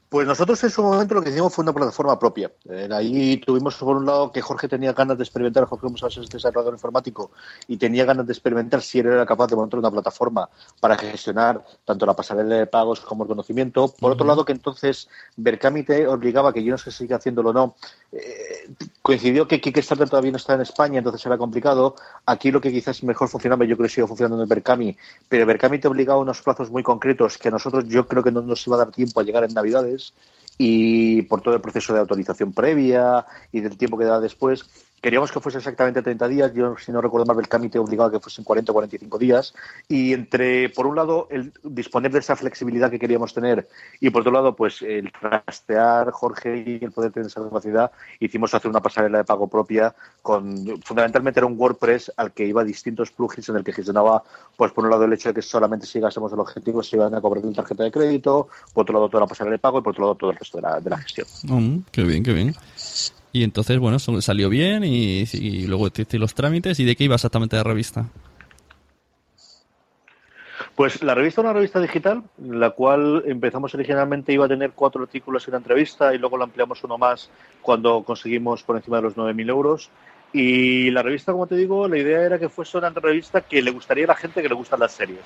Pues 0.08 0.26
nosotros 0.26 0.64
en 0.64 0.70
su 0.70 0.82
momento 0.82 1.14
lo 1.14 1.22
que 1.22 1.28
hicimos 1.28 1.54
fue 1.54 1.62
una 1.62 1.74
plataforma 1.74 2.18
propia. 2.18 2.50
Eh, 2.70 2.88
ahí 2.92 3.36
tuvimos 3.36 3.76
por 3.76 3.94
un 3.94 4.06
lado 4.06 4.32
que 4.32 4.40
Jorge 4.40 4.66
tenía 4.66 4.94
ganas 4.94 5.18
de 5.18 5.24
experimentar, 5.24 5.66
Jorge 5.66 5.86
Musa 5.86 6.06
es 6.06 6.30
desarrollador 6.30 6.72
informático 6.72 7.30
y 7.66 7.76
tenía 7.76 8.06
ganas 8.06 8.26
de 8.26 8.32
experimentar 8.32 8.80
si 8.80 9.00
él 9.00 9.08
era 9.08 9.26
capaz 9.26 9.48
de 9.48 9.56
montar 9.56 9.78
una 9.78 9.90
plataforma 9.90 10.48
para 10.80 10.96
gestionar 10.96 11.62
tanto 11.84 12.06
la 12.06 12.16
pasarela 12.16 12.54
de 12.54 12.66
pagos 12.66 13.00
como 13.00 13.24
el 13.24 13.28
conocimiento. 13.28 13.92
Por 14.00 14.12
otro 14.12 14.26
lado 14.26 14.46
que 14.46 14.52
entonces 14.52 15.10
Berkami 15.36 15.82
te 15.82 16.06
obligaba, 16.06 16.54
que 16.54 16.64
yo 16.64 16.72
no 16.72 16.78
sé 16.78 16.90
si 16.90 16.98
sigue 17.04 17.14
haciéndolo 17.14 17.50
o 17.50 17.52
no, 17.52 17.76
eh, 18.10 18.70
coincidió 19.02 19.46
que 19.46 19.60
Kickstarter 19.60 20.08
todavía 20.08 20.30
no 20.30 20.38
está 20.38 20.54
en 20.54 20.62
España, 20.62 20.98
entonces 20.98 21.24
era 21.26 21.36
complicado. 21.36 21.96
Aquí 22.24 22.50
lo 22.50 22.62
que 22.62 22.72
quizás 22.72 23.02
mejor 23.02 23.28
funcionaba, 23.28 23.66
yo 23.66 23.76
creo 23.76 23.86
que 23.86 23.94
sigue 23.94 24.06
funcionando 24.06 24.42
en 24.42 24.48
Berkami, 24.48 24.96
pero 25.28 25.44
Berkami 25.44 25.78
te 25.78 25.88
obligaba 25.88 26.18
a 26.18 26.22
unos 26.22 26.40
plazos 26.40 26.70
muy 26.70 26.82
concretos 26.82 27.36
que 27.36 27.48
a 27.48 27.50
nosotros 27.50 27.84
yo 27.88 28.06
creo 28.06 28.22
que 28.22 28.32
no 28.32 28.40
nos 28.40 28.66
iba 28.66 28.76
a 28.76 28.78
dar 28.78 28.90
tiempo 28.90 29.20
a 29.20 29.22
llegar 29.22 29.44
en 29.44 29.52
Navidades 29.52 29.97
y 30.58 31.22
por 31.22 31.40
todo 31.40 31.54
el 31.54 31.60
proceso 31.60 31.94
de 31.94 32.00
autorización 32.00 32.52
previa 32.52 33.26
y 33.52 33.60
del 33.60 33.78
tiempo 33.78 33.96
que 33.96 34.04
da 34.04 34.20
después. 34.20 34.64
Queríamos 35.00 35.32
que 35.32 35.40
fuese 35.40 35.58
exactamente 35.58 36.02
30 36.02 36.28
días. 36.28 36.54
Yo, 36.54 36.76
si 36.76 36.92
no 36.92 37.00
recuerdo 37.00 37.26
mal, 37.26 37.36
Berkami 37.36 37.68
te 37.68 37.78
obligaba 37.78 38.10
que 38.10 38.20
fuesen 38.20 38.44
40 38.44 38.72
o 38.72 38.74
45 38.74 39.18
días. 39.18 39.54
Y 39.88 40.12
entre, 40.12 40.68
por 40.70 40.86
un 40.86 40.96
lado, 40.96 41.28
el 41.30 41.52
disponer 41.62 42.12
de 42.12 42.18
esa 42.18 42.36
flexibilidad 42.36 42.90
que 42.90 42.98
queríamos 42.98 43.34
tener 43.34 43.68
y 44.00 44.10
por 44.10 44.20
otro 44.20 44.32
lado, 44.32 44.54
pues 44.54 44.82
el 44.82 45.12
trastear, 45.12 46.10
Jorge, 46.10 46.64
y 46.66 46.84
el 46.84 46.92
poder 46.92 47.12
tener 47.12 47.26
esa 47.26 47.42
capacidad, 47.42 47.90
hicimos 48.20 48.54
hacer 48.54 48.70
una 48.70 48.80
pasarela 48.80 49.18
de 49.18 49.24
pago 49.24 49.48
propia 49.48 49.94
con, 50.22 50.80
fundamentalmente 50.82 51.40
era 51.40 51.46
un 51.46 51.58
WordPress 51.58 52.12
al 52.16 52.32
que 52.32 52.46
iba 52.46 52.64
distintos 52.64 53.10
plugins 53.10 53.48
en 53.48 53.56
el 53.56 53.64
que 53.64 53.72
gestionaba, 53.72 54.22
pues 54.56 54.72
por 54.72 54.84
un 54.84 54.90
lado 54.90 55.04
el 55.04 55.12
hecho 55.12 55.30
de 55.30 55.34
que 55.34 55.42
solamente 55.42 55.86
si 55.86 55.98
llegásemos 55.98 56.32
al 56.32 56.40
objetivo 56.40 56.82
se 56.82 56.96
iban 56.96 57.14
a 57.14 57.20
cobrar 57.20 57.44
una 57.44 57.54
tarjeta 57.54 57.84
de 57.84 57.90
crédito, 57.90 58.48
por 58.72 58.82
otro 58.82 58.94
lado 58.94 59.08
toda 59.08 59.22
la 59.22 59.26
pasarela 59.26 59.54
de 59.54 59.58
pago 59.58 59.78
y 59.78 59.82
por 59.82 59.92
otro 59.92 60.04
lado 60.04 60.14
todo 60.14 60.30
el 60.30 60.36
resto 60.36 60.58
de 60.58 60.62
la, 60.62 60.80
de 60.80 60.90
la 60.90 60.98
gestión. 60.98 61.26
Mm, 61.44 61.78
qué 61.90 62.04
bien, 62.04 62.22
qué 62.22 62.32
bien. 62.32 62.54
Y 63.32 63.44
entonces, 63.44 63.78
bueno, 63.78 63.98
so- 63.98 64.20
salió 64.22 64.48
bien 64.48 64.84
y, 64.84 65.24
y 65.32 65.66
luego 65.66 65.86
hiciste 65.86 66.18
los 66.18 66.34
trámites. 66.34 66.80
¿Y 66.80 66.84
de 66.84 66.96
qué 66.96 67.04
iba 67.04 67.14
exactamente 67.16 67.56
la 67.56 67.62
revista? 67.64 68.06
Pues 70.74 71.02
la 71.02 71.14
revista 71.14 71.40
era 71.40 71.50
una 71.50 71.58
revista 71.58 71.80
digital, 71.80 72.22
la 72.42 72.70
cual 72.70 73.22
empezamos 73.26 73.74
originalmente 73.74 74.32
iba 74.32 74.44
a 74.46 74.48
tener 74.48 74.72
cuatro 74.72 75.02
artículos 75.02 75.46
y 75.46 75.50
una 75.50 75.58
entrevista 75.58 76.14
y 76.14 76.18
luego 76.18 76.36
la 76.38 76.44
ampliamos 76.44 76.82
uno 76.84 76.98
más 76.98 77.30
cuando 77.62 78.02
conseguimos 78.02 78.62
por 78.62 78.76
encima 78.76 78.96
de 78.98 79.04
los 79.04 79.16
9.000 79.16 79.48
euros. 79.50 79.90
Y 80.32 80.90
la 80.90 81.02
revista, 81.02 81.32
como 81.32 81.46
te 81.46 81.56
digo, 81.56 81.88
la 81.88 81.98
idea 81.98 82.22
era 82.22 82.38
que 82.38 82.48
fuese 82.48 82.76
una 82.78 82.90
revista 82.90 83.40
que 83.40 83.62
le 83.62 83.70
gustaría 83.70 84.04
a 84.04 84.08
la 84.08 84.14
gente 84.14 84.42
que 84.42 84.48
le 84.48 84.54
gustan 84.54 84.80
las 84.80 84.92
series. 84.92 85.20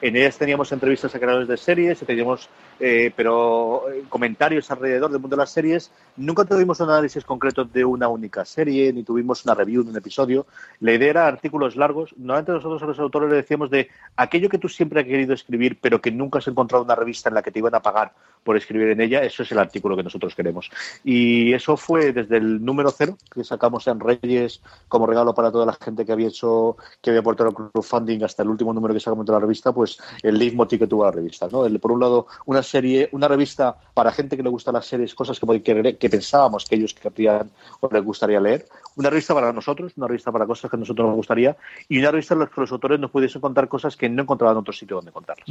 En 0.00 0.14
ellas 0.14 0.38
teníamos 0.38 0.70
entrevistas 0.70 1.12
a 1.14 1.18
creadores 1.18 1.48
de 1.48 1.56
series, 1.56 1.98
teníamos 2.00 2.48
eh, 2.78 3.12
pero 3.16 3.90
eh, 3.90 4.04
comentarios 4.08 4.70
alrededor 4.70 5.10
del 5.10 5.20
mundo 5.20 5.34
de 5.34 5.42
las 5.42 5.50
series. 5.50 5.90
Nunca 6.16 6.44
tuvimos 6.44 6.78
un 6.78 6.90
análisis 6.90 7.24
concreto 7.24 7.64
de 7.64 7.84
una 7.84 8.06
única 8.06 8.44
serie, 8.44 8.92
ni 8.92 9.02
tuvimos 9.02 9.44
una 9.44 9.54
review 9.54 9.82
de 9.82 9.90
un 9.90 9.96
episodio. 9.96 10.46
La 10.78 10.92
idea 10.92 11.10
era 11.10 11.26
artículos 11.26 11.74
largos. 11.74 12.14
Normalmente 12.16 12.52
nosotros 12.52 12.82
a 12.82 12.86
los 12.86 12.98
autores 13.00 13.28
le 13.28 13.36
decíamos 13.36 13.70
de 13.70 13.88
aquello 14.16 14.48
que 14.48 14.58
tú 14.58 14.68
siempre 14.68 15.00
has 15.00 15.06
querido 15.06 15.34
escribir, 15.34 15.78
pero 15.80 16.00
que 16.00 16.12
nunca 16.12 16.38
has 16.38 16.46
encontrado 16.46 16.84
una 16.84 16.94
revista 16.94 17.28
en 17.28 17.34
la 17.34 17.42
que 17.42 17.50
te 17.50 17.58
iban 17.58 17.74
a 17.74 17.82
pagar 17.82 18.12
por 18.48 18.56
escribir 18.56 18.88
en 18.88 19.02
ella, 19.02 19.22
eso 19.22 19.42
es 19.42 19.52
el 19.52 19.58
artículo 19.58 19.94
que 19.94 20.02
nosotros 20.02 20.34
queremos. 20.34 20.70
Y 21.04 21.52
eso 21.52 21.76
fue 21.76 22.14
desde 22.14 22.38
el 22.38 22.64
número 22.64 22.90
cero 22.90 23.18
que 23.30 23.44
sacamos 23.44 23.86
en 23.88 24.00
Reyes 24.00 24.62
como 24.88 25.06
regalo 25.06 25.34
para 25.34 25.52
toda 25.52 25.66
la 25.66 25.74
gente 25.74 26.06
que 26.06 26.12
había 26.12 26.28
hecho, 26.28 26.78
que 27.02 27.10
había 27.10 27.20
aportado 27.20 27.52
crowdfunding 27.52 28.24
hasta 28.24 28.42
el 28.44 28.48
último 28.48 28.72
número 28.72 28.94
que 28.94 29.00
sacamos 29.00 29.26
de 29.26 29.32
la 29.32 29.40
revista, 29.40 29.70
pues 29.70 29.98
el 30.22 30.38
leitmotiv 30.38 30.78
que 30.78 30.86
tuvo 30.86 31.04
la 31.04 31.10
revista. 31.10 31.46
¿no? 31.52 31.66
Por 31.78 31.92
un 31.92 32.00
lado, 32.00 32.26
una 32.46 32.62
serie, 32.62 33.10
una 33.12 33.28
revista 33.28 33.76
para 33.92 34.12
gente 34.12 34.34
que 34.34 34.42
le 34.42 34.48
gusta 34.48 34.72
las 34.72 34.86
series, 34.86 35.14
cosas 35.14 35.38
que, 35.38 35.62
que, 35.62 35.98
que 35.98 36.08
pensábamos 36.08 36.64
que 36.64 36.76
ellos 36.76 36.94
querrían 36.94 37.50
o 37.80 37.90
les 37.92 38.02
gustaría 38.02 38.40
leer. 38.40 38.64
Una 38.98 39.10
revista 39.10 39.32
para 39.32 39.52
nosotros, 39.52 39.92
una 39.96 40.08
revista 40.08 40.32
para 40.32 40.44
cosas 40.44 40.68
que 40.68 40.76
a 40.76 40.80
nosotros 40.80 41.06
nos 41.06 41.14
gustaría, 41.14 41.56
y 41.88 42.00
una 42.00 42.10
revista 42.10 42.34
en 42.34 42.40
la 42.40 42.46
que 42.46 42.60
los 42.60 42.72
autores 42.72 42.98
nos 42.98 43.12
pudiesen 43.12 43.40
contar 43.40 43.68
cosas 43.68 43.96
que 43.96 44.08
no 44.08 44.22
encontraban 44.22 44.56
en 44.56 44.60
otro 44.60 44.72
sitio 44.72 44.96
donde 44.96 45.12
contarlas. 45.12 45.46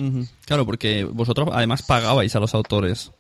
Claro, 0.46 0.66
porque 0.66 1.06
vosotros 1.06 1.48
además 1.54 1.82
pagabais 1.82 2.36
a 2.36 2.42
los 2.42 2.54
autores. 2.54 3.14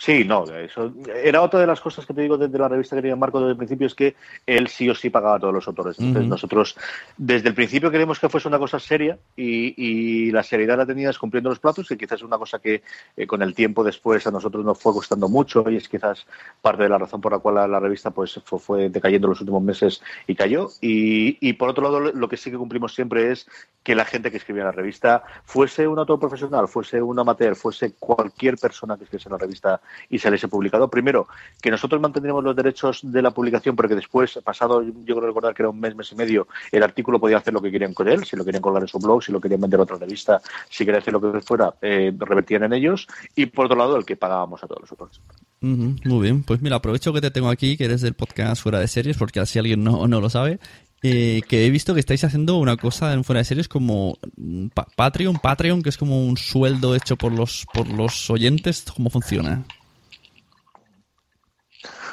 Sí, 0.00 0.24
no, 0.24 0.44
eso 0.44 0.94
era 1.14 1.42
otra 1.42 1.60
de 1.60 1.66
las 1.66 1.78
cosas 1.78 2.06
que 2.06 2.14
te 2.14 2.22
digo 2.22 2.38
desde 2.38 2.58
la 2.58 2.68
revista 2.68 2.96
que 2.96 3.02
tenía 3.02 3.16
Marco 3.16 3.38
desde 3.38 3.50
el 3.50 3.58
principio, 3.58 3.86
es 3.86 3.94
que 3.94 4.16
él 4.46 4.66
sí 4.68 4.88
o 4.88 4.94
sí 4.94 5.10
pagaba 5.10 5.36
a 5.36 5.38
todos 5.38 5.52
los 5.52 5.68
autores. 5.68 5.98
Entonces 5.98 6.26
nosotros 6.26 6.74
desde 7.18 7.50
el 7.50 7.54
principio 7.54 7.90
queremos 7.90 8.18
que 8.18 8.30
fuese 8.30 8.48
una 8.48 8.58
cosa 8.58 8.80
seria 8.80 9.18
y, 9.36 9.74
y 9.76 10.30
la 10.30 10.42
seriedad 10.42 10.78
la 10.78 10.86
tenías 10.86 11.18
cumpliendo 11.18 11.50
los 11.50 11.58
plazos, 11.58 11.86
que 11.86 11.98
quizás 11.98 12.20
es 12.20 12.22
una 12.22 12.38
cosa 12.38 12.60
que 12.60 12.82
eh, 13.14 13.26
con 13.26 13.42
el 13.42 13.54
tiempo 13.54 13.84
después 13.84 14.26
a 14.26 14.30
nosotros 14.30 14.64
nos 14.64 14.78
fue 14.78 14.94
costando 14.94 15.28
mucho 15.28 15.68
y 15.68 15.76
es 15.76 15.86
quizás 15.86 16.26
parte 16.62 16.84
de 16.84 16.88
la 16.88 16.96
razón 16.96 17.20
por 17.20 17.32
la 17.32 17.38
cual 17.38 17.56
la, 17.56 17.68
la 17.68 17.78
revista 17.78 18.10
pues 18.10 18.40
fue, 18.42 18.58
fue 18.58 18.88
decayendo 18.88 19.28
los 19.28 19.42
últimos 19.42 19.62
meses 19.62 20.02
y 20.26 20.34
cayó. 20.34 20.68
Y, 20.80 21.36
y 21.46 21.52
por 21.52 21.68
otro 21.68 21.84
lado, 21.84 22.00
lo 22.00 22.26
que 22.26 22.38
sí 22.38 22.50
que 22.50 22.56
cumplimos 22.56 22.94
siempre 22.94 23.32
es 23.32 23.46
que 23.82 23.94
la 23.94 24.06
gente 24.06 24.30
que 24.30 24.38
escribía 24.38 24.62
en 24.62 24.68
la 24.68 24.72
revista 24.72 25.24
fuese 25.44 25.86
un 25.86 25.98
autor 25.98 26.18
profesional, 26.18 26.68
fuese 26.68 27.02
un 27.02 27.18
amateur, 27.18 27.54
fuese 27.54 27.92
cualquier 27.98 28.56
persona 28.56 28.96
que 28.96 29.04
escribiese 29.04 29.28
en 29.28 29.32
la 29.32 29.38
revista 29.38 29.80
y 30.08 30.18
saliese 30.18 30.48
publicado. 30.48 30.88
Primero, 30.88 31.28
que 31.60 31.70
nosotros 31.70 32.00
mantendríamos 32.00 32.42
los 32.44 32.56
derechos 32.56 33.00
de 33.02 33.22
la 33.22 33.30
publicación, 33.30 33.76
porque 33.76 33.94
después, 33.94 34.38
pasado, 34.44 34.82
yo 34.82 35.16
creo 35.16 35.26
recordar 35.26 35.54
que 35.54 35.62
era 35.62 35.70
un 35.70 35.80
mes, 35.80 35.94
mes 35.96 36.12
y 36.12 36.14
medio, 36.16 36.48
el 36.72 36.82
artículo 36.82 37.18
podía 37.20 37.38
hacer 37.38 37.52
lo 37.54 37.60
que 37.62 37.70
querían 37.70 37.94
con 37.94 38.08
él, 38.08 38.24
si 38.24 38.36
lo 38.36 38.44
querían 38.44 38.62
colgar 38.62 38.82
en 38.82 38.88
su 38.88 38.98
blog, 38.98 39.22
si 39.22 39.32
lo 39.32 39.40
querían 39.40 39.60
vender 39.60 39.80
a 39.80 39.82
otra 39.84 39.96
revista, 39.96 40.40
si 40.68 40.84
querían 40.84 41.02
hacer 41.02 41.12
lo 41.12 41.20
que 41.20 41.40
fuera, 41.40 41.74
eh, 41.82 42.12
revertían 42.18 42.64
en 42.64 42.72
ellos. 42.72 43.06
Y 43.36 43.46
por 43.46 43.66
otro 43.66 43.76
lado, 43.76 43.96
el 43.96 44.04
que 44.04 44.16
pagábamos 44.16 44.62
a 44.62 44.66
todos 44.66 44.90
autores. 44.90 45.20
Ujú, 45.62 45.96
Muy 46.04 46.22
bien, 46.22 46.42
pues 46.42 46.60
mira, 46.62 46.76
aprovecho 46.76 47.12
que 47.12 47.20
te 47.20 47.30
tengo 47.30 47.48
aquí, 47.50 47.76
que 47.76 47.84
eres 47.84 48.00
del 48.00 48.14
podcast 48.14 48.62
Fuera 48.62 48.78
de 48.80 48.88
Series, 48.88 49.16
porque 49.18 49.40
así 49.40 49.58
alguien 49.58 49.84
no, 49.84 50.06
no 50.08 50.20
lo 50.20 50.30
sabe. 50.30 50.58
eh, 51.02 51.40
que 51.48 51.64
he 51.66 51.70
visto 51.70 51.94
que 51.94 52.00
estáis 52.00 52.24
haciendo 52.24 52.56
una 52.56 52.76
cosa 52.76 53.12
en 53.14 53.24
fuera 53.24 53.38
de 53.38 53.44
series 53.46 53.68
como 53.68 54.18
mm, 54.36 54.66
pa- 54.68 54.86
Patreon, 54.96 55.38
Patreon, 55.38 55.82
que 55.82 55.88
es 55.88 55.96
como 55.96 56.26
un 56.26 56.36
sueldo 56.36 56.94
hecho 56.94 57.16
por 57.16 57.32
los 57.32 57.66
por 57.72 57.88
los 57.88 58.28
oyentes. 58.30 58.84
¿Cómo 58.94 59.08
funciona? 59.08 59.64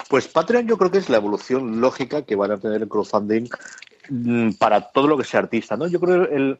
Pues 0.09 0.27
Patreon 0.27 0.67
yo 0.67 0.77
creo 0.77 0.91
que 0.91 0.99
es 0.99 1.09
la 1.09 1.17
evolución 1.17 1.81
lógica 1.81 2.23
que 2.23 2.35
van 2.35 2.51
a 2.51 2.57
tener 2.57 2.81
el 2.81 2.87
crowdfunding 2.87 3.49
mm, 4.09 4.51
para 4.53 4.81
todo 4.81 5.07
lo 5.07 5.17
que 5.17 5.23
sea 5.23 5.41
artista, 5.41 5.75
¿no? 5.75 5.87
Yo 5.87 5.99
creo 5.99 6.27
que 6.27 6.35
el, 6.35 6.59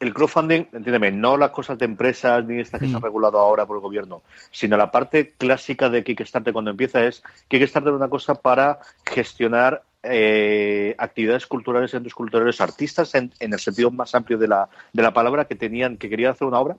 el 0.00 0.14
crowdfunding, 0.14 0.66
entiéndeme, 0.72 1.10
no 1.10 1.36
las 1.36 1.50
cosas 1.50 1.78
de 1.78 1.84
empresas 1.84 2.44
ni 2.44 2.60
estas 2.60 2.80
que 2.80 2.88
se 2.88 2.96
han 2.96 3.02
regulado 3.02 3.38
ahora 3.38 3.66
por 3.66 3.76
el 3.76 3.82
gobierno, 3.82 4.22
sino 4.50 4.76
la 4.76 4.90
parte 4.90 5.34
clásica 5.36 5.88
de 5.88 6.04
Kickstarter 6.04 6.52
cuando 6.52 6.70
empieza 6.70 7.04
es 7.04 7.22
Kickstarter 7.48 7.92
es 7.92 7.96
una 7.96 8.08
cosa 8.08 8.34
para 8.34 8.78
gestionar 9.04 9.82
eh, 10.02 10.94
actividades 10.98 11.46
culturales, 11.46 11.90
centros 11.90 12.14
culturales, 12.14 12.60
artistas 12.60 13.14
en, 13.14 13.32
en 13.40 13.52
el 13.52 13.58
sentido 13.58 13.90
más 13.90 14.14
amplio 14.14 14.38
de 14.38 14.48
la, 14.48 14.68
de 14.92 15.02
la 15.02 15.12
palabra 15.12 15.46
que 15.46 15.54
tenían, 15.54 15.96
que 15.96 16.08
querían 16.08 16.32
hacer 16.32 16.46
una 16.46 16.60
obra 16.60 16.76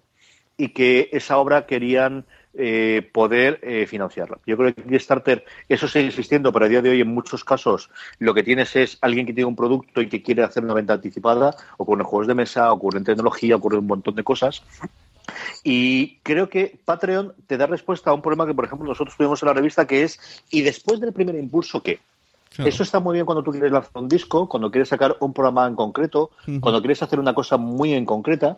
y 0.58 0.70
que 0.70 1.10
esa 1.12 1.38
obra 1.38 1.66
querían 1.66 2.26
eh, 2.60 3.08
poder 3.14 3.60
eh, 3.62 3.86
financiarla. 3.86 4.40
Yo 4.48 4.58
creo 4.58 4.74
que 4.74 4.82
Kickstarter, 4.82 5.46
eso 5.70 5.88
sigue 5.88 6.08
existiendo, 6.08 6.52
pero 6.52 6.66
a 6.66 6.68
día 6.68 6.82
de 6.82 6.90
hoy 6.90 7.02
en 7.02 7.14
muchos 7.14 7.44
casos 7.44 7.92
lo 8.18 8.34
que 8.34 8.42
tienes 8.42 8.76
es 8.76 8.98
alguien 9.02 9.28
que 9.28 9.34
tiene 9.34 9.46
un 9.46 9.56
producto 9.56 10.02
y 10.02 10.10
que 10.10 10.24
quiere 10.24 10.44
hacer 10.44 10.64
una 10.64 10.74
venta 10.74 10.94
anticipada, 10.94 11.56
ocurre 11.78 12.02
en 12.02 12.08
juegos 12.08 12.28
de 12.28 12.34
mesa, 12.34 12.74
ocurre 12.74 12.98
en 12.98 13.04
tecnología, 13.04 13.56
ocurre 13.56 13.76
en 13.76 13.82
un 13.82 13.88
montón 13.88 14.16
de 14.16 14.24
cosas. 14.24 14.64
Y 15.64 16.18
creo 16.24 16.50
que 16.50 16.80
Patreon 16.84 17.34
te 17.46 17.58
da 17.58 17.68
respuesta 17.68 18.10
a 18.10 18.14
un 18.14 18.24
problema 18.24 18.48
que, 18.48 18.56
por 18.56 18.66
ejemplo, 18.66 18.88
nosotros 18.88 19.16
tuvimos 19.16 19.44
en 19.44 19.48
la 19.48 19.54
revista, 19.54 19.86
que 19.86 20.04
es, 20.04 20.20
¿y 20.50 20.62
después 20.62 21.00
del 21.00 21.14
primer 21.14 21.36
impulso 21.36 21.84
qué? 21.84 22.00
Claro. 22.56 22.70
Eso 22.70 22.82
está 22.82 23.00
muy 23.00 23.14
bien 23.14 23.26
cuando 23.26 23.44
tú 23.44 23.52
quieres 23.52 23.72
lanzar 23.72 23.92
un 24.02 24.08
disco, 24.08 24.50
cuando 24.50 24.72
quieres 24.72 24.90
sacar 24.90 25.18
un 25.20 25.34
programa 25.34 25.68
en 25.68 25.76
concreto, 25.76 26.32
cuando 26.60 26.80
quieres 26.80 27.04
hacer 27.04 27.20
una 27.20 27.36
cosa 27.36 27.58
muy 27.58 27.94
en 27.94 28.06
concreta. 28.06 28.58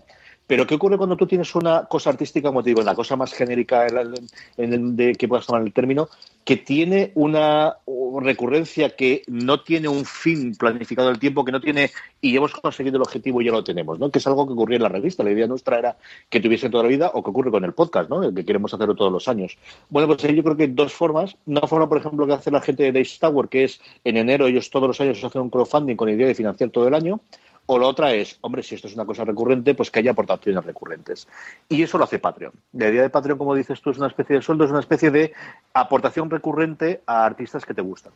Pero 0.50 0.66
¿qué 0.66 0.74
ocurre 0.74 0.98
cuando 0.98 1.16
tú 1.16 1.28
tienes 1.28 1.54
una 1.54 1.86
cosa 1.86 2.10
artística, 2.10 2.50
como 2.50 2.64
te 2.64 2.72
digo, 2.72 2.82
la 2.82 2.96
cosa 2.96 3.16
más 3.16 3.32
genérica 3.34 3.86
en 3.86 4.74
el- 4.74 4.96
de 4.96 5.14
que 5.14 5.28
puedas 5.28 5.46
tomar 5.46 5.62
el 5.62 5.72
término, 5.72 6.10
que 6.44 6.58
tiene 6.58 7.12
una 7.14 7.76
recurrencia 8.20 8.96
que 8.96 9.22
no 9.28 9.62
tiene 9.62 9.88
un 9.88 10.06
fin 10.06 10.56
planificado 10.56 11.10
del 11.10 11.20
tiempo, 11.20 11.46
que 11.46 11.52
no 11.52 11.62
tiene, 11.62 11.92
y 12.20 12.36
hemos 12.36 12.52
conseguido 12.54 12.96
el 12.96 13.04
objetivo 13.04 13.40
y 13.42 13.46
ya 13.46 13.52
lo 13.52 13.64
tenemos, 13.64 14.00
¿no? 14.00 14.10
Que 14.10 14.18
es 14.18 14.26
algo 14.26 14.48
que 14.48 14.54
ocurría 14.54 14.78
en 14.78 14.84
la 14.84 14.90
revista. 14.90 15.24
La 15.24 15.30
idea 15.30 15.46
nuestra 15.46 15.78
era 15.78 15.98
que 16.32 16.40
tuviese 16.40 16.68
toda 16.72 16.82
la 16.82 16.90
vida, 16.90 17.12
o 17.14 17.22
que 17.22 17.30
ocurre 17.30 17.52
con 17.52 17.64
el 17.64 17.74
podcast, 17.74 18.10
¿no? 18.10 18.34
Que 18.34 18.44
queremos 18.44 18.74
hacerlo 18.74 18.96
todos 18.96 19.12
los 19.12 19.28
años. 19.28 19.56
Bueno, 19.90 20.08
pues 20.08 20.26
ahí 20.26 20.36
yo 20.36 20.42
creo 20.42 20.58
que 20.58 20.64
hay 20.64 20.72
dos 20.72 20.92
formas. 20.92 21.36
Una 21.46 21.62
forma, 21.68 21.88
por 21.88 22.00
ejemplo, 22.00 22.26
que 22.26 22.34
hace 22.34 22.50
la 22.50 22.62
gente 22.62 22.82
de 22.82 22.92
Days 22.92 23.20
Tower, 23.20 23.50
que 23.50 23.66
es 23.66 23.80
en 24.04 24.18
enero 24.18 24.48
ellos 24.48 24.72
todos 24.72 24.88
los 24.88 25.00
años 25.00 25.24
hacen 25.24 25.42
un 25.42 25.52
crowdfunding 25.52 25.96
con 25.96 26.08
la 26.08 26.16
idea 26.16 26.26
de 26.26 26.34
financiar 26.34 26.72
todo 26.72 26.88
el 26.88 26.96
año. 26.96 27.20
O 27.72 27.78
la 27.78 27.86
otra 27.86 28.16
es, 28.16 28.36
hombre, 28.42 28.64
si 28.64 28.74
esto 28.74 28.88
es 28.88 28.96
una 28.96 29.06
cosa 29.06 29.24
recurrente, 29.24 29.76
pues 29.76 29.92
que 29.92 30.00
haya 30.00 30.10
aportaciones 30.10 30.66
recurrentes. 30.66 31.28
Y 31.70 31.84
eso 31.84 32.00
lo 32.00 32.06
hace 32.06 32.18
Patreon. 32.18 32.52
La 32.74 32.90
idea 32.90 33.04
de 33.04 33.12
Patreon, 33.12 33.38
como 33.38 33.54
dices 33.54 33.80
tú, 33.80 33.92
es 33.92 34.00
una 34.00 34.08
especie 34.08 34.38
de 34.38 34.42
sueldo, 34.42 34.64
es 34.64 34.72
una 34.72 34.80
especie 34.80 35.12
de 35.12 35.34
aportación 35.72 36.32
recurrente 36.32 37.02
a 37.06 37.26
artistas 37.26 37.68
que 37.68 37.76
te 37.76 37.84
gustan. 37.84 38.12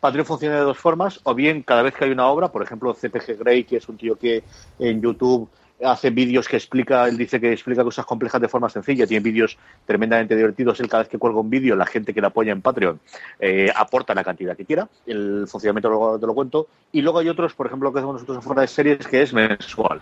Patreon 0.00 0.26
funciona 0.26 0.56
de 0.56 0.62
dos 0.62 0.78
formas, 0.78 1.20
o 1.22 1.36
bien 1.36 1.62
cada 1.62 1.82
vez 1.82 1.94
que 1.94 2.04
hay 2.04 2.10
una 2.10 2.26
obra, 2.26 2.50
por 2.50 2.64
ejemplo, 2.64 2.94
CPG 2.94 3.38
Grey, 3.38 3.62
que 3.62 3.76
es 3.76 3.88
un 3.88 3.96
tío 3.96 4.18
que 4.18 4.42
en 4.80 5.00
YouTube 5.00 5.48
hace 5.84 6.10
vídeos 6.10 6.48
que 6.48 6.56
explica, 6.56 7.06
él 7.06 7.16
dice 7.16 7.40
que 7.40 7.52
explica 7.52 7.84
cosas 7.84 8.06
complejas 8.06 8.40
de 8.40 8.48
forma 8.48 8.68
sencilla, 8.68 9.06
tiene 9.06 9.22
vídeos 9.22 9.58
tremendamente 9.84 10.34
divertidos, 10.34 10.80
él 10.80 10.88
cada 10.88 11.02
vez 11.02 11.08
que 11.08 11.18
cuelga 11.18 11.40
un 11.40 11.50
vídeo, 11.50 11.76
la 11.76 11.86
gente 11.86 12.14
que 12.14 12.20
le 12.20 12.28
apoya 12.28 12.52
en 12.52 12.62
Patreon 12.62 13.00
eh, 13.38 13.70
aporta 13.74 14.14
la 14.14 14.24
cantidad 14.24 14.56
que 14.56 14.64
quiera, 14.64 14.88
el 15.06 15.46
funcionamiento 15.48 15.88
luego 15.88 16.18
te 16.18 16.26
lo 16.26 16.34
cuento, 16.34 16.68
y 16.92 17.02
luego 17.02 17.18
hay 17.18 17.28
otros, 17.28 17.54
por 17.54 17.66
ejemplo, 17.66 17.88
lo 17.88 17.92
que 17.92 17.98
hacemos 17.98 18.14
nosotros 18.14 18.38
en 18.38 18.42
fuera 18.42 18.62
de 18.62 18.68
series, 18.68 19.06
que 19.06 19.22
es 19.22 19.32
mensual. 19.32 20.00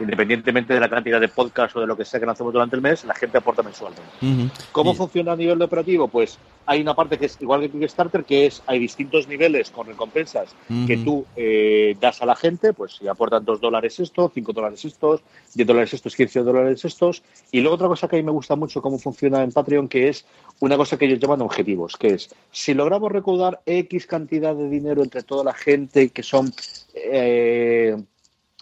Independientemente 0.00 0.74
de 0.74 0.80
la 0.80 0.88
cantidad 0.88 1.20
de 1.20 1.28
podcast 1.28 1.76
o 1.76 1.80
de 1.80 1.86
lo 1.86 1.96
que 1.96 2.04
sea 2.04 2.18
que 2.18 2.26
lancemos 2.26 2.52
durante 2.52 2.76
el 2.76 2.82
mes, 2.82 3.04
la 3.04 3.14
gente 3.14 3.38
aporta 3.38 3.62
mensualmente. 3.62 4.50
¿Cómo 4.72 4.94
funciona 4.94 5.32
a 5.32 5.36
nivel 5.36 5.58
de 5.58 5.64
operativo? 5.64 6.08
Pues 6.08 6.38
hay 6.66 6.80
una 6.80 6.94
parte 6.94 7.18
que 7.18 7.26
es 7.26 7.36
igual 7.40 7.60
que 7.60 7.70
Kickstarter, 7.70 8.24
que 8.24 8.46
es 8.46 8.62
hay 8.66 8.78
distintos 8.78 9.28
niveles 9.28 9.70
con 9.70 9.86
recompensas 9.86 10.54
que 10.86 10.96
tú 10.98 11.24
eh, 11.36 11.96
das 12.00 12.22
a 12.22 12.26
la 12.26 12.36
gente, 12.36 12.72
pues 12.72 12.96
si 12.96 13.08
aportan 13.08 13.44
dos 13.44 13.60
dólares 13.60 13.98
esto, 14.00 14.30
cinco 14.32 14.52
dólares 14.52 14.84
estos, 14.84 15.22
10 15.54 15.66
dólares 15.66 15.94
estos, 15.94 16.16
15 16.16 16.40
dólares 16.40 16.84
estos. 16.84 17.22
Y 17.50 17.60
luego 17.60 17.74
otra 17.74 17.88
cosa 17.88 18.08
que 18.08 18.16
a 18.16 18.18
mí 18.18 18.24
me 18.24 18.32
gusta 18.32 18.56
mucho 18.56 18.80
cómo 18.80 18.98
funciona 18.98 19.42
en 19.42 19.52
Patreon, 19.52 19.88
que 19.88 20.08
es 20.08 20.24
una 20.60 20.76
cosa 20.76 20.96
que 20.96 21.06
ellos 21.06 21.18
llaman 21.18 21.42
objetivos, 21.42 21.96
que 21.96 22.14
es 22.14 22.34
si 22.50 22.74
logramos 22.74 23.10
recaudar 23.10 23.60
X 23.66 24.06
cantidad 24.06 24.54
de 24.54 24.68
dinero 24.68 25.02
entre 25.02 25.22
toda 25.22 25.44
la 25.44 25.54
gente 25.54 26.10
que 26.10 26.22
son 26.22 26.52
eh, 26.94 27.96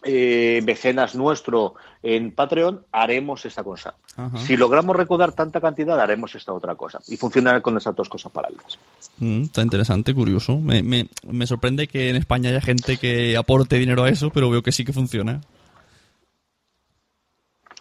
eh, 0.03 0.63
mecenas 0.65 1.15
nuestro 1.15 1.75
en 2.03 2.33
Patreon, 2.33 2.85
haremos 2.93 3.45
esta 3.45 3.63
cosa. 3.63 3.95
Ajá. 4.17 4.39
Si 4.39 4.57
logramos 4.57 4.97
recaudar 4.97 5.33
tanta 5.33 5.61
cantidad, 5.61 6.01
haremos 6.01 6.35
esta 6.35 6.53
otra 6.53 6.75
cosa. 6.75 7.01
Y 7.09 7.17
funciona 7.17 7.61
con 7.61 7.77
esas 7.77 7.95
dos 7.95 8.09
cosas 8.09 8.33
paralelas. 8.33 8.79
Mm, 9.19 9.43
está 9.43 9.63
interesante, 9.63 10.15
curioso. 10.15 10.59
Me, 10.59 10.83
me, 10.83 11.09
me 11.27 11.47
sorprende 11.47 11.87
que 11.87 12.09
en 12.09 12.17
España 12.17 12.51
haya 12.51 12.61
gente 12.61 12.97
que 12.97 13.37
aporte 13.37 13.77
dinero 13.77 14.05
a 14.05 14.09
eso, 14.09 14.31
pero 14.31 14.51
veo 14.51 14.63
que 14.63 14.73
sí 14.73 14.85
que 14.85 14.93
funciona. 14.93 15.41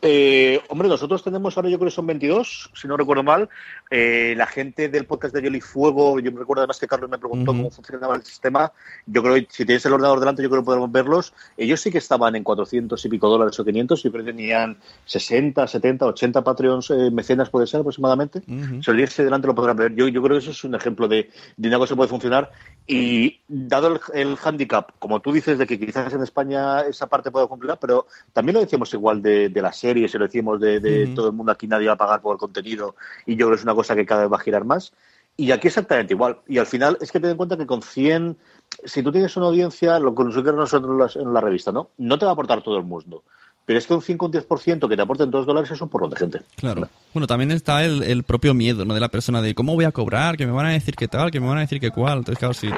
Eh, 0.01 0.61
hombre, 0.69 0.87
nosotros 0.87 1.23
tenemos 1.23 1.57
ahora, 1.57 1.69
yo 1.69 1.77
creo 1.77 1.89
que 1.89 1.95
son 1.95 2.07
22, 2.07 2.71
si 2.73 2.87
no 2.87 2.95
recuerdo 2.95 3.23
mal. 3.23 3.49
Eh, 3.89 4.33
la 4.37 4.45
gente 4.45 4.87
del 4.87 5.05
podcast 5.05 5.33
de 5.33 5.41
Yoli 5.41 5.61
Fuego, 5.61 6.19
yo 6.19 6.31
me 6.31 6.39
recuerdo 6.39 6.61
además 6.61 6.79
que 6.79 6.87
Carlos 6.87 7.09
me 7.09 7.17
preguntó 7.17 7.51
Ujú. 7.51 7.59
cómo 7.59 7.71
funcionaba 7.71 8.15
el 8.15 8.23
sistema. 8.23 8.71
Yo 9.05 9.21
creo 9.21 9.35
que 9.35 9.47
si 9.49 9.65
tienes 9.65 9.85
el 9.85 9.93
ordenador 9.93 10.19
delante, 10.19 10.41
yo 10.41 10.49
creo 10.49 10.61
que 10.61 10.67
podemos 10.67 10.91
verlos. 10.91 11.33
Ellos 11.57 11.81
sí 11.81 11.91
que 11.91 11.97
estaban 11.97 12.35
en 12.35 12.43
400 12.43 13.03
y 13.03 13.09
pico 13.09 13.29
dólares 13.29 13.59
o 13.59 13.65
500. 13.65 14.03
Yo 14.03 14.11
creo 14.11 14.23
que 14.23 14.31
tenían 14.31 14.77
60, 15.05 15.67
70, 15.67 16.05
80 16.05 16.43
Patreons 16.43 16.91
eh, 16.91 17.11
mecenas, 17.11 17.49
puede 17.49 17.67
ser 17.67 17.81
aproximadamente. 17.81 18.39
Ujú. 18.47 18.81
Si 18.81 18.91
lo 18.91 18.95
tienes 18.95 19.17
delante, 19.17 19.47
lo 19.47 19.55
podrán 19.55 19.77
ver. 19.77 19.95
Yo, 19.95 20.07
yo 20.07 20.21
creo 20.21 20.37
que 20.37 20.43
eso 20.43 20.51
es 20.51 20.63
un 20.63 20.75
ejemplo 20.75 21.07
de, 21.07 21.29
de 21.57 21.67
una 21.67 21.77
cosa 21.77 21.93
que 21.93 21.97
puede 21.97 22.09
funcionar. 22.09 22.51
Y 22.87 23.41
dado 23.47 23.87
el, 23.87 23.99
el 24.13 24.37
handicap, 24.43 24.91
como 24.97 25.19
tú 25.19 25.31
dices, 25.31 25.57
de 25.57 25.67
que 25.67 25.79
quizás 25.79 26.11
en 26.13 26.23
España 26.23 26.81
esa 26.81 27.07
parte 27.07 27.29
puede 27.31 27.47
complicar, 27.47 27.77
pero 27.79 28.07
también 28.33 28.55
lo 28.55 28.61
decíamos 28.61 28.93
igual 28.93 29.21
de, 29.21 29.49
de 29.49 29.61
las 29.61 29.77
series, 29.89 30.13
y 30.13 30.17
lo 30.17 30.25
decimos 30.25 30.59
de, 30.59 31.11
todo 31.15 31.27
el 31.27 31.33
mundo 31.33 31.51
aquí, 31.51 31.67
nadie 31.67 31.87
va 31.87 31.93
a 31.93 31.97
pagar 31.97 32.21
por 32.21 32.33
el 32.33 32.39
contenido. 32.39 32.95
Y 33.25 33.33
yo 33.33 33.47
creo 33.47 33.49
que 33.49 33.55
es 33.55 33.63
una 33.63 33.75
cosa 33.75 33.95
que 33.95 34.05
cada 34.05 34.21
vez 34.21 34.31
va 34.31 34.37
a 34.37 34.41
girar 34.41 34.65
más. 34.65 34.93
Y 35.37 35.51
aquí 35.51 35.67
exactamente 35.67 36.13
igual. 36.13 36.39
Y 36.47 36.57
al 36.57 36.65
final 36.65 36.97
es 36.99 37.11
que 37.11 37.19
ten 37.19 37.31
en 37.31 37.37
cuenta 37.37 37.57
que 37.57 37.65
con 37.65 37.81
100, 37.81 38.37
si 38.83 39.01
tú 39.01 39.11
tienes 39.11 39.35
una 39.37 39.47
audiencia, 39.47 39.97
lo 39.99 40.13
que 40.13 40.25
nosotros 40.25 40.55
nosotros 40.55 41.15
en 41.15 41.23
la, 41.23 41.29
en 41.29 41.33
la 41.33 41.41
revista, 41.41 41.71
¿no? 41.71 41.91
No 41.97 42.19
te 42.19 42.25
va 42.25 42.31
a 42.31 42.33
aportar 42.33 42.61
todo 42.61 42.77
el 42.77 42.83
mundo. 42.83 43.23
Pero 43.65 43.79
es 43.79 43.87
que 43.87 43.93
un 43.93 44.01
5 44.01 44.25
o 44.25 44.27
un 44.27 44.33
10% 44.33 44.89
que 44.89 44.95
te 44.95 45.01
aporten 45.01 45.31
2 45.31 45.45
dólares 45.45 45.71
es 45.71 45.79
un 45.79 45.89
porrón 45.89 46.09
de 46.09 46.17
gente. 46.17 46.41
Claro. 46.55 46.89
Bueno, 47.13 47.27
también 47.27 47.51
está 47.51 47.85
el, 47.85 48.03
el 48.03 48.23
propio 48.23 48.53
miedo, 48.53 48.83
¿no? 48.83 48.93
De 48.93 48.99
la 48.99 49.09
persona 49.09 49.41
de 49.41 49.53
cómo 49.53 49.75
voy 49.75 49.85
a 49.85 49.91
cobrar, 49.91 50.37
que 50.37 50.45
me 50.45 50.51
van 50.51 50.65
a 50.65 50.71
decir 50.71 50.95
qué 50.95 51.07
tal, 51.07 51.31
que 51.31 51.39
me 51.39 51.47
van 51.47 51.59
a 51.59 51.61
decir 51.61 51.79
qué 51.79 51.91
cuál. 51.91 52.19
Entonces, 52.19 52.39
claro, 52.39 52.53
sí. 52.53 52.69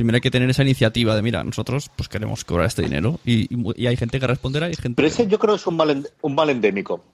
Primero 0.00 0.16
hay 0.16 0.22
que 0.22 0.30
tener 0.30 0.48
esa 0.48 0.62
iniciativa 0.62 1.14
de, 1.14 1.20
mira, 1.20 1.44
nosotros 1.44 1.90
pues 1.94 2.08
queremos 2.08 2.42
cobrar 2.42 2.68
este 2.68 2.80
dinero. 2.80 3.20
Y, 3.22 3.50
hay 3.86 3.98
gente 3.98 4.18
que 4.18 4.26
responderá 4.26 4.66
y 4.66 4.70
hay 4.70 4.76
gente 4.76 4.96
Pero 4.96 5.06
ese 5.06 5.26
yo 5.26 5.38
creo 5.38 5.52
que 5.52 5.60
es 5.60 5.66
un 5.66 5.76
mal, 5.76 6.10
un 6.22 6.34
mal 6.34 6.48
endémico. 6.48 7.04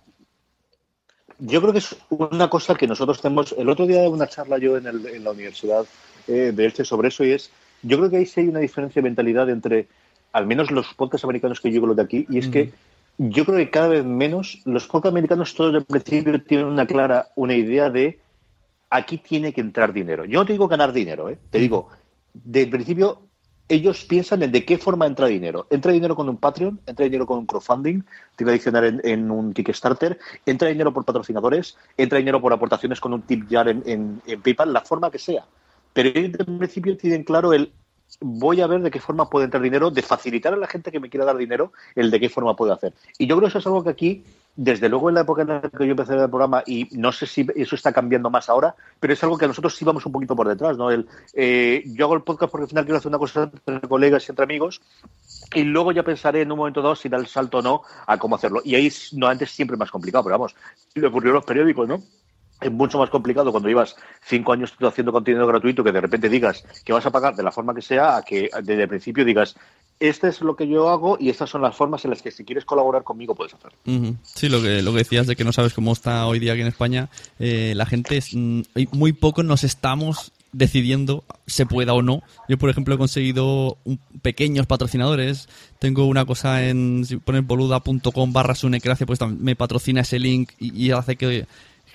Yo 1.41 1.61
creo 1.61 1.73
que 1.73 1.81
es 1.81 1.97
una 2.11 2.49
cosa 2.49 2.77
que 2.77 2.87
nosotros 2.87 3.21
tenemos. 3.21 3.57
El 3.59 3.69
otro 3.71 3.89
día 3.89 4.03
de 4.03 4.09
una 4.09 4.29
charla 4.29 4.59
yo 4.59 4.77
en, 4.77 4.87
el- 4.87 5.05
en 5.05 5.25
la 5.25 5.33
universidad 5.33 5.85
eh, 6.29 6.53
de 6.55 6.65
Elche 6.65 6.85
sobre 6.85 7.09
eso 7.09 7.25
y 7.25 7.33
es, 7.33 7.51
yo 7.83 7.99
creo 7.99 8.09
que 8.09 8.19
ahí 8.19 8.27
sí 8.27 8.43
hay 8.43 8.49
una 8.51 8.61
diferencia 8.61 9.03
de 9.03 9.09
mentalidad 9.09 9.51
entre, 9.51 9.89
al 10.33 10.47
menos 10.47 10.71
los 10.71 10.95
podcasts 10.95 11.25
americanos 11.25 11.61
que 11.61 11.73
yo 11.73 11.83
creo 11.83 11.97
de 11.97 12.03
aquí, 12.03 12.25
y 12.31 12.39
es 12.39 12.47
que 12.47 12.73
yo 13.19 13.45
creo 13.45 13.59
que 13.59 13.69
cada 13.69 13.89
vez 13.89 14.05
menos 14.05 14.61
los 14.65 14.87
podcasts 14.87 15.13
americanos 15.13 15.57
todos 15.57 15.73
de 15.73 15.81
principio 15.81 16.41
tienen 16.41 16.67
una 16.67 16.87
clara, 16.87 17.31
una 17.35 17.57
idea 17.57 17.91
de 17.91 18.21
aquí 18.91 19.19
tiene 19.19 19.53
que 19.53 19.61
entrar 19.61 19.93
dinero. 19.93 20.25
Yo 20.25 20.39
no 20.39 20.47
te 20.47 20.53
digo 20.53 20.69
ganar 20.69 20.93
dinero, 20.93 21.29
¿eh? 21.29 21.37
te 21.51 21.59
digo, 21.59 21.89
de 22.45 22.67
principio 22.67 23.23
ellos 23.69 24.05
piensan 24.05 24.43
en 24.45 24.53
de 24.53 24.65
qué 24.65 24.79
forma 24.79 25.07
entra 25.07 25.27
dinero. 25.27 25.67
Entra 25.71 25.91
dinero 25.93 26.15
con 26.15 26.29
un 26.29 26.37
Patreon, 26.37 26.81
entra 26.87 27.05
dinero 27.05 27.27
con 27.27 27.39
un 27.39 27.47
crowdfunding, 27.47 28.03
adicionar 28.39 28.85
en, 28.85 29.01
en 29.03 29.31
un 29.31 29.53
Kickstarter, 29.53 30.19
entra 30.47 30.69
dinero 30.69 30.93
por 30.93 31.05
patrocinadores, 31.05 31.77
entra 31.97 32.19
dinero 32.19 32.41
por 32.41 32.53
aportaciones 32.53 33.01
con 33.01 33.13
un 33.13 33.23
tip 33.23 33.51
jar 33.51 33.69
en, 33.69 33.83
en- 33.85 34.23
en 34.27 34.41
PayPal, 34.43 34.73
la 34.73 34.83
forma 34.83 35.11
que 35.11 35.19
sea. 35.19 35.45
Pero 35.93 36.11
ellos 36.11 36.39
en 36.47 36.59
principio 36.59 36.97
tienen 36.97 37.25
claro 37.25 37.53
el 37.53 37.73
voy 38.21 38.61
a 38.61 38.69
ver 38.69 38.83
de 38.83 38.91
qué 38.93 39.01
forma 39.01 39.29
puede 39.29 39.47
entrar 39.47 39.61
dinero, 39.63 39.91
de 39.91 40.01
facilitar 40.01 40.55
a 40.55 40.57
la 40.57 40.69
gente 40.69 40.93
que 40.93 41.01
me 41.01 41.11
quiera 41.11 41.27
dar 41.27 41.37
dinero 41.37 41.73
el 41.97 42.11
de 42.13 42.21
qué 42.21 42.29
forma 42.29 42.55
puede 42.55 42.73
hacer. 42.73 42.95
Y 43.19 43.27
yo 43.27 43.37
creo 43.37 43.49
que 43.49 43.49
eso 43.49 43.59
es 43.59 43.67
algo 43.67 43.83
que 43.83 43.91
aquí, 43.91 44.25
desde 44.57 44.89
luego 44.89 45.11
en 45.11 45.17
la 45.17 45.21
época 45.21 45.43
en 45.43 45.49
la 45.49 45.61
que 45.61 45.85
yo 45.87 45.91
empecé 45.91 46.15
el 46.15 46.31
programa, 46.31 46.63
y 46.67 46.89
no 46.93 47.13
sé 47.13 47.27
si 47.27 47.47
eso 47.55 47.75
está 47.75 47.93
cambiando 47.93 48.31
más 48.31 48.49
ahora, 48.49 48.75
pero 48.99 49.13
es 49.13 49.23
algo 49.23 49.37
que 49.37 49.47
nosotros 49.47 49.77
sí 49.77 49.85
vamos 49.85 50.07
un 50.07 50.13
poquito 50.13 50.35
por 50.35 50.49
detrás, 50.49 50.79
¿no? 50.79 50.91
El, 50.91 51.07
eh, 51.35 51.85
yo 51.87 52.07
hago 52.07 52.15
el 52.15 52.23
podcast 52.23 52.51
porque 52.51 52.65
al 52.65 52.69
final 52.69 52.85
quiero 52.85 52.99
hacer 52.99 53.09
una 53.09 53.19
cosa 53.19 53.51
entre 53.67 53.89
colegas 53.89 54.27
y 54.27 54.33
entre 54.33 54.45
amigos, 54.45 54.81
y 55.55 55.63
luego 55.63 55.93
ya 55.93 56.03
pensaré 56.03 56.43
en 56.43 56.51
un 56.51 56.59
momento 56.59 56.81
dado 56.81 56.97
si 56.97 57.09
da 57.09 57.19
el 57.19 57.27
salto 57.27 57.59
o 57.59 57.63
no 57.63 57.83
a 58.07 58.19
cómo 58.19 58.37
hacerlo. 58.37 58.63
Y 58.65 58.75
ahí 58.75 58.91
no 59.13 59.29
antes 59.29 59.51
siempre 59.51 59.75
es 59.75 59.79
más 59.79 59.91
complicado, 59.91 60.25
pero 60.25 60.39
vamos, 60.39 60.57
le 60.95 61.07
ocurrió 61.07 61.33
a 61.33 61.35
los 61.35 61.45
periódicos, 61.45 61.87
¿no? 61.87 62.03
Es 62.59 62.73
mucho 62.73 62.99
más 62.99 63.11
complicado 63.11 63.51
cuando 63.51 63.69
llevas 63.69 63.97
cinco 64.23 64.55
años 64.55 64.75
haciendo 64.81 65.13
contenido 65.13 65.47
gratuito 65.47 65.85
que 65.85 65.93
de 65.93 66.01
repente 66.01 66.31
digas 66.31 66.65
que 66.85 66.95
vas 66.95 67.05
a 67.05 67.11
pagar 67.11 67.37
de 67.37 67.43
la 67.43 67.53
forma 67.53 67.75
que 67.75 67.83
sea 67.83 68.17
a 68.17 68.23
que 68.23 68.49
desde 68.63 68.85
el 68.85 68.89
principio 68.89 69.27
digas 69.27 69.57
este 70.01 70.29
es 70.29 70.41
lo 70.43 70.57
que 70.57 70.69
yo 70.69 70.89
hago 70.89 71.17
y 71.21 71.31
estas 71.31 71.49
son 71.51 71.63
las 71.63 71.75
formas 71.77 72.05
en 72.05 72.11
las 72.11 72.23
que 72.23 72.31
si 72.31 72.45
quieres 72.45 72.65
colaborar 72.65 73.03
conmigo 73.05 73.35
puedes 73.35 73.55
hacer. 73.55 73.73
Ujú. 73.87 74.17
Sí, 74.23 74.49
lo 74.49 74.61
que, 74.63 74.83
lo 74.83 74.93
que 74.93 74.99
decías 74.99 75.27
de 75.27 75.37
que 75.37 75.45
no 75.45 75.53
sabes 75.53 75.73
cómo 75.75 75.93
está 75.93 76.27
hoy 76.27 76.39
día 76.39 76.53
aquí 76.53 76.61
en 76.63 76.69
España, 76.69 77.09
eh, 77.39 77.73
la 77.77 77.87
gente, 77.87 78.17
es, 78.17 78.35
mm, 78.35 78.61
muy 78.93 79.13
poco 79.13 79.43
nos 79.43 79.65
estamos 79.65 80.33
decidiendo 80.53 81.25
se 81.47 81.67
pueda 81.67 81.93
o 81.93 82.01
no. 82.03 82.23
Yo, 82.49 82.57
por 82.57 82.71
ejemplo, 82.71 82.95
he 82.95 82.99
conseguido 82.99 83.77
un- 83.85 83.99
pequeños 84.23 84.67
patrocinadores. 84.67 85.49
Tengo 85.79 86.07
una 86.07 86.25
cosa 86.25 86.67
en, 86.67 87.05
si 87.05 87.17
pones 87.19 87.47
boluda.com 87.47 88.33
barra 88.33 88.55
sunecracia, 88.55 89.07
pues 89.07 89.19
me 89.39 89.55
patrocina 89.57 90.01
ese 90.01 90.19
link 90.19 90.53
y, 90.59 90.87
y 90.87 90.91
hace 90.93 91.17
que, 91.17 91.47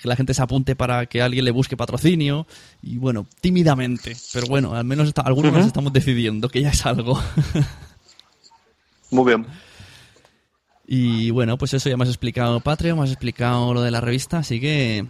que 0.02 0.08
la 0.08 0.16
gente 0.16 0.34
se 0.36 0.44
apunte 0.44 0.76
para 0.76 1.08
que 1.08 1.22
alguien 1.24 1.46
le 1.46 1.52
busque 1.52 1.76
patrocinio. 1.76 2.46
Y 2.84 2.98
bueno, 2.98 3.26
tímidamente. 3.42 4.16
Pero 4.34 4.46
bueno, 4.48 4.76
al 4.76 4.86
menos 4.86 5.08
está- 5.08 5.22
algunos 5.24 5.52
nos 5.54 5.62
Ujú. 5.62 5.68
estamos 5.68 5.94
decidiendo, 5.94 6.48
que 6.50 6.62
ya 6.62 6.70
es 6.70 6.86
algo. 6.86 7.20
Muy 9.12 9.26
bien. 9.26 9.46
Y 10.88 11.32
bueno, 11.32 11.58
pues 11.58 11.74
eso 11.74 11.90
ya 11.90 11.96
me 11.96 12.04
has 12.04 12.10
explicado 12.10 12.60
Patreon, 12.60 12.98
me 12.98 13.06
has 13.06 13.12
explicado 13.12 13.74
lo 13.74 13.82
de 13.82 13.92
la 13.92 14.02
revista, 14.02 14.40
así 14.40 14.60
que 14.60 15.06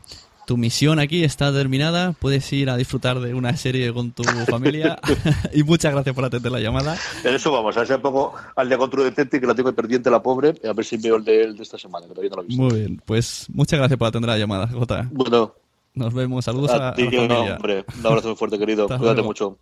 tu 0.46 0.58
misión 0.58 1.00
aquí 1.00 1.24
está 1.24 1.54
terminada. 1.54 2.12
Puedes 2.14 2.52
ir 2.54 2.70
a 2.70 2.78
disfrutar 2.78 3.20
de 3.20 3.34
una 3.34 3.56
serie 3.56 3.94
con 3.94 4.12
tu 4.12 4.24
familia. 4.24 5.00
y 5.54 5.64
muchas 5.64 5.94
gracias 5.94 6.14
por 6.14 6.26
atender 6.26 6.52
la 6.52 6.60
llamada. 6.60 6.98
En 7.24 7.34
eso 7.34 7.52
vamos, 7.52 7.76
a 7.78 7.80
ver 7.80 7.88
si 7.88 7.94
un 7.94 8.02
poco 8.02 8.34
al 8.56 8.70
de 8.70 8.78
Control 8.78 9.06
Detective, 9.06 9.42
que 9.42 9.48
la 9.48 9.56
tengo 9.56 9.74
pendiente 9.74 10.12
la 10.12 10.22
pobre, 10.22 10.54
a 10.68 10.74
ver 10.74 10.86
si 10.86 10.98
veo 10.98 11.16
el 11.16 11.24
de, 11.24 11.44
el 11.44 11.58
de 11.58 11.64
esta 11.64 11.78
semana, 11.78 12.06
que 12.06 12.14
todavía 12.14 12.30
no 12.32 12.36
lo 12.38 12.44
he 12.44 12.46
visto. 12.48 12.62
Muy 12.62 12.80
bien, 12.80 13.02
pues 13.06 13.48
muchas 13.54 13.80
gracias 13.80 13.98
por 13.98 14.08
atender 14.08 14.30
la 14.30 14.38
llamada, 14.38 14.68
Jota. 14.68 15.08
Bueno, 15.12 15.56
Nos 15.94 16.14
vemos, 16.14 16.46
saludos 16.46 16.72
a, 16.72 16.76
a 16.76 16.90
a 16.90 16.94
ti, 16.94 17.06
la 17.06 17.12
familia. 17.12 17.56
hombre, 17.56 17.86
un 17.98 18.06
abrazo 18.06 18.28
muy 18.28 18.38
fuerte, 18.38 18.60
querido. 18.60 18.88
Cuídate 18.98 19.22
mucho. 19.22 19.58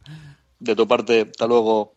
De 0.59 0.75
tu 0.75 0.87
parte, 0.87 1.27
hasta 1.29 1.47
luego. 1.47 1.93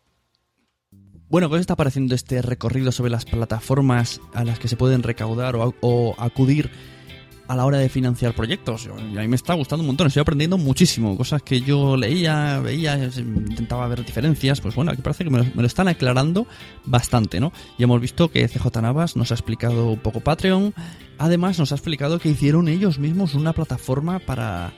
Bueno, 1.33 1.49
¿qué 1.49 1.55
os 1.55 1.61
está 1.63 1.77
pareciendo 1.77 2.15
este 2.15 2.43
recorrido 2.43 2.93
sobre 2.93 3.11
las 3.11 3.25
plataformas 3.25 4.21
a 4.35 4.45
las 4.45 4.59
que 4.59 4.69
se 4.69 4.77
pueden 4.77 5.03
recaudar 5.03 5.57
o, 5.57 6.15
acudir 6.19 6.71
a 7.49 7.57
la 7.57 7.65
hora 7.65 7.79
de 7.79 7.89
financiar 7.89 8.35
proyectos? 8.35 8.85
Yo- 8.85 8.93
A 8.97 9.01
mí 9.01 9.29
me 9.29 9.37
está 9.37 9.55
gustando 9.55 9.81
un 9.81 9.87
montón, 9.87 10.09
estoy 10.09 10.21
aprendiendo 10.21 10.59
muchísimo. 10.59 11.17
Cosas 11.17 11.43
que 11.43 11.63
yo 11.63 11.97
leía, 11.97 12.59
veía, 12.61 13.03
intentaba 13.17 13.89
ver 13.89 14.05
diferencias. 14.05 14.61
Pues 14.61 14.75
bueno, 14.75 14.91
aquí 14.93 15.01
parece 15.01 15.25
que 15.25 15.31
me 15.31 15.39
lo, 15.39 15.45
me 15.45 15.63
lo 15.63 15.67
están 15.67 15.89
aclarando 15.89 16.47
bastante, 16.85 17.41
¿no? 17.41 17.51
Y 17.79 17.85
hemos 17.85 17.99
visto 17.99 18.31
que 18.31 18.47
CJ 18.47 18.83
Navas 18.83 19.17
nos 19.17 19.31
ha 19.31 19.35
explicado 19.35 19.89
un 19.93 20.01
poco 20.01 20.21
Patreon. 20.21 20.75
Además, 21.17 21.59
nos 21.59 21.73
ha 21.73 21.77
explicado 21.77 22.19
que 22.19 22.29
hicieron 22.29 22.69
ellos 22.69 22.99
mismos 22.99 23.33
una 23.33 23.55
plataforma 23.55 24.19
para, 24.19 24.75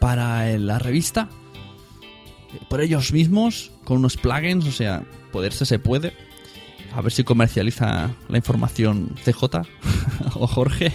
para 0.00 0.46
la 0.56 0.78
revista 0.78 1.28
por 2.68 2.80
ellos 2.80 3.12
mismos, 3.12 3.70
con 3.84 3.98
unos 3.98 4.16
plugins, 4.16 4.66
o 4.66 4.72
sea, 4.72 5.02
poderse 5.32 5.66
se 5.66 5.78
puede. 5.78 6.12
A 6.94 7.02
ver 7.02 7.12
si 7.12 7.22
comercializa 7.22 8.10
la 8.28 8.36
información 8.36 9.14
CJ 9.24 9.62
o 10.34 10.46
Jorge. 10.46 10.92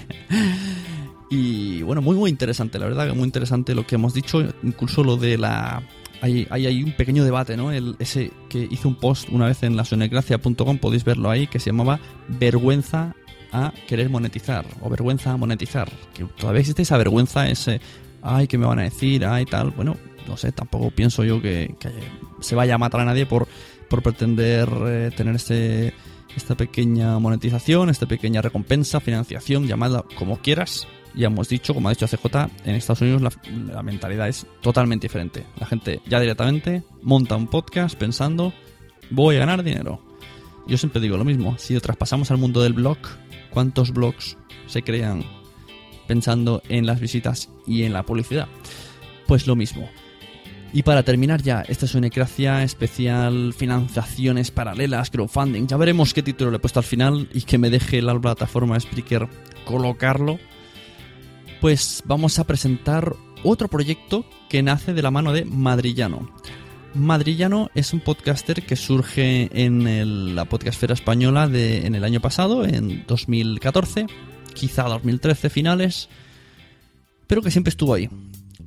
Y 1.29 1.81
bueno, 1.81 2.01
muy 2.01 2.15
muy 2.15 2.29
interesante, 2.29 2.79
la 2.79 2.85
verdad, 2.85 3.13
muy 3.15 3.25
interesante 3.25 3.73
lo 3.75 3.87
que 3.87 3.95
hemos 3.95 4.13
dicho, 4.13 4.43
incluso 4.63 5.03
lo 5.03 5.17
de 5.17 5.37
la... 5.37 5.83
Hay, 6.21 6.47
hay, 6.51 6.81
un 6.81 6.93
pequeño 6.93 7.25
debate, 7.25 7.57
¿no? 7.57 7.73
El, 7.73 7.97
ese 7.99 8.31
que 8.47 8.65
hizo 8.71 8.87
un 8.87 8.95
post 8.95 9.27
una 9.29 9.47
vez 9.47 9.61
en 9.63 9.75
la 9.75 9.83
sonecracia.com, 9.83 10.77
podéis 10.77 11.03
verlo 11.03 11.29
ahí, 11.29 11.47
que 11.47 11.59
se 11.59 11.71
llamaba 11.71 11.99
Vergüenza 12.29 13.13
a 13.51 13.73
querer 13.87 14.09
monetizar, 14.09 14.65
o 14.79 14.89
vergüenza 14.89 15.33
a 15.33 15.37
monetizar. 15.37 15.91
Que 16.13 16.23
todavía 16.23 16.61
existe 16.61 16.83
esa 16.83 16.97
vergüenza, 16.97 17.49
ese, 17.49 17.81
ay, 18.21 18.47
¿qué 18.47 18.57
me 18.57 18.65
van 18.65 18.79
a 18.79 18.83
decir? 18.83 19.25
Ay, 19.25 19.45
tal. 19.45 19.71
Bueno, 19.71 19.97
no 20.27 20.37
sé, 20.37 20.51
tampoco 20.51 20.91
pienso 20.91 21.23
yo 21.23 21.41
que, 21.41 21.75
se 22.39 22.55
vaya 22.55 22.75
a 22.75 22.77
matar 22.77 23.01
a 23.01 23.05
nadie 23.05 23.25
por, 23.25 23.47
por 23.89 24.01
pretender 24.01 24.69
eh, 24.87 25.11
tener 25.15 25.35
este, 25.35 25.93
esta 26.35 26.55
pequeña 26.55 27.19
monetización, 27.19 27.89
esta 27.89 28.05
pequeña 28.05 28.41
recompensa, 28.41 28.99
financiación, 28.99 29.67
llamada 29.67 30.03
como 30.17 30.37
quieras. 30.37 30.87
Ya 31.15 31.27
hemos 31.27 31.47
dicho, 31.47 31.73
como 31.73 31.89
ha 31.89 31.91
dicho 31.91 32.07
CJ, 32.07 32.49
en 32.65 32.75
Estados 32.75 33.01
Unidos 33.01 33.21
la, 33.21 33.83
mentalidad 33.83 34.27
es 34.27 34.47
totalmente 34.61 35.05
diferente. 35.05 35.45
La 35.59 35.67
gente 35.67 36.01
ya 36.07 36.19
directamente 36.19 36.83
monta 37.03 37.35
un 37.35 37.47
podcast 37.47 37.95
pensando, 37.97 38.51
voy 39.11 39.35
a 39.35 39.39
ganar 39.39 39.63
dinero. 39.63 40.01
Yo 40.67 40.77
siempre 40.77 41.01
digo 41.01 41.17
lo 41.17 41.25
mismo, 41.25 41.55
si 41.59 41.79
traspasamos 41.79 42.31
al 42.31 42.37
mundo 42.37 42.63
del 42.63 42.73
blog, 42.73 42.97
¿cuántos 43.51 43.91
blogs 43.91 44.37
se 44.65 44.81
crean 44.81 45.23
pensando 46.07 46.63
en 46.67 46.85
las 46.85 46.99
visitas 46.99 47.49
y 47.67 47.83
en 47.83 47.93
la 47.93 48.03
publicidad? 48.03 48.47
Pues 49.27 49.45
lo 49.45 49.55
mismo. 49.55 49.89
Y 50.75 50.81
para 50.81 51.03
terminar 51.03 51.41
ya, 51.43 51.61
esta 51.61 51.85
es 51.85 51.93
una 51.93 52.07
Ecracia 52.07 52.63
especial, 52.63 53.53
financiaciones 53.55 54.49
paralelas, 54.49 55.11
crowdfunding. 55.11 55.67
Ya 55.67 55.77
veremos 55.77 56.15
qué 56.15 56.23
título 56.23 56.49
le 56.49 56.57
he 56.57 56.59
puesto 56.59 56.79
al 56.79 56.85
final 56.85 57.29
y 57.31 57.41
que 57.43 57.59
me 57.59 57.69
deje 57.69 58.01
la 58.01 58.19
plataforma 58.19 58.79
Spreaker 58.79 59.27
colocarlo. 59.65 60.39
Pues 61.61 62.01
vamos 62.05 62.39
a 62.39 62.45
presentar 62.47 63.13
otro 63.43 63.67
proyecto 63.67 64.25
que 64.49 64.63
nace 64.63 64.93
de 64.93 65.03
la 65.03 65.11
mano 65.11 65.31
de 65.31 65.45
Madrillano. 65.45 66.27
Madrillano 66.95 67.69
es 67.75 67.93
un 67.93 67.99
podcaster 67.99 68.63
que 68.63 68.75
surge 68.75 69.49
en 69.53 69.87
el- 69.87 70.35
la 70.35 70.45
podcastfera 70.45 70.93
española 70.95 71.43
en 71.53 71.93
el 71.93 72.03
año 72.03 72.19
pasado, 72.19 72.65
en 72.65 73.05
2014, 73.07 74.07
quizá 74.55 74.83
2013 74.83 75.49
finales, 75.51 76.09
pero 77.27 77.41
que 77.43 77.51
siempre 77.51 77.69
estuvo 77.69 77.93
ahí. 77.93 78.09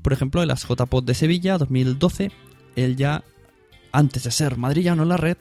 Por 0.06 0.12
ejemplo, 0.12 0.40
en 0.40 0.46
las 0.46 0.62
JPod 0.68 1.02
de 1.02 1.14
Sevilla, 1.14 1.58
2012, 1.58 2.30
él 2.76 2.94
ya, 2.94 3.24
antes 3.90 4.22
de 4.22 4.30
ser 4.30 4.56
madrillano 4.56 5.02
en 5.02 5.08
la 5.08 5.16
red, 5.16 5.36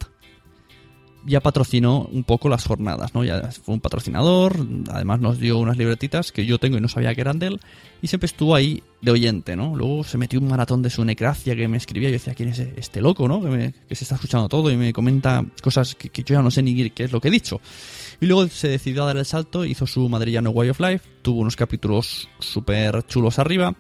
ya 1.24 1.39
patrocinó 1.39 2.09
un 2.11 2.24
poco 2.24 2.49
las 2.49 2.66
jornadas, 2.66 3.13
¿no? 3.13 3.24
Ya 3.24 3.51
fue 3.51 3.76
un 3.76 3.80
patrocinador, 3.80 4.57
además 4.91 5.20
nos 5.20 5.38
dio 5.39 5.59
unas 5.59 5.78
libretitas 5.78 6.32
que 6.32 6.47
yo 6.47 6.57
tengo 6.57 6.78
y 6.78 6.82
no 6.82 6.88
sabía 6.88 7.13
que 7.13 7.22
eran 7.22 7.38
de 7.38 7.45
él, 7.45 7.59
y 8.01 8.07
siempre 8.07 8.26
estuvo 8.26 8.55
ahí 8.55 8.82
de 9.03 9.11
oyente, 9.11 9.55
¿no? 9.55 9.76
Luego 9.76 10.03
se 10.03 10.18
metió 10.18 10.39
un 10.39 10.47
maratón 10.47 10.82
de 10.82 10.89
su 10.89 11.05
necracia 11.05 11.55
que 11.55 11.68
me 11.68 11.78
escribía 11.78 12.09
y 12.09 12.13
yo 12.13 12.18
decía, 12.18 12.34
¿quién 12.34 12.49
es 12.49 12.57
este 12.57 13.01
loco, 13.01 13.28
no? 13.28 13.41
Que, 13.43 13.47
me- 13.49 13.74
que 13.88 13.93
se 13.93 14.03
está 14.03 14.16
escuchando 14.16 14.49
todo 14.49 14.72
y 14.72 14.78
me 14.78 14.91
comenta 14.93 15.45
cosas 15.61 15.93
que, 15.93 16.09
que 16.09 16.24
yo 16.24 16.34
ya 16.34 16.41
no 16.41 16.49
sé 16.49 16.63
ni 16.63 16.89
qué 16.89 17.03
es 17.03 17.11
lo 17.11 17.22
que 17.22 17.28
he 17.28 17.32
dicho. 17.32 17.61
Y 18.20 18.26
luego 18.26 18.47
se 18.47 18.68
decidió 18.68 19.03
a 19.03 19.05
dar 19.05 19.18
el 19.18 19.26
salto, 19.26 19.63
hizo 19.63 19.86
su 19.86 20.09
madrillano 20.09 20.49
Way 20.49 20.70
of 20.70 20.80
Life, 20.80 21.07
tuvo 21.22 21.41
unos 21.41 21.55
capítulos 21.55 22.30
súper 22.39 23.03
chulos 23.05 23.38
arriba, 23.38 23.76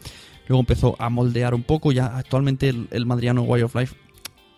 luego 0.47 0.59
empezó 0.61 0.95
a 0.99 1.09
moldear 1.09 1.53
un 1.53 1.63
poco, 1.63 1.91
ya 1.91 2.17
actualmente 2.17 2.69
el, 2.69 3.05
madrillano 3.05 3.43
Way 3.43 3.63
of 3.63 3.75
Life 3.75 3.95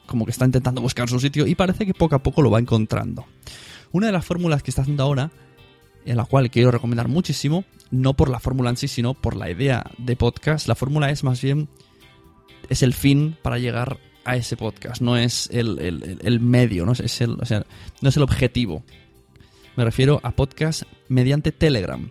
como 0.06 0.26
que 0.26 0.32
está 0.32 0.46
intentando 0.46 0.82
buscar 0.82 1.10
su 1.10 1.20
sitio 1.20 1.46
y 1.48 1.56
parece 1.56 1.86
que 1.86 1.94
poco 1.94 2.16
a 2.16 2.24
poco 2.24 2.42
lo 2.42 2.50
va 2.50 2.60
encontrando. 2.60 3.26
Una 3.92 4.08
de 4.08 4.14
las 4.14 4.26
fórmulas 4.26 4.64
que 4.64 4.72
está 4.72 4.82
haciendo 4.84 5.04
ahora, 5.04 5.32
en 6.06 6.16
la 6.18 6.24
cual 6.26 6.50
quiero 6.50 6.72
recomendar 6.72 7.08
muchísimo, 7.10 7.66
no 7.92 8.14
por 8.16 8.30
la 8.30 8.40
fórmula 8.40 8.70
en 8.70 8.78
sí, 8.78 8.88
sino 8.88 9.14
por 9.14 9.36
la 9.36 9.50
idea 9.52 9.84
de 9.98 10.16
podcast, 10.16 10.68
la 10.68 10.76
fórmula 10.76 11.10
es 11.10 11.24
más 11.26 11.42
bien, 11.42 11.68
es 12.70 12.84
el 12.84 12.94
fin 12.94 13.36
para 13.42 13.60
llegar 13.60 14.00
a 14.24 14.36
ese 14.38 14.56
podcast, 14.58 15.02
no 15.02 15.18
es 15.18 15.50
el, 15.52 15.80
el- 15.80 16.20
el- 16.22 16.40
medio, 16.40 16.86
¿no? 16.86 16.92
Es 16.94 17.22
el, 17.22 17.38
no 17.38 18.10
es 18.10 18.18
el 18.18 18.24
objetivo. 18.24 18.84
Me 19.78 19.86
refiero 19.86 20.20
a 20.24 20.32
podcast 20.32 20.84
mediante 21.08 21.52
Telegram. 21.52 22.10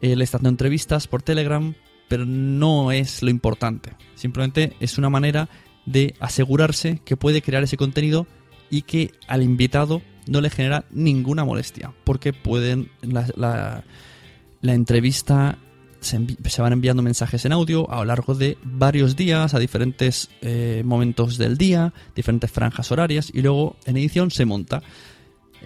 Él 0.00 0.20
está 0.20 0.38
dando 0.38 0.50
entrevistas 0.50 1.08
por 1.08 1.22
Telegram, 1.22 1.74
pero 2.14 2.26
no 2.26 2.92
es 2.92 3.24
lo 3.24 3.30
importante. 3.30 3.90
Simplemente 4.14 4.76
es 4.78 4.98
una 4.98 5.10
manera 5.10 5.48
de 5.84 6.14
asegurarse 6.20 7.00
que 7.04 7.16
puede 7.16 7.42
crear 7.42 7.64
ese 7.64 7.76
contenido 7.76 8.28
y 8.70 8.82
que 8.82 9.10
al 9.26 9.42
invitado 9.42 10.00
no 10.28 10.40
le 10.40 10.48
genera 10.48 10.84
ninguna 10.92 11.44
molestia. 11.44 11.92
Porque 12.04 12.32
pueden. 12.32 12.88
La, 13.02 13.26
la- 13.34 14.72
entrevista 14.74 15.58
se 16.00 16.62
van 16.62 16.72
enviando 16.72 17.02
mensajes 17.02 17.44
en 17.46 17.52
audio 17.52 17.90
a 17.90 17.96
lo 17.96 18.04
largo 18.04 18.36
de 18.36 18.58
varios 18.62 19.16
días, 19.16 19.52
a 19.52 19.58
diferentes 19.58 20.30
eh, 20.40 20.82
momentos 20.84 21.36
del 21.36 21.58
día, 21.58 21.92
diferentes 22.14 22.48
franjas 22.52 22.92
horarias, 22.92 23.28
y 23.34 23.42
luego 23.42 23.74
en 23.86 23.96
edición 23.96 24.30
se 24.30 24.44
monta 24.44 24.84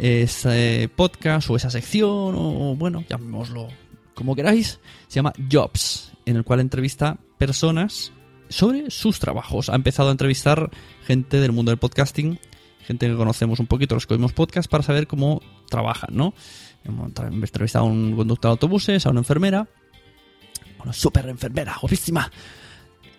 ese 0.00 0.88
podcast 0.96 1.50
o 1.50 1.56
esa 1.56 1.68
sección, 1.68 2.34
o 2.36 2.74
bueno, 2.74 3.04
llamémoslo 3.06 3.68
como 4.14 4.34
queráis, 4.34 4.80
se 5.06 5.16
llama 5.16 5.32
Jobs, 5.52 6.07
en 6.28 6.36
el 6.36 6.44
cual 6.44 6.60
entrevista 6.60 7.18
personas 7.38 8.12
sobre 8.50 8.90
sus 8.90 9.18
trabajos. 9.18 9.70
Ha 9.70 9.74
empezado 9.74 10.10
a 10.10 10.12
entrevistar 10.12 10.70
gente 11.06 11.40
del 11.40 11.52
mundo 11.52 11.70
del 11.70 11.78
podcasting, 11.78 12.38
gente 12.84 13.08
que 13.08 13.16
conocemos 13.16 13.60
un 13.60 13.66
poquito, 13.66 13.94
los 13.94 14.06
que 14.06 14.14
oímos 14.14 14.34
podcast, 14.34 14.70
para 14.70 14.82
saber 14.82 15.06
cómo 15.06 15.40
trabajan, 15.70 16.10
¿no? 16.14 16.34
Hemos 16.84 17.12
entrevistado 17.16 17.86
a 17.86 17.88
un 17.88 18.14
conductor 18.14 18.50
de 18.50 18.52
autobuses, 18.52 19.06
a 19.06 19.10
una 19.10 19.20
enfermera, 19.20 19.68
una 20.82 20.92
super 20.92 21.26
enfermera, 21.28 21.76
guapísima. 21.80 22.30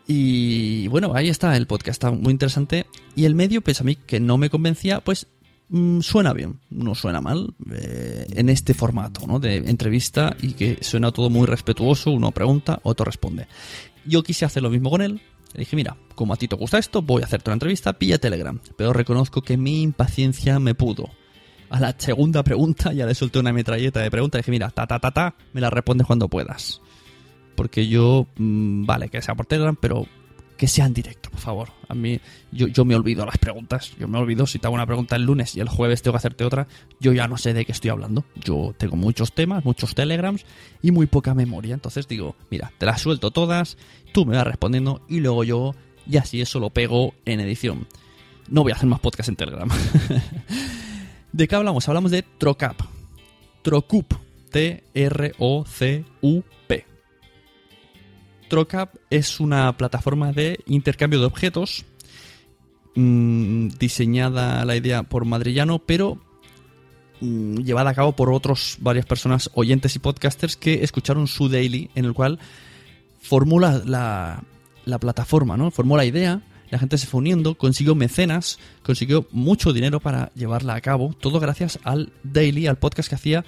Y 0.07 0.88
bueno, 0.88 1.14
ahí 1.16 1.30
está 1.30 1.57
el 1.57 1.66
podcast, 1.66 2.03
está 2.03 2.12
muy 2.12 2.32
interesante. 2.32 2.86
Y 3.16 3.26
el 3.26 3.34
medio, 3.34 3.62
pues 3.62 3.82
a 3.82 3.84
mí 3.84 3.95
que 3.95 4.20
no 4.20 4.38
me 4.38 4.51
convencía, 4.51 5.01
pues 5.01 5.28
mm, 5.70 6.01
suena 6.01 6.34
bien, 6.34 6.59
no 6.70 6.95
suena 6.95 7.22
mal 7.22 7.53
eh, 7.72 8.28
en 8.32 8.49
este 8.49 8.74
formato, 8.74 9.26
¿no? 9.28 9.39
De 9.39 9.57
entrevista 9.57 10.36
y 10.41 10.53
que 10.53 10.78
suena 10.82 11.11
todo 11.11 11.30
muy 11.30 11.47
respetuoso, 11.47 12.11
uno 12.11 12.32
pregunta, 12.32 12.80
otro 12.84 13.05
responde. 13.05 13.47
Yo 14.05 14.24
quise 14.24 14.45
hacer 14.45 14.63
lo 14.63 14.70
mismo 14.70 14.89
con 14.89 15.01
él 15.01 15.22
Le 15.53 15.59
dije, 15.59 15.76
mira, 15.76 15.97
como 16.15 16.34
a 16.34 16.38
ti 16.38 16.47
te 16.47 16.55
gusta 16.55 16.78
esto, 16.78 17.01
voy 17.01 17.22
a 17.22 17.26
hacerte 17.26 17.49
una 17.49 17.55
entrevista 17.55 17.95
vía 17.99 18.17
Telegram. 18.17 18.59
Pero 18.78 18.93
reconozco 18.93 19.41
que 19.41 19.57
mi 19.57 19.82
impaciencia 19.82 20.59
me 20.59 20.76
pudo. 20.76 21.09
A 21.70 21.80
la 21.80 21.95
segunda 21.97 22.43
pregunta 22.43 22.93
ya 22.93 23.05
le 23.05 23.13
solté 23.13 23.39
una 23.39 23.53
metralleta 23.53 23.99
de 23.99 24.09
preguntas. 24.09 24.39
Dije, 24.39 24.51
mira, 24.51 24.70
ta, 24.70 24.88
ta, 24.88 24.99
ta, 24.99 25.11
ta, 25.11 25.36
me 25.53 25.61
la 25.61 25.70
respondes 25.70 26.07
cuando 26.07 26.28
puedas. 26.28 26.82
Porque 27.55 27.88
yo, 27.88 28.28
mmm, 28.38 28.86
vale, 28.86 29.09
que 29.09 29.22
sea 29.22 29.36
por 29.36 29.45
Telegram, 29.45 29.76
pero 29.80 30.07
que 30.60 30.68
sea 30.68 30.86
en 30.86 30.93
directo, 30.93 31.30
por 31.32 31.39
favor. 31.39 31.70
A 31.88 31.95
mí, 31.95 32.20
yo, 32.51 32.68
yo 32.68 32.84
me 32.84 32.93
olvido 32.93 33.26
las 33.26 33.38
preguntas. 33.38 33.93
Yo 33.97 34.10
me 34.10 34.20
olvido 34.20 34.45
si 34.45 34.60
te 34.60 34.68
hago 34.68 34.76
una 34.76 34.86
pregunta 34.86 35.16
el 35.16 35.24
lunes 35.24 35.55
y 35.55 35.62
el 35.62 35.70
jueves 35.70 36.01
tengo 36.01 36.16
que 36.16 36.18
hacerte 36.18 36.43
otra. 36.43 36.68
Yo 36.99 37.14
ya 37.14 37.30
no 37.30 37.38
sé 37.38 37.53
de 37.53 37.64
qué 37.64 37.72
estoy 37.72 37.91
hablando. 37.91 38.26
Yo 38.36 38.76
tengo 38.78 38.97
muchos 38.97 39.32
temas, 39.32 39.64
muchos 39.64 39.95
telegrams 39.95 40.45
y 40.82 40.91
muy 40.91 41.05
poca 41.05 41.34
memoria. 41.34 41.74
Entonces 41.74 42.10
digo, 42.10 42.36
mira, 42.51 42.74
te 42.78 42.86
las 42.86 42.99
suelto 42.99 43.32
todas, 43.32 43.78
tú 44.12 44.26
me 44.26 44.36
vas 44.36 44.45
respondiendo 44.45 45.01
y 45.07 45.22
luego 45.22 45.45
yo, 45.45 45.76
y 46.05 46.18
así 46.18 46.41
eso 46.41 46.60
lo 46.60 46.72
pego 46.72 47.14
en 47.24 47.39
edición. 47.39 47.88
No 48.49 48.64
voy 48.64 48.74
a 48.74 48.76
hacer 48.76 48.89
más 48.89 48.99
podcast 48.99 49.30
en 49.30 49.38
Telegram. 49.38 49.70
¿De 51.32 51.47
qué 51.47 51.55
hablamos? 51.55 51.88
Hablamos 51.88 52.12
de 52.12 52.24
Trocap. 52.38 52.82
Trocup. 53.62 54.14
T-R-O-C-U-P. 54.51 54.89
Trocap 58.50 58.95
es 59.10 59.39
una 59.39 59.78
plataforma 59.78 60.34
de 60.34 60.60
intercambio 60.66 61.20
de 61.20 61.26
objetos 61.28 61.86
mmm, 62.95 63.70
diseñada 63.80 64.66
la 64.66 64.76
idea 64.76 65.04
por 65.04 65.24
Madrillano, 65.26 65.80
pero 65.80 66.18
mmm, 67.22 67.58
llevada 67.60 67.91
a 67.91 67.95
cabo 67.95 68.16
por 68.16 68.32
otros 68.32 68.78
varias 68.82 69.06
personas, 69.06 69.50
oyentes 69.54 69.95
y 69.95 70.00
podcasters 70.00 70.58
que 70.58 70.84
escucharon 70.84 71.28
su 71.28 71.47
daily 71.47 71.89
en 71.95 72.06
el 72.06 72.14
cual 72.14 72.39
formula 73.20 73.82
la, 73.86 74.43
la 74.86 75.00
plataforma, 75.00 75.56
¿no? 75.56 75.72
Formó 75.72 75.95
la 75.95 76.06
idea, 76.06 76.41
la 76.70 76.80
gente 76.80 76.97
se 76.97 77.08
fue 77.08 77.20
uniendo, 77.20 77.56
consiguió 77.56 77.95
mecenas, 77.95 78.60
consiguió 78.84 79.28
mucho 79.32 79.74
dinero 79.74 80.00
para 80.00 80.32
llevarla 80.34 80.76
a 80.76 80.82
cabo, 80.82 81.14
todo 81.20 81.39
gracias 81.39 81.80
al 81.84 82.12
daily, 82.24 82.68
al 82.68 82.78
podcast 82.78 83.10
que 83.10 83.16
hacía 83.16 83.45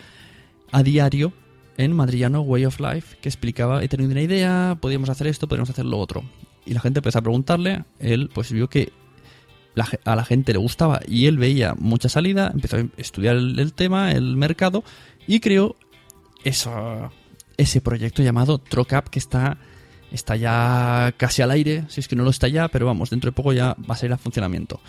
a 0.72 0.84
diario 0.84 1.34
en 1.82 1.94
Madrillano 1.94 2.42
Way 2.42 2.66
of 2.66 2.80
Life, 2.80 3.18
que 3.22 3.30
explicaba, 3.30 3.84
he 3.84 3.88
tenido 3.88 4.12
una 4.12 4.22
idea, 4.22 4.78
podríamos 4.80 5.10
hacer 5.10 5.28
esto, 5.28 5.48
podríamos 5.48 5.70
hacer 5.70 5.86
lo 5.86 5.98
otro. 5.98 6.24
Y 6.66 6.74
la 6.74 6.80
gente 6.80 7.00
empezó 7.00 7.20
a 7.20 7.24
preguntarle, 7.24 7.86
él 8.00 8.30
pues 8.34 8.52
vio 8.52 8.70
que 8.70 8.94
a 10.06 10.16
la 10.16 10.26
gente 10.26 10.54
le 10.54 10.60
gustaba 10.60 11.00
y 11.08 11.26
él 11.26 11.38
veía 11.38 11.74
mucha 11.80 12.10
salida, 12.10 12.52
empezó 12.54 12.78
a 12.78 12.86
estudiar 12.98 13.36
el, 13.36 13.58
el 13.58 13.74
tema, 13.74 14.12
el 14.12 14.36
mercado, 14.38 14.84
y 15.28 15.40
creó 15.40 15.76
eso, 16.44 17.12
ese 17.58 17.82
proyecto 17.82 18.22
llamado 18.22 18.60
Trocap 18.60 19.08
que 19.08 19.20
está, 19.20 19.58
está 20.12 20.36
ya 20.36 21.16
casi 21.18 21.42
al 21.42 21.52
aire, 21.52 21.86
si 21.88 22.02
es 22.02 22.08
que 22.08 22.16
no 22.16 22.24
lo 22.24 22.30
está 22.30 22.48
ya, 22.48 22.68
pero 22.68 22.86
vamos, 22.86 23.10
dentro 23.10 23.32
de 23.32 23.36
poco 23.36 23.54
ya 23.54 23.76
va 23.90 23.96
a 23.96 23.98
salir 23.98 24.14
a 24.14 24.18
funcionamiento 24.18 24.80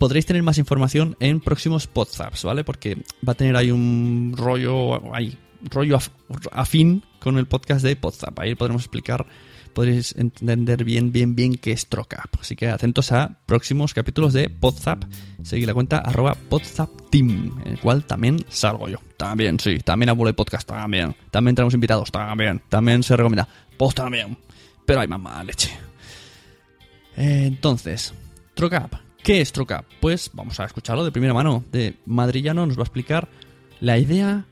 podréis 0.00 0.24
tener 0.24 0.42
más 0.42 0.56
información 0.56 1.14
en 1.20 1.40
próximos 1.40 1.86
podcasts, 1.86 2.42
¿vale? 2.42 2.64
Porque 2.64 2.96
va 3.26 3.32
a 3.32 3.34
tener 3.34 3.54
ahí 3.54 3.70
un 3.70 4.32
rollo, 4.34 5.14
ahí, 5.14 5.36
rollo 5.64 5.96
af, 5.96 6.08
afín 6.52 7.02
con 7.20 7.38
el 7.38 7.46
podcast 7.46 7.84
de 7.84 7.96
Podzap. 7.96 8.38
Ahí 8.38 8.54
podremos 8.54 8.82
explicar, 8.82 9.26
podréis 9.72 10.14
entender 10.16 10.84
bien, 10.84 11.12
bien, 11.12 11.34
bien 11.34 11.54
qué 11.56 11.72
es 11.72 11.86
Trocap. 11.86 12.36
Así 12.40 12.56
que 12.56 12.68
atentos 12.68 13.12
a 13.12 13.38
próximos 13.46 13.94
capítulos 13.94 14.32
de 14.32 14.48
Podzap. 14.48 15.04
Seguid 15.42 15.66
la 15.66 15.74
cuenta 15.74 15.98
arroba 15.98 16.36
Team, 17.10 17.60
en 17.64 17.72
el 17.72 17.80
cual 17.80 18.04
también 18.04 18.44
salgo 18.48 18.88
yo. 18.88 18.98
También, 19.16 19.60
sí, 19.60 19.78
también 19.78 20.08
hablo 20.08 20.24
de 20.24 20.34
podcast, 20.34 20.66
también. 20.66 21.14
También 21.30 21.54
tenemos 21.54 21.74
invitados, 21.74 22.10
también. 22.10 22.62
También 22.68 23.02
se 23.02 23.16
recomienda. 23.16 23.48
Post 23.76 23.98
también. 23.98 24.36
Pero 24.86 25.00
hay 25.00 25.08
mamá 25.08 25.44
leche. 25.44 25.70
Eh, 27.16 27.44
entonces, 27.46 28.14
Trocap. 28.54 28.94
¿Qué 29.22 29.40
es 29.40 29.52
Trocap? 29.52 29.84
Pues 30.00 30.30
vamos 30.32 30.58
a 30.60 30.64
escucharlo 30.64 31.04
de 31.04 31.12
primera 31.12 31.34
mano. 31.34 31.64
De 31.70 31.96
Madrillano 32.06 32.64
nos 32.64 32.78
va 32.78 32.82
a 32.82 32.84
explicar 32.84 33.28
la 33.80 33.98
idea, 33.98 34.46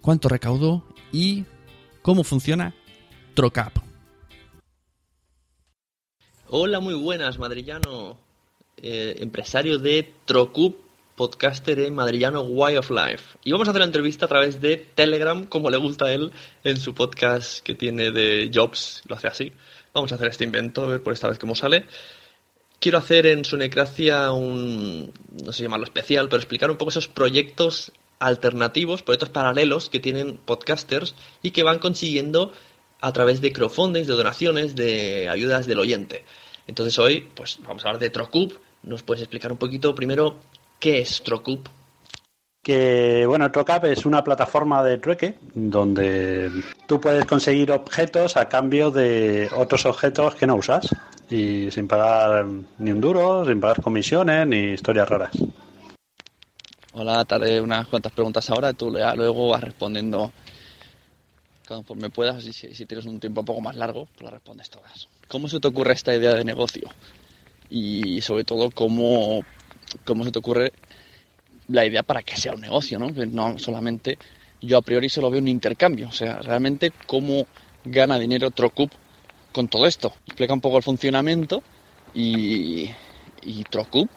cuánto 0.00 0.28
recaudó 0.28 0.84
y 1.12 1.44
cómo 2.02 2.24
funciona 2.24 2.74
Trocap. 3.34 3.78
Hola, 6.48 6.80
muy 6.80 6.94
buenas, 6.94 7.38
Madrillano, 7.38 8.18
eh, 8.76 9.16
empresario 9.20 9.78
de 9.78 10.12
Trocup, 10.24 10.78
podcaster 11.14 11.78
en 11.80 11.94
Madrillano 11.94 12.40
Way 12.40 12.76
of 12.76 12.90
Life. 12.90 13.38
Y 13.44 13.52
vamos 13.52 13.68
a 13.68 13.70
hacer 13.70 13.80
la 13.80 13.86
entrevista 13.86 14.26
a 14.26 14.28
través 14.28 14.60
de 14.60 14.76
Telegram, 14.76 15.46
como 15.46 15.70
le 15.70 15.76
gusta 15.76 16.06
a 16.06 16.12
él 16.12 16.32
en 16.64 16.76
su 16.76 16.94
podcast 16.94 17.60
que 17.60 17.74
tiene 17.74 18.10
de 18.10 18.50
Jobs, 18.52 19.02
lo 19.06 19.14
hace 19.14 19.28
así. 19.28 19.52
Vamos 19.94 20.10
a 20.10 20.16
hacer 20.16 20.28
este 20.28 20.44
invento, 20.44 20.82
a 20.82 20.86
ver 20.86 21.02
por 21.02 21.12
esta 21.12 21.28
vez 21.28 21.38
cómo 21.38 21.54
sale. 21.54 21.86
Quiero 22.80 22.98
hacer 22.98 23.26
en 23.26 23.44
Sunecracia 23.44 24.32
un, 24.32 25.12
no 25.44 25.52
sé 25.52 25.62
llamarlo 25.62 25.84
especial, 25.84 26.28
pero 26.28 26.38
explicar 26.38 26.70
un 26.70 26.78
poco 26.78 26.88
esos 26.88 27.08
proyectos 27.08 27.92
alternativos, 28.20 29.02
proyectos 29.02 29.30
paralelos 29.30 29.90
que 29.90 29.98
tienen 29.98 30.36
podcasters 30.36 31.16
y 31.42 31.50
que 31.50 31.64
van 31.64 31.78
consiguiendo 31.78 32.52
a 33.00 33.12
través 33.12 33.40
de 33.40 33.52
crowdfunding, 33.52 34.04
de 34.04 34.12
donaciones, 34.12 34.76
de 34.76 35.28
ayudas 35.28 35.66
del 35.66 35.78
oyente. 35.78 36.24
Entonces 36.66 36.98
hoy, 36.98 37.28
pues 37.34 37.58
vamos 37.66 37.84
a 37.84 37.88
hablar 37.88 38.00
de 38.00 38.10
Trocup. 38.10 38.52
¿Nos 38.82 39.02
puedes 39.02 39.22
explicar 39.22 39.50
un 39.50 39.58
poquito 39.58 39.94
primero 39.94 40.36
qué 40.78 41.00
es 41.00 41.22
Trocup? 41.22 41.68
Que 42.62 43.24
bueno, 43.26 43.50
Trocap 43.50 43.86
es 43.86 44.04
una 44.04 44.22
plataforma 44.22 44.84
de 44.84 44.98
trueque 44.98 45.36
donde 45.54 46.50
tú 46.86 47.00
puedes 47.00 47.24
conseguir 47.24 47.72
objetos 47.72 48.36
a 48.36 48.48
cambio 48.50 48.90
de 48.90 49.48
otros 49.56 49.86
objetos 49.86 50.34
que 50.34 50.46
no 50.46 50.56
usas 50.56 50.94
y 51.30 51.70
sin 51.70 51.88
pagar 51.88 52.44
ni 52.78 52.92
un 52.92 53.00
duro, 53.00 53.46
sin 53.46 53.60
pagar 53.60 53.80
comisiones 53.80 54.46
ni 54.46 54.72
historias 54.74 55.08
raras. 55.08 55.32
Hola, 56.92 57.24
haré 57.28 57.60
unas 57.60 57.86
cuantas 57.86 58.10
preguntas 58.10 58.50
ahora, 58.50 58.72
tú 58.72 58.90
luego 58.90 59.48
vas 59.50 59.60
respondiendo 59.60 60.32
conforme 61.68 62.10
puedas 62.10 62.42
si, 62.42 62.84
tienes 62.84 63.06
un 63.06 63.20
tiempo 63.20 63.42
un 63.42 63.44
poco 63.44 63.60
más 63.60 63.76
largo, 63.76 64.08
pues 64.14 64.24
las 64.24 64.32
respondes 64.32 64.70
todas. 64.70 65.06
¿Cómo 65.28 65.46
se 65.46 65.60
te 65.60 65.68
ocurre 65.68 65.92
esta 65.92 66.12
idea 66.12 66.34
de 66.34 66.44
negocio? 66.44 66.90
Y 67.70 68.20
sobre 68.22 68.42
todo, 68.42 68.72
¿cómo, 68.72 69.44
cómo 70.04 70.24
se 70.24 70.32
te 70.32 70.40
ocurre 70.40 70.72
la 71.68 71.86
idea 71.86 72.02
para 72.02 72.22
que 72.22 72.36
sea 72.36 72.54
un 72.54 72.60
negocio? 72.60 72.98
¿no? 72.98 73.10
No 73.10 73.56
solamente 73.60 74.18
yo 74.60 74.78
a 74.78 74.82
priori 74.82 75.08
solo 75.08 75.30
veo 75.30 75.40
un 75.40 75.46
intercambio, 75.46 76.08
o 76.08 76.12
sea, 76.12 76.40
realmente 76.40 76.90
cómo 77.06 77.46
gana 77.84 78.18
dinero 78.18 78.50
Trocup 78.50 78.90
con 79.52 79.68
todo 79.68 79.86
esto. 79.86 80.12
Explica 80.26 80.54
un 80.54 80.60
poco 80.60 80.78
el 80.78 80.82
funcionamiento 80.82 81.62
y, 82.14 82.90
y 83.42 83.62
Trocup 83.70 84.10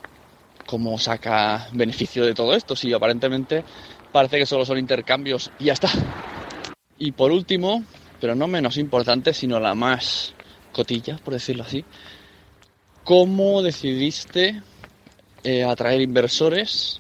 cómo 0.66 0.98
saca 0.98 1.68
beneficio 1.74 2.26
de 2.26 2.34
todo 2.34 2.56
esto, 2.56 2.76
si 2.76 2.94
aparentemente 2.94 3.64
parece 4.12 4.38
que 4.38 4.46
solo 4.46 4.66
son 4.66 4.78
intercambios 4.78 5.52
y 5.60 5.66
ya 5.66 5.74
está. 5.74 5.90
Y 6.98 7.12
por 7.12 7.32
último, 7.32 7.84
pero 8.22 8.36
no 8.36 8.48
menos 8.48 8.78
importante, 8.78 9.34
sino 9.34 9.60
la 9.60 9.76
más 9.76 10.34
cotilla, 10.72 11.18
por 11.18 11.34
decirlo 11.34 11.64
así, 11.64 11.84
¿cómo 13.04 13.62
decidiste 13.62 14.62
eh, 15.44 15.64
atraer 15.64 16.02
inversores? 16.02 17.00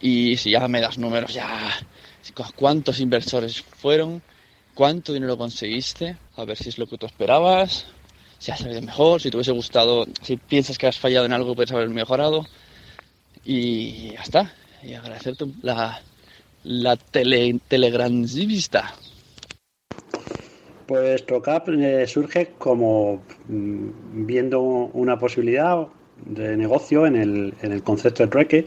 Y 0.00 0.36
si 0.38 0.52
ya 0.52 0.66
me 0.68 0.80
das 0.80 0.96
números, 0.98 1.34
ya, 1.34 1.70
¿cuántos 2.56 3.00
inversores 3.00 3.62
fueron? 3.62 4.22
¿Cuánto 4.74 5.12
dinero 5.12 5.36
conseguiste? 5.36 6.16
A 6.36 6.44
ver 6.44 6.56
si 6.56 6.70
es 6.70 6.78
lo 6.78 6.86
que 6.86 6.96
tú 6.96 7.04
esperabas, 7.04 7.86
si 8.38 8.50
ha 8.50 8.56
salido 8.56 8.80
mejor, 8.80 9.20
si 9.20 9.30
te 9.30 9.36
hubiese 9.36 9.52
gustado, 9.52 10.06
si 10.22 10.38
piensas 10.38 10.78
que 10.78 10.86
has 10.86 10.98
fallado 10.98 11.26
en 11.26 11.34
algo, 11.34 11.54
puedes 11.54 11.72
haber 11.72 11.90
mejorado. 11.90 12.46
Y 13.44 14.12
ya 14.12 14.22
está. 14.22 14.52
Y 14.82 14.94
agradecerte 14.94 15.46
la, 15.62 16.00
la 16.64 16.96
tele, 16.96 17.58
telegramvista. 17.68 18.94
Pues 20.86 21.24
Trocap 21.24 21.68
surge 22.06 22.52
como 22.58 23.22
mm, 23.48 24.26
viendo 24.26 24.60
una 24.60 25.18
posibilidad 25.18 25.86
de 26.24 26.56
negocio 26.56 27.06
en 27.06 27.16
el, 27.16 27.54
en 27.62 27.72
el 27.72 27.82
concepto 27.82 28.24
de 28.24 28.28
trueque. 28.28 28.66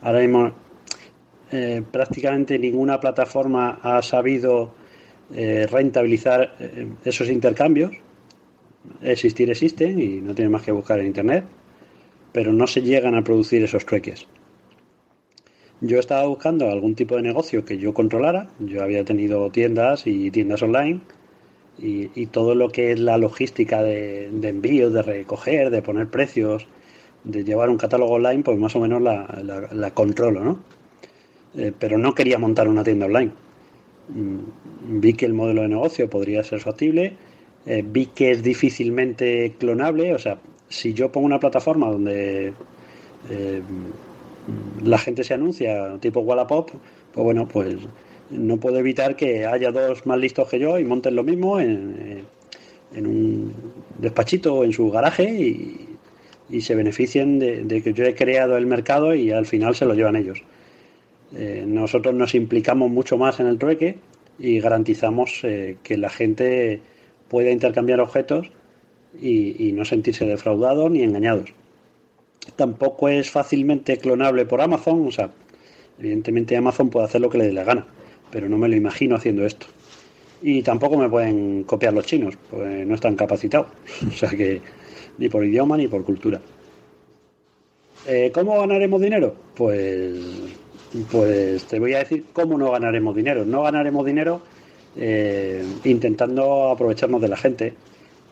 Ahora 0.00 0.20
mismo 0.20 0.54
eh, 1.52 1.82
prácticamente 1.90 2.58
ninguna 2.58 2.98
plataforma 2.98 3.78
ha 3.82 4.02
sabido 4.02 4.74
eh, 5.34 5.66
rentabilizar 5.70 6.56
eh, 6.58 6.88
esos 7.04 7.28
intercambios. 7.28 7.92
Existir 9.02 9.50
existen 9.50 10.00
y 10.00 10.20
no 10.20 10.34
tiene 10.34 10.50
más 10.50 10.62
que 10.62 10.72
buscar 10.72 10.98
en 11.00 11.06
internet, 11.06 11.44
pero 12.34 12.52
no 12.52 12.66
se 12.66 12.82
llegan 12.82 13.14
a 13.14 13.22
producir 13.22 13.62
esos 13.62 13.86
trueques. 13.86 14.26
Yo 15.80 16.00
estaba 16.00 16.26
buscando 16.26 16.68
algún 16.68 16.96
tipo 16.96 17.14
de 17.14 17.22
negocio 17.22 17.64
que 17.64 17.78
yo 17.78 17.94
controlara. 17.94 18.50
Yo 18.58 18.82
había 18.82 19.04
tenido 19.04 19.48
tiendas 19.50 20.06
y 20.06 20.32
tiendas 20.32 20.62
online 20.62 21.00
y, 21.78 22.26
todo 22.26 22.56
lo 22.56 22.70
que 22.70 22.90
es 22.90 22.98
la 22.98 23.18
logística 23.18 23.82
de, 23.82 24.26
envío, 24.26 24.90
de 24.90 25.02
recoger, 25.02 25.70
de 25.70 25.80
poner 25.80 26.08
precios, 26.08 26.66
de 27.22 27.44
llevar 27.44 27.70
un 27.70 27.78
catálogo 27.78 28.14
online, 28.14 28.42
pues 28.42 28.58
más 28.58 28.74
o 28.74 28.80
menos 28.80 29.00
la 29.00 29.90
controlo, 29.94 30.42
¿no? 30.42 30.58
Eh, 31.56 31.72
pero 31.78 31.98
no 31.98 32.14
quería 32.14 32.38
montar 32.38 32.66
una 32.68 32.82
tienda 32.82 33.06
online. 33.06 33.30
Mm, 34.08 35.00
vi 35.00 35.14
que 35.14 35.26
el 35.26 35.34
modelo 35.34 35.62
de 35.62 35.68
negocio 35.68 36.10
podría 36.10 36.42
ser 36.42 36.60
factible 36.60 37.16
eh, 37.66 37.82
vi 37.84 38.06
que 38.06 38.30
es 38.30 38.42
difícilmente 38.42 39.54
clonable. 39.58 40.14
O 40.14 40.18
sea, 40.18 40.38
si 40.74 40.92
yo 40.92 41.10
pongo 41.10 41.26
una 41.26 41.38
plataforma 41.38 41.88
donde 41.88 42.52
eh, 43.30 43.62
la 44.82 44.98
gente 44.98 45.22
se 45.22 45.34
anuncia, 45.34 45.96
tipo 46.00 46.20
Wallapop, 46.20 46.70
pues 47.12 47.24
bueno, 47.24 47.46
pues 47.46 47.76
no 48.30 48.56
puedo 48.58 48.78
evitar 48.78 49.14
que 49.14 49.46
haya 49.46 49.70
dos 49.70 50.04
más 50.04 50.18
listos 50.18 50.48
que 50.48 50.58
yo 50.58 50.78
y 50.78 50.84
monten 50.84 51.14
lo 51.14 51.22
mismo 51.22 51.60
en, 51.60 52.26
un 52.96 53.54
despachito 53.98 54.54
o 54.54 54.64
en 54.64 54.72
su 54.72 54.90
garaje 54.90 55.24
y, 55.30 55.88
y 56.50 56.60
se 56.60 56.74
beneficien 56.74 57.38
de, 57.38 57.82
que 57.82 57.92
yo 57.92 58.04
he 58.04 58.14
creado 58.14 58.56
el 58.56 58.66
mercado 58.66 59.14
y 59.14 59.30
al 59.30 59.46
final 59.46 59.76
se 59.76 59.86
lo 59.86 59.94
llevan 59.94 60.16
ellos. 60.16 60.42
Eh, 61.36 61.64
nosotros 61.66 62.14
nos 62.14 62.34
implicamos 62.34 62.90
mucho 62.90 63.16
más 63.16 63.38
en 63.40 63.46
el 63.46 63.58
trueque 63.58 63.98
y 64.38 64.60
garantizamos 64.60 65.40
eh, 65.44 65.76
que 65.82 65.96
la 65.96 66.10
gente 66.10 66.80
pueda 67.28 67.50
intercambiar 67.50 68.00
objetos 68.00 68.50
y, 69.20 69.72
no 69.72 69.84
sentirse 69.84 70.26
defraudados 70.26 70.90
ni 70.90 71.02
engañados. 71.02 71.52
Tampoco 72.56 73.08
es 73.08 73.30
fácilmente 73.30 73.96
clonable 73.98 74.44
por 74.44 74.60
Amazon, 74.60 75.06
o 75.06 75.10
sea, 75.10 75.30
evidentemente 75.98 76.56
Amazon 76.56 76.90
puede 76.90 77.06
hacer 77.06 77.20
lo 77.20 77.30
que 77.30 77.38
le 77.38 77.46
dé 77.46 77.52
la 77.52 77.64
gana, 77.64 77.86
pero 78.30 78.48
no 78.48 78.58
me 78.58 78.68
lo 78.68 78.76
imagino 78.76 79.16
haciendo 79.16 79.46
esto. 79.46 79.66
Y 80.42 80.62
tampoco 80.62 80.98
me 80.98 81.08
pueden 81.08 81.64
copiar 81.64 81.94
los 81.94 82.04
chinos, 82.04 82.36
pues 82.50 82.86
no 82.86 82.94
están 82.94 83.16
capacitados. 83.16 83.68
o 84.08 84.12
sea 84.12 84.28
que 84.30 84.60
ni 85.18 85.28
por 85.28 85.44
idioma 85.44 85.76
ni 85.76 85.88
por 85.88 86.04
cultura. 86.04 86.40
Eh, 88.06 88.30
¿Cómo 88.34 88.58
ganaremos 88.58 89.00
dinero? 89.00 89.34
Pues, 89.54 90.14
pues 91.10 91.64
te 91.64 91.78
voy 91.78 91.94
a 91.94 92.00
decir 92.00 92.26
cómo 92.32 92.58
no 92.58 92.70
ganaremos 92.72 93.16
dinero. 93.16 93.44
No 93.46 93.62
ganaremos 93.62 94.04
dinero 94.04 94.42
eh, 94.96 95.64
intentando 95.84 96.70
aprovecharnos 96.70 97.22
de 97.22 97.28
la 97.28 97.36
gente. 97.36 97.74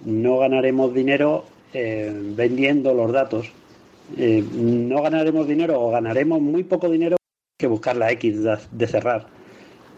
No 0.05 0.39
ganaremos 0.39 0.93
dinero 0.95 1.45
eh, 1.73 2.13
vendiendo 2.37 2.95
los 2.95 3.13
datos. 3.13 3.51
no 4.17 5.03
ganaremos 5.03 5.47
dinero 5.47 5.81
o 5.81 5.91
ganaremos 5.91 6.41
muy 6.41 6.65
poco 6.65 6.91
dinero 6.91 7.17
que 7.59 7.67
buscar 7.67 7.97
la 7.97 8.11
X 8.13 8.43
de 8.71 8.87
cerrar. 8.87 9.27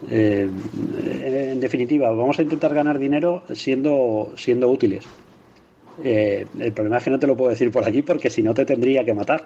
en 0.09 1.59
definitiva, 1.59 2.11
vamos 2.11 2.37
a 2.39 2.43
intentar 2.43 2.73
ganar 2.73 2.99
dinero 2.99 3.43
siendo, 3.53 4.33
siendo 4.37 4.69
útiles. 4.69 5.05
Eh, 6.03 6.45
el 6.59 6.73
problema 6.73 6.97
es 6.97 7.03
que 7.03 7.09
no 7.09 7.19
te 7.19 7.27
lo 7.27 7.37
puedo 7.37 7.49
decir 7.49 7.71
por 7.71 7.87
aquí 7.87 8.01
porque 8.01 8.29
si 8.29 8.43
no 8.43 8.53
te 8.53 8.65
tendría 8.65 9.03
que 9.05 9.13
matar. 9.13 9.45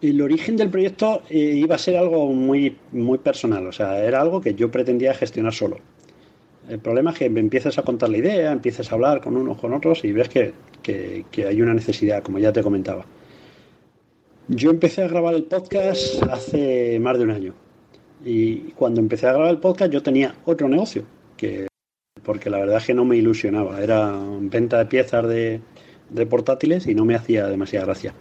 El 0.00 0.22
origen 0.22 0.56
del 0.56 0.70
proyecto 0.70 1.22
eh, 1.28 1.38
iba 1.38 1.74
a 1.74 1.78
ser 1.78 1.96
algo 1.96 2.28
muy, 2.32 2.76
muy 2.92 3.18
personal, 3.18 3.66
o 3.66 3.72
sea, 3.72 4.02
era 4.04 4.20
algo 4.20 4.40
que 4.40 4.54
yo 4.54 4.70
pretendía 4.70 5.12
gestionar 5.12 5.52
solo. 5.52 5.78
El 6.68 6.78
problema 6.80 7.12
es 7.12 7.18
que 7.18 7.24
empiezas 7.26 7.78
a 7.78 7.82
contar 7.82 8.10
la 8.10 8.18
idea, 8.18 8.52
empiezas 8.52 8.90
a 8.90 8.94
hablar 8.94 9.20
con 9.20 9.36
unos 9.36 9.58
con 9.58 9.72
otros 9.72 10.04
y 10.04 10.12
ves 10.12 10.28
que, 10.28 10.52
que 10.82 11.46
hay 11.46 11.62
una 11.62 11.74
necesidad, 11.74 12.22
como 12.22 12.38
ya 12.38 12.52
te 12.52 12.62
comentaba. 12.62 13.06
Yo 14.48 14.70
empecé 14.70 15.02
a 15.02 15.08
grabar 15.08 15.34
el 15.34 15.44
podcast 15.44 16.22
hace 16.30 16.98
más 17.00 17.18
de 17.18 17.24
un 17.24 17.30
año. 17.30 17.54
Y 18.24 18.72
cuando 18.72 19.00
empecé 19.00 19.26
a 19.26 19.32
grabar 19.32 19.50
el 19.50 19.58
podcast 19.58 19.92
yo 19.92 20.02
tenía 20.02 20.34
otro 20.46 20.68
negocio, 20.68 21.04
que 21.36 21.68
porque 22.22 22.50
la 22.50 22.58
verdad 22.58 22.78
es 22.78 22.86
que 22.86 22.94
no 22.94 23.04
me 23.04 23.16
ilusionaba. 23.16 23.82
Era 23.82 24.18
venta 24.40 24.78
de 24.78 24.86
piezas 24.86 25.28
de, 25.28 25.60
portátiles 26.28 26.86
y 26.86 26.94
no 26.94 27.04
me 27.04 27.14
hacía 27.14 27.46
demasiada 27.46 27.86
gracia. 27.86 28.14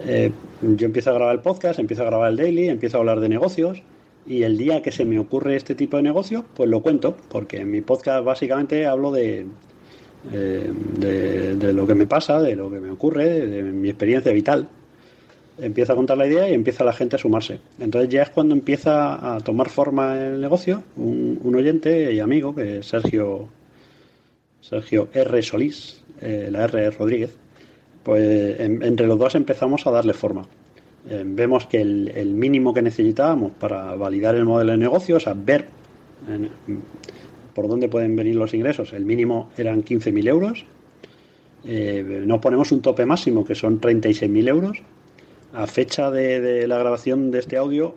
Eh, 0.00 0.32
yo 0.62 0.86
empiezo 0.86 1.10
a 1.10 1.14
grabar 1.14 1.34
el 1.34 1.40
podcast, 1.40 1.78
empiezo 1.78 2.02
a 2.02 2.06
grabar 2.06 2.30
el 2.30 2.36
daily, 2.36 2.68
empiezo 2.68 2.96
a 2.96 3.00
hablar 3.00 3.20
de 3.20 3.28
negocios 3.28 3.82
y 4.26 4.42
el 4.42 4.56
día 4.56 4.82
que 4.82 4.92
se 4.92 5.04
me 5.04 5.18
ocurre 5.18 5.56
este 5.56 5.74
tipo 5.74 5.96
de 5.96 6.02
negocio, 6.02 6.44
pues 6.54 6.68
lo 6.68 6.80
cuento, 6.82 7.16
porque 7.28 7.58
en 7.58 7.70
mi 7.70 7.80
podcast 7.80 8.24
básicamente 8.24 8.86
hablo 8.86 9.12
de, 9.12 9.46
eh, 10.32 10.72
de, 10.98 11.72
lo 11.72 11.86
que 11.86 11.94
me 11.94 12.06
pasa, 12.06 12.40
de 12.40 12.56
lo 12.56 12.70
que 12.70 12.80
me 12.80 12.90
ocurre, 12.90 13.46
de 13.46 13.62
mi 13.62 13.88
experiencia 13.88 14.32
vital 14.32 14.68
empieza 15.58 15.92
a 15.92 15.96
contar 15.96 16.18
la 16.18 16.26
idea 16.26 16.48
y 16.48 16.54
empieza 16.54 16.84
la 16.84 16.92
gente 16.92 17.16
a 17.16 17.18
sumarse. 17.18 17.60
Entonces 17.78 18.10
ya 18.10 18.22
es 18.22 18.30
cuando 18.30 18.54
empieza 18.54 19.36
a 19.36 19.40
tomar 19.40 19.68
forma 19.68 20.18
el 20.18 20.40
negocio. 20.40 20.82
Un, 20.96 21.54
oyente 21.54 22.12
y 22.12 22.20
amigo, 22.20 22.54
que 22.54 22.78
es 22.78 22.86
Sergio, 22.86 23.48
Sergio 24.60 25.08
R. 25.12 25.42
Solís, 25.42 26.02
eh, 26.20 26.48
la 26.50 26.64
R. 26.64 26.90
Rodríguez, 26.90 27.36
pues 28.02 28.58
entre 28.60 29.06
los 29.06 29.18
dos 29.18 29.34
empezamos 29.34 29.86
a 29.86 29.90
darle 29.90 30.12
forma. 30.12 30.46
Eh, 31.08 31.22
vemos 31.26 31.66
que 31.66 31.80
el, 31.80 32.34
mínimo 32.34 32.72
que 32.72 32.82
necesitábamos 32.82 33.52
para 33.52 33.94
validar 33.94 34.34
el 34.34 34.44
modelo 34.44 34.72
de 34.72 34.78
negocio, 34.78 35.16
o 35.16 35.20
sea, 35.20 35.34
ver 35.34 35.68
por 37.54 37.68
dónde 37.68 37.88
pueden 37.88 38.16
venir 38.16 38.36
los 38.36 38.54
ingresos, 38.54 38.92
el 38.92 39.04
mínimo 39.04 39.50
eran 39.56 39.84
15.000 39.84 40.28
euros. 40.28 40.64
Eh, 41.66 42.22
nos 42.26 42.40
ponemos 42.40 42.72
un 42.72 42.82
tope 42.82 43.06
máximo 43.06 43.44
que 43.44 43.54
son 43.54 43.80
36.000 43.80 44.48
euros 44.48 44.82
a 45.54 45.66
fecha 45.66 46.10
de, 46.10 46.66
la 46.66 46.78
grabación 46.78 47.30
de 47.30 47.38
este 47.38 47.56
audio, 47.56 47.94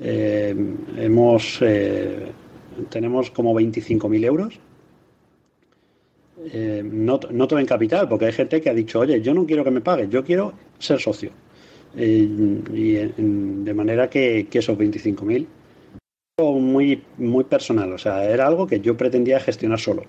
eh, 0.00 0.54
eh, 0.96 2.26
tenemos 2.88 3.30
como 3.30 3.54
25.000 3.54 4.24
euros. 4.24 4.58
Eh, 6.52 6.82
no, 6.84 7.20
no 7.30 7.48
todo 7.48 7.58
en 7.58 7.66
capital, 7.66 8.08
porque 8.08 8.26
hay 8.26 8.32
gente 8.32 8.60
que 8.60 8.70
ha 8.70 8.74
dicho, 8.74 9.00
oye, 9.00 9.20
yo 9.20 9.34
no 9.34 9.46
quiero 9.46 9.64
que 9.64 9.70
me 9.70 9.80
pagues, 9.80 10.08
yo 10.08 10.24
quiero 10.24 10.54
ser 10.78 11.00
socio. 11.00 11.30
Y 11.96 12.94
de 12.96 13.74
manera 13.74 14.10
que, 14.10 14.48
que 14.50 14.58
esos 14.58 14.76
25.000 14.76 15.46
muy, 16.38 17.02
muy 17.16 17.44
personal, 17.44 17.90
o 17.94 17.98
sea, 17.98 18.22
era 18.24 18.46
algo 18.46 18.66
que 18.66 18.80
yo 18.80 18.94
pretendía 18.94 19.40
gestionar 19.40 19.80
solo. 19.80 20.02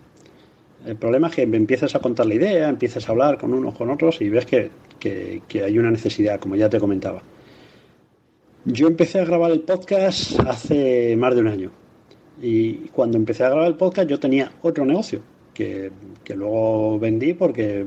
El 0.86 0.98
problema 0.98 1.30
es 1.30 1.36
que 1.36 1.44
empiezas 1.44 1.96
a 1.96 2.00
contar 2.00 2.26
la 2.26 2.36
idea, 2.36 2.68
empiezas 2.68 3.08
a 3.08 3.14
hablar 3.14 3.38
con 3.38 3.54
unos 3.54 3.76
con 3.76 3.90
otros 3.90 4.22
y 4.22 4.28
ves 4.28 4.46
que, 4.46 4.70
hay 5.64 5.80
una 5.80 5.90
necesidad, 5.90 6.38
como 6.40 6.58
ya 6.58 6.70
te 6.70 6.80
comentaba. 6.80 7.22
Yo 8.66 8.88
empecé 8.88 9.22
a 9.22 9.26
grabar 9.26 9.52
el 9.52 9.62
podcast 9.62 10.38
hace 10.42 11.16
más 11.16 11.34
de 11.34 11.42
un 11.42 11.48
año. 11.48 11.72
Y 12.42 12.74
cuando 12.90 13.18
empecé 13.18 13.46
a 13.46 13.50
grabar 13.50 13.68
el 13.68 13.76
podcast 13.76 14.10
yo 14.10 14.20
tenía 14.20 14.52
otro 14.62 14.86
negocio 14.86 15.22
que, 15.54 15.92
luego 16.36 17.00
vendí 17.00 17.34
porque, 17.36 17.86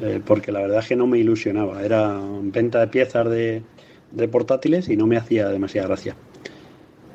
eh, 0.00 0.20
porque 0.24 0.52
la 0.52 0.60
verdad 0.60 0.80
es 0.80 0.88
que 0.88 0.96
no 0.96 1.06
me 1.06 1.18
ilusionaba. 1.18 1.82
Era 1.82 2.20
venta 2.42 2.80
de 2.80 2.88
piezas 2.88 3.28
de, 3.28 3.62
portátiles 4.30 4.88
y 4.88 4.96
no 4.96 5.06
me 5.06 5.16
hacía 5.16 5.48
demasiada 5.48 5.88
gracia. 5.88 6.16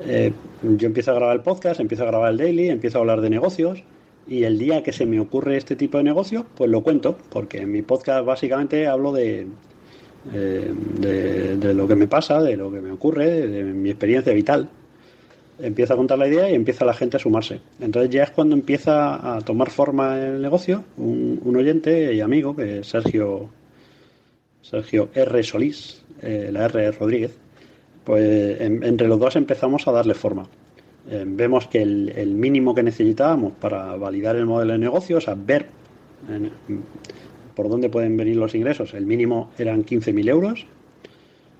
Eh, 0.05 0.33
yo 0.63 0.87
empiezo 0.87 1.11
a 1.11 1.15
grabar 1.15 1.35
el 1.35 1.41
podcast, 1.41 1.79
empiezo 1.79 2.03
a 2.03 2.07
grabar 2.07 2.31
el 2.31 2.37
daily, 2.37 2.69
empiezo 2.69 2.97
a 2.97 3.01
hablar 3.01 3.21
de 3.21 3.29
negocios 3.29 3.83
y 4.27 4.43
el 4.43 4.57
día 4.57 4.83
que 4.83 4.93
se 4.93 5.05
me 5.05 5.19
ocurre 5.19 5.57
este 5.57 5.75
tipo 5.75 5.97
de 5.97 6.03
negocio, 6.03 6.45
pues 6.55 6.69
lo 6.69 6.81
cuento, 6.81 7.17
porque 7.29 7.59
en 7.59 7.71
mi 7.71 7.81
podcast 7.81 8.25
básicamente 8.25 8.87
hablo 8.87 9.11
de, 9.11 9.47
eh, 10.33 10.73
de, 10.99 11.73
lo 11.73 11.87
que 11.87 11.95
me 11.95 12.07
pasa, 12.07 12.41
de 12.41 12.55
lo 12.55 12.71
que 12.71 12.79
me 12.79 12.91
ocurre, 12.91 13.47
de, 13.47 13.63
mi 13.63 13.89
experiencia 13.89 14.33
vital. 14.33 14.69
Empiezo 15.59 15.93
a 15.93 15.97
contar 15.97 16.17
la 16.17 16.27
idea 16.27 16.49
y 16.49 16.55
empieza 16.55 16.83
la 16.83 16.93
gente 16.93 17.17
a 17.17 17.19
sumarse. 17.19 17.59
Entonces 17.79 18.09
ya 18.09 18.23
es 18.23 18.31
cuando 18.31 18.55
empieza 18.55 19.35
a 19.35 19.41
tomar 19.41 19.69
forma 19.69 20.19
el 20.19 20.41
negocio. 20.41 20.83
Un, 20.97 21.55
oyente 21.55 22.13
y 22.13 22.21
amigo, 22.21 22.55
que 22.55 22.79
es 22.79 22.87
Sergio, 22.87 23.49
Sergio 24.61 25.09
R. 25.13 25.43
Solís, 25.43 26.03
eh, 26.21 26.49
la 26.51 26.65
R. 26.65 26.91
Rodríguez, 26.91 27.37
pues 28.03 28.59
entre 28.59 29.07
los 29.07 29.19
dos 29.19 29.35
empezamos 29.35 29.87
a 29.87 29.91
darle 29.91 30.15
forma. 30.15 30.47
Eh, 31.09 31.23
vemos 31.27 31.67
que 31.67 31.81
el, 31.81 32.33
mínimo 32.33 32.73
que 32.73 32.83
necesitábamos 32.83 33.53
para 33.53 33.95
validar 33.95 34.35
el 34.35 34.45
modelo 34.45 34.73
de 34.73 34.79
negocio, 34.79 35.17
o 35.17 35.21
sea, 35.21 35.35
ver 35.35 35.67
por 37.55 37.69
dónde 37.69 37.89
pueden 37.89 38.15
venir 38.15 38.37
los 38.37 38.55
ingresos, 38.55 38.93
el 38.93 39.05
mínimo 39.05 39.51
eran 39.57 39.85
15.000 39.85 40.29
euros. 40.29 40.65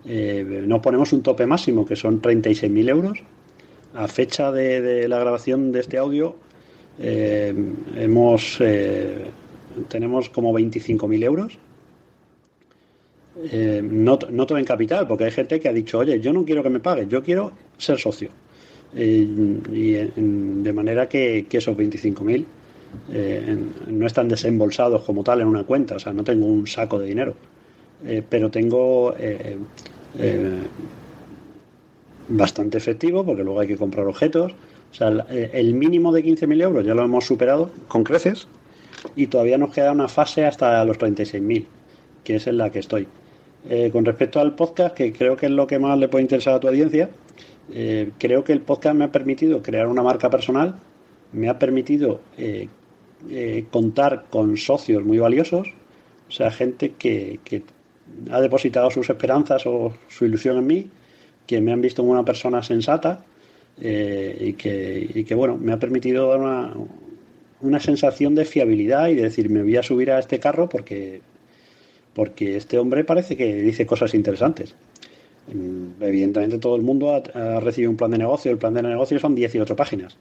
Eh, 0.06 0.64
nos 0.66 0.82
ponemos 0.82 1.14
un 1.14 1.22
tope 1.22 1.46
máximo 1.46 1.86
que 1.86 1.96
son 1.96 2.22
36.000 2.22 2.89
euros. 2.89 3.20
A 3.96 4.08
fecha 4.08 4.52
de, 4.52 5.08
la 5.08 5.20
grabación 5.20 5.72
de 5.72 5.80
este 5.82 5.98
audio, 5.98 6.36
eh, 7.00 7.54
hemos, 7.96 8.60
tenemos 9.88 10.30
como 10.30 10.52
25.000 10.54 11.24
euros. 11.24 11.58
no, 13.84 14.20
no 14.30 14.46
todo 14.46 14.58
en 14.58 14.66
capital, 14.66 15.08
porque 15.08 15.26
hay 15.26 15.32
gente 15.32 15.60
que 15.60 15.70
ha 15.70 15.74
dicho, 15.74 16.00
oye, 16.00 16.20
yo 16.20 16.34
no 16.34 16.44
quiero 16.44 16.64
que 16.64 16.70
me 16.70 16.80
pagues, 16.80 17.08
yo 17.08 17.24
quiero 17.24 17.52
ser 17.78 18.00
socio. 18.00 18.30
Eh, 18.96 19.28
y 19.72 19.94
de 19.94 20.74
manera 20.74 21.10
que, 21.10 21.48
esos 21.52 21.76
25.000 21.76 22.46
eh, 23.12 23.58
no 23.88 24.06
están 24.06 24.28
desembolsados 24.28 25.04
como 25.04 25.24
tal 25.24 25.41
en 25.41 25.48
una 25.48 25.64
cuenta, 25.64 25.96
o 25.96 26.00
sea, 26.00 26.14
no 26.14 26.24
tengo 26.24 26.46
un 26.46 26.68
saco 26.68 27.00
de 27.00 27.08
dinero, 27.08 27.34
eh, 28.06 28.22
pero 28.28 28.52
tengo 28.52 29.16
bastante 32.28 32.78
efectivo 32.78 33.26
porque 33.26 33.43
luego 33.43 33.59
hay 33.59 33.67
que 33.67 33.78
comprar 33.78 34.07
objetos. 34.07 34.51
O 34.91 34.95
sea, 34.95 35.09
el 35.30 35.74
mínimo 35.74 36.11
de 36.11 36.24
15.000 36.24 36.61
euros 36.61 36.86
ya 36.86 36.93
lo 36.93 37.03
hemos 37.03 37.26
superado 37.26 37.71
con 37.88 38.03
creces 38.03 38.47
y 39.15 39.28
todavía 39.28 39.57
nos 39.57 39.74
queda 39.74 39.91
una 39.91 40.07
fase 40.07 40.45
hasta 40.45 40.86
los 40.86 40.99
36.000, 40.99 41.65
que 42.24 42.36
es 42.36 42.47
en 42.47 42.57
la 42.57 42.69
que 42.69 42.80
estoy. 42.80 43.07
con 43.91 44.05
respecto 44.05 44.39
al 44.39 44.55
podcast, 44.55 44.95
que 44.95 45.11
creo 45.11 45.36
que 45.36 45.47
es 45.47 45.51
lo 45.51 45.65
que 45.65 45.80
más 45.80 45.97
le 45.97 46.09
puede 46.09 46.21
interesar 46.21 46.53
a 46.53 46.59
tu 46.59 46.67
audiencia, 46.67 47.09
eh, 47.71 48.11
creo 48.19 48.43
que 48.43 48.53
el 48.53 48.61
podcast 48.61 48.95
me 48.95 49.05
ha 49.05 49.11
permitido 49.11 49.63
crear 49.63 49.88
una 49.88 50.03
marca 50.03 50.30
personal 50.30 50.76
me 51.34 51.49
ha 51.49 51.59
permitido 51.59 52.21
eh, 52.38 52.69
eh, 53.30 53.65
contar 53.71 54.26
con 54.30 54.55
socios 54.55 55.03
muy 55.03 55.17
valiosos, 55.17 55.67
o 56.30 56.32
sea, 56.32 56.51
gente 56.51 56.93
que 56.97 57.39
ha 58.32 58.39
depositado 58.39 58.89
sus 58.91 59.09
esperanzas 59.09 59.65
o 59.65 59.93
su 60.07 60.26
ilusión 60.26 60.57
en 60.57 60.67
mí, 60.67 60.89
que 61.46 61.62
me 61.62 61.72
han 61.72 61.82
visto 61.82 62.02
como 62.02 62.14
una 62.14 62.26
persona 62.26 62.64
sensata 62.64 63.24
eh, 63.82 64.38
y, 64.39 64.54
que, 64.54 65.10
y 65.14 65.24
que, 65.24 65.36
bueno, 65.36 65.58
me 65.58 65.74
ha 65.74 65.80
permitido 65.80 66.30
dar 66.30 66.39
una, 66.39 66.74
una 67.62 67.80
sensación 67.80 68.36
de 68.36 68.46
fiabilidad 68.46 69.08
y 69.10 69.16
de 69.16 69.24
decir, 69.24 69.50
me 69.50 69.64
voy 69.64 69.78
a 69.78 69.84
subir 69.84 70.12
a 70.12 70.20
este 70.20 70.39
carro 70.39 70.70
porque, 70.70 71.22
porque 72.14 72.58
este 72.58 72.78
hombre 72.78 73.04
parece 73.04 73.36
que 73.36 73.56
dice 73.56 73.86
cosas 73.86 74.14
interesantes. 74.14 74.76
Mm, 75.48 76.02
Evidentemente 76.02 76.60
todo 76.60 76.76
el 76.76 76.82
mundo 76.84 77.24
ha, 77.34 77.60
recibido 77.60 77.91
un 77.91 77.98
plan 77.98 78.12
de 78.12 78.20
negocio. 78.20 78.52
El 78.52 78.58
plan 78.58 78.74
de 78.74 78.84
negocio 78.84 79.20
son 79.20 79.36
18 79.36 79.76
páginas. 79.76 80.18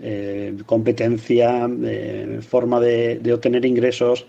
Eh, 0.00 0.54
competencia, 0.66 1.68
eh, 1.84 2.40
forma 2.46 2.80
de, 2.80 3.18
de 3.18 3.32
obtener 3.32 3.64
ingresos, 3.64 4.26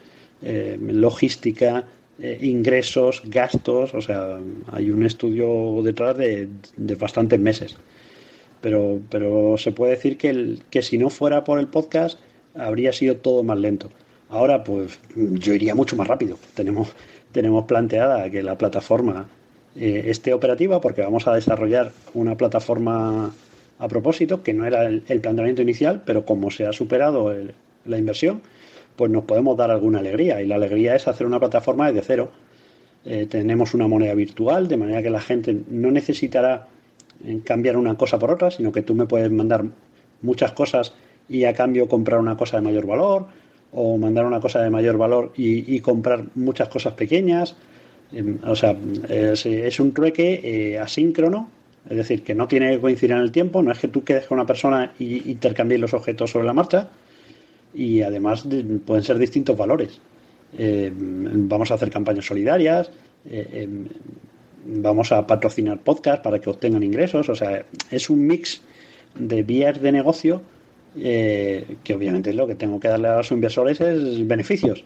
logística, 0.80 1.88
eh, 2.22 2.38
ingresos, 2.42 3.22
gastos. 3.26 3.94
O 3.94 4.02
sea, 4.02 4.38
hay 4.72 4.90
un 4.92 5.06
estudio 5.06 5.82
detrás 5.84 6.18
de, 6.18 6.48
de 6.76 6.96
bastantes 6.96 7.40
meses. 7.40 7.78
Pero, 8.62 9.00
pero 9.10 9.56
se 9.58 9.72
puede 9.72 9.92
decir 9.94 10.18
que, 10.18 10.30
el, 10.30 10.62
que 10.70 10.82
si 10.82 10.98
no 10.98 11.10
fuera 11.10 11.44
por 11.44 11.60
el 11.60 11.68
podcast 11.68 12.20
habría 12.56 12.92
sido 12.92 13.18
todo 13.18 13.44
más 13.44 13.58
lento. 13.60 13.92
Ahora, 14.30 14.64
pues 14.64 15.00
yo 15.16 15.54
iría 15.54 15.76
mucho 15.76 15.96
más 15.96 16.08
rápido. 16.08 16.38
Tenemos, 16.56 16.90
tenemos 17.32 17.66
planteada 17.66 18.30
que 18.30 18.42
la 18.44 18.58
plataforma 18.58 19.28
eh, 19.76 20.06
esté 20.08 20.34
operativa 20.34 20.82
porque 20.82 21.02
vamos 21.02 21.28
a 21.28 21.36
desarrollar 21.36 21.92
una 22.14 22.36
plataforma 22.36 23.32
a 23.80 23.88
propósito, 23.88 24.42
que 24.42 24.54
no 24.54 24.66
era 24.66 24.86
el, 24.88 25.04
el 25.08 25.22
planteamiento 25.22 25.62
inicial, 25.62 26.02
pero 26.04 26.26
como 26.26 26.50
se 26.50 26.66
ha 26.66 26.74
superado 26.74 27.32
el- 27.32 27.54
la 27.86 27.98
inversión, 28.00 28.42
pues 28.98 29.12
nos 29.12 29.24
podemos 29.24 29.56
dar 29.56 29.72
alguna 29.72 30.00
alegría. 30.00 30.42
Y 30.42 30.48
la 30.48 30.56
alegría 30.56 30.96
es 30.96 31.08
hacer 31.08 31.26
una 31.26 31.40
plataforma 31.40 31.88
desde 31.88 32.06
cero. 32.06 32.32
Eh, 33.06 33.28
tenemos 33.30 33.74
una 33.74 33.88
moneda 33.88 34.14
virtual, 34.16 34.68
de 34.68 34.76
manera 34.76 35.02
que 35.02 35.10
la 35.10 35.22
gente 35.22 35.56
no 35.70 35.92
necesitará 35.92 36.68
eh, 37.24 37.40
cambiar 37.46 37.78
una 37.78 37.96
cosa 37.96 38.20
por 38.20 38.32
otra, 38.32 38.52
sino 38.52 38.72
que 38.72 38.82
tú 38.82 38.96
me 38.96 39.06
puedes 39.06 39.32
mandar 39.32 39.64
muchas 40.22 40.52
cosas 40.52 40.94
y 41.30 41.46
a 41.46 41.54
cambio 41.54 41.88
comprar 41.88 42.20
una 42.20 42.36
cosa 42.36 42.58
de 42.58 42.64
mayor 42.64 42.86
valor, 42.86 43.28
o 43.72 43.98
mandar 43.98 44.26
una 44.26 44.40
cosa 44.40 44.62
de 44.62 44.70
mayor 44.70 44.98
valor 44.98 45.34
y, 45.36 45.80
comprar 45.82 46.26
muchas 46.36 46.68
cosas 46.70 46.94
pequeñas. 46.94 47.56
Em, 48.12 48.40
O 48.46 48.56
sea, 48.56 48.76
es, 49.10 49.46
es 49.46 49.80
un 49.80 49.94
trueque 49.94 50.42
eh, 50.44 50.80
asíncrono, 50.80 51.50
es 51.90 51.98
decir, 51.98 52.24
que 52.24 52.34
no 52.34 52.48
tiene 52.48 52.72
que 52.72 52.80
coincidir 52.80 53.12
en 53.12 53.22
el 53.22 53.32
tiempo, 53.32 53.62
no 53.62 53.72
es 53.72 53.80
que 53.80 53.88
tú 53.88 54.04
quedes 54.04 54.26
con 54.26 54.38
una 54.40 54.48
persona 54.48 54.94
y 55.00 55.30
intercambies 55.30 55.80
los 55.80 55.94
objetos 55.94 56.32
sobre 56.32 56.46
la 56.46 56.54
marcha, 56.54 56.90
y 57.78 58.02
además 58.02 58.48
de- 58.50 58.64
pueden 58.64 59.04
ser 59.04 59.18
distintos 59.20 59.56
valores. 59.56 60.00
Eh, 60.58 60.92
vamos 60.96 61.70
a 61.72 61.76
hacer 61.76 61.90
campañas 61.92 62.26
solidarias, 62.26 62.90
eh, 63.30 63.48
em, 63.64 63.86
vamos 64.82 65.12
a 65.12 65.26
patrocinar 65.28 65.78
podcasts 65.80 66.24
para 66.24 66.40
que 66.40 66.50
obtengan 66.50 66.84
ingresos, 66.84 67.30
o 67.30 67.36
sea, 67.36 67.66
es 67.92 68.10
un 68.10 68.26
mix 68.26 68.62
de 69.16 69.44
vías 69.44 69.80
de 69.82 69.92
negocio 69.92 70.42
eh, 71.00 71.76
que 71.84 71.94
obviamente 71.94 72.34
lo 72.34 72.48
que 72.48 72.56
tengo 72.56 72.80
que 72.80 72.88
darle 72.88 73.08
a 73.10 73.18
los 73.18 73.32
inversores 73.32 73.80
es 73.82 74.26
beneficios, 74.28 74.84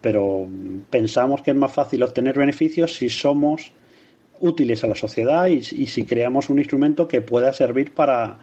pero 0.00 0.46
pensamos 0.90 1.42
que 1.42 1.50
es 1.50 1.56
más 1.56 1.72
fácil 1.72 2.02
obtener 2.04 2.38
beneficios 2.38 2.94
si 2.94 3.08
somos 3.08 3.72
útiles 4.38 4.84
a 4.84 4.86
la 4.86 4.94
sociedad 4.94 5.48
y, 5.48 5.56
y 5.56 5.86
si 5.86 6.04
creamos 6.04 6.48
un 6.50 6.58
instrumento 6.58 7.08
que 7.08 7.20
pueda 7.20 7.52
servir 7.52 7.92
para, 7.92 8.38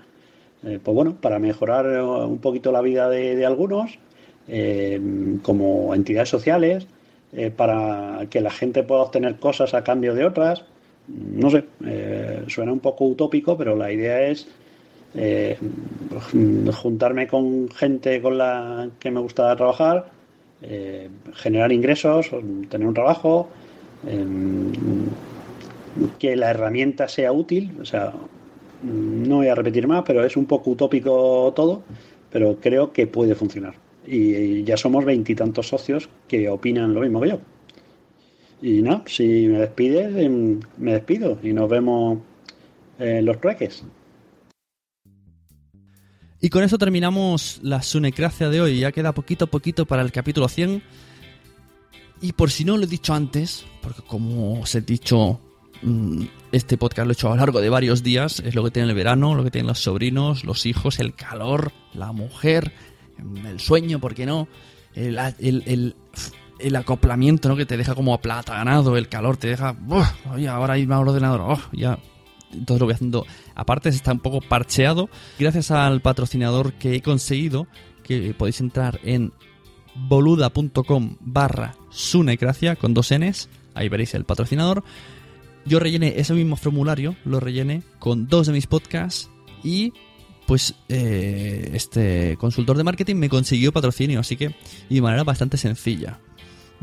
eh, 0.63 0.79
pues 0.83 0.95
bueno, 0.95 1.15
para 1.19 1.39
mejorar 1.39 1.85
eh, 1.85 2.01
un 2.01 2.39
poquito 2.39 2.71
la 2.71 2.81
vida 2.81 3.09
de, 3.09 3.45
algunos, 3.45 3.99
eh, 4.47 4.99
como 5.43 5.93
entidades 5.93 6.29
sociales, 6.29 6.87
para 7.57 8.25
que 8.29 8.39
la 8.39 8.49
gente 8.49 8.83
pueda 8.83 9.01
obtener 9.01 9.35
cosas 9.35 9.73
a 9.73 9.83
cambio 9.83 10.15
de 10.15 10.25
otras. 10.25 10.63
No 11.07 11.49
sé, 11.49 11.65
suena 12.47 12.71
un 12.71 12.79
poco 12.79 13.05
utópico, 13.05 13.57
pero 13.57 13.75
la 13.75 13.91
idea 13.91 14.21
es 14.21 14.47
juntarme 16.81 17.27
con 17.27 17.69
gente 17.69 18.21
con 18.21 18.37
la 18.37 18.89
que 18.97 19.11
me 19.11 19.19
gusta 19.19 19.53
trabajar, 19.57 20.09
generar 21.33 21.71
ingresos, 21.73 22.31
tener 22.69 22.87
un 22.87 22.93
trabajo, 22.93 23.49
que 26.17 26.35
la 26.35 26.49
herramienta 26.49 27.09
sea 27.09 27.33
útil, 27.33 27.77
o 27.81 27.85
sea, 27.85 28.13
no 28.83 29.37
voy 29.37 29.47
a 29.47 29.55
repetir 29.55 29.87
más, 29.87 30.03
pero 30.05 30.23
es 30.23 30.37
un 30.37 30.45
poco 30.45 30.71
utópico 30.71 31.51
todo, 31.55 31.83
pero 32.31 32.57
creo 32.59 32.91
que 32.91 33.07
puede 33.07 33.35
funcionar. 33.35 33.75
Y 34.05 34.63
ya 34.63 34.77
somos 34.77 35.03
veintitantos 35.03 35.67
socios 35.67 36.09
que 36.27 36.49
opinan 36.49 36.93
lo 36.93 37.01
mismo 37.01 37.21
que 37.21 37.29
yo. 37.29 37.39
Y 38.61 38.81
no, 38.81 39.03
si 39.05 39.47
me 39.47 39.59
despides, 39.59 40.15
em, 40.15 40.59
me 40.77 40.93
despido 40.93 41.37
y 41.43 41.53
nos 41.53 41.69
vemos 41.69 42.19
en 42.97 43.25
los 43.25 43.39
trueques. 43.39 43.83
Y 46.39 46.49
con 46.49 46.63
eso 46.63 46.77
terminamos 46.77 47.59
la 47.63 47.81
sunecracia 47.81 48.49
de 48.49 48.61
hoy. 48.61 48.79
Ya 48.79 48.91
queda 48.91 49.13
poquito 49.13 49.45
a 49.45 49.47
poquito 49.47 49.85
para 49.85 50.01
el 50.01 50.11
capítulo 50.11 50.47
100. 50.47 50.83
Y 52.21 52.33
por 52.33 52.51
si 52.51 52.63
no 52.63 52.77
lo 52.77 52.83
he 52.83 52.87
dicho 52.87 53.13
antes, 53.13 53.65
porque 53.81 54.01
como 54.01 54.61
os 54.61 54.73
he 54.75 54.81
dicho, 54.81 55.39
este 56.51 56.77
podcast 56.77 57.05
lo 57.05 57.11
he 57.11 57.13
hecho 57.13 57.27
a 57.27 57.31
lo 57.31 57.37
largo 57.37 57.61
de 57.61 57.69
varios 57.69 58.03
días. 58.03 58.39
Es 58.39 58.55
lo 58.55 58.63
que 58.63 58.71
tiene 58.71 58.89
el 58.89 58.95
verano, 58.95 59.35
lo 59.35 59.43
que 59.43 59.51
tienen 59.51 59.67
los 59.67 59.79
sobrinos, 59.79 60.43
los 60.43 60.65
hijos, 60.65 60.99
el 60.99 61.13
calor, 61.13 61.71
la 61.93 62.11
mujer, 62.11 62.73
el 63.45 63.59
sueño, 63.59 63.99
¿por 63.99 64.13
qué 64.13 64.25
no? 64.25 64.47
El, 64.95 65.17
acoplamiento, 66.75 67.49
¿no? 67.49 67.55
Que 67.55 67.65
te 67.65 67.77
deja 67.77 67.95
como 67.95 68.13
aplatanado, 68.13 68.97
el 68.97 69.07
calor 69.09 69.37
te 69.37 69.47
deja... 69.47 69.73
"Buah, 69.73 70.09
oye, 70.33 70.47
ahora 70.47 70.77
irme 70.77 70.95
al 70.95 71.07
ordenador, 71.07 71.41
oh, 71.41 71.61
ya 71.71 71.99
entonces 72.53 72.79
lo 72.79 72.85
voy 72.85 72.93
haciendo. 72.93 73.25
Aparte, 73.55 73.89
está 73.89 74.11
un 74.11 74.19
poco 74.19 74.41
parcheado. 74.41 75.09
Gracias 75.39 75.71
al 75.71 76.01
patrocinador 76.01 76.73
que 76.73 76.95
he 76.95 77.01
conseguido, 77.01 77.67
que 78.03 78.33
podéis 78.33 78.61
entrar 78.61 78.99
en 79.03 79.33
boluda.com 79.95 81.17
barra 81.19 81.75
sunecracia 81.89 82.75
con 82.75 82.93
dos 82.93 83.13
Ns. 83.13 83.49
Ahí 83.73 83.89
veréis 83.89 84.13
el 84.15 84.25
patrocinador. 84.25 84.83
Yo 85.67 85.79
rellené 85.79 86.13
ese 86.17 86.33
mismo 86.33 86.55
formulario, 86.55 87.15
lo 87.25 87.39
rellené 87.39 87.83
con 87.99 88.27
dos 88.27 88.47
de 88.47 88.53
mis 88.53 88.67
podcasts 88.67 89.29
y 89.63 89.91
pues 90.45 90.75
eh, 90.87 91.71
este 91.73 92.37
consultor 92.37 92.77
de 92.77 92.85
marketing 92.85 93.15
me 93.15 93.27
consiguió 93.27 93.73
patrocinio, 93.73 94.21
así 94.21 94.37
que 94.37 94.55
y 94.89 94.95
de 94.95 95.01
manera 95.01 95.25
bastante 95.25 95.57
sencilla. 95.57 96.21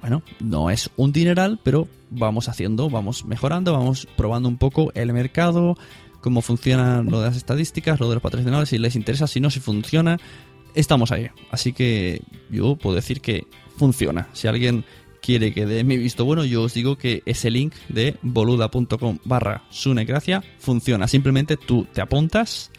Bueno, 0.00 0.22
no 0.40 0.68
es 0.68 0.90
un 0.96 1.12
dineral, 1.12 1.58
pero 1.62 1.88
vamos 2.10 2.50
haciendo, 2.50 2.90
vamos 2.90 3.24
mejorando, 3.24 3.72
vamos 3.72 4.06
probando 4.16 4.50
un 4.50 4.58
poco 4.58 4.92
el 4.94 5.14
mercado, 5.14 5.78
cómo 6.20 6.42
funciona 6.42 7.02
lo 7.02 7.20
de 7.20 7.28
las 7.28 7.36
estadísticas, 7.38 8.00
lo 8.00 8.08
de 8.10 8.16
los 8.16 8.22
patrocinadores, 8.22 8.68
si 8.68 8.76
les 8.76 8.96
interesa, 8.96 9.26
si 9.26 9.40
no, 9.40 9.48
si 9.48 9.60
funciona. 9.60 10.18
Estamos 10.74 11.10
ahí. 11.10 11.28
Así 11.50 11.72
que 11.72 12.20
yo 12.50 12.76
puedo 12.76 12.96
decir 12.96 13.22
que 13.22 13.46
funciona. 13.78 14.28
Si 14.34 14.46
alguien 14.46 14.84
quiere 15.24 15.54
que 15.54 15.64
dé 15.64 15.84
mi 15.84 15.96
visto 15.96 16.26
bueno, 16.26 16.44
yo 16.44 16.64
os 16.64 16.74
digo 16.74 16.98
que 16.98 17.22
ese 17.24 17.50
link 17.50 17.72
de 17.88 18.16
boluda.com 18.20 19.18
barra 19.24 19.64
sunecracia 19.70 20.42
funciona. 20.58 21.08
Simplemente 21.08 21.56
tú 21.56 21.86
te 21.92 22.02
apuntas. 22.02 22.70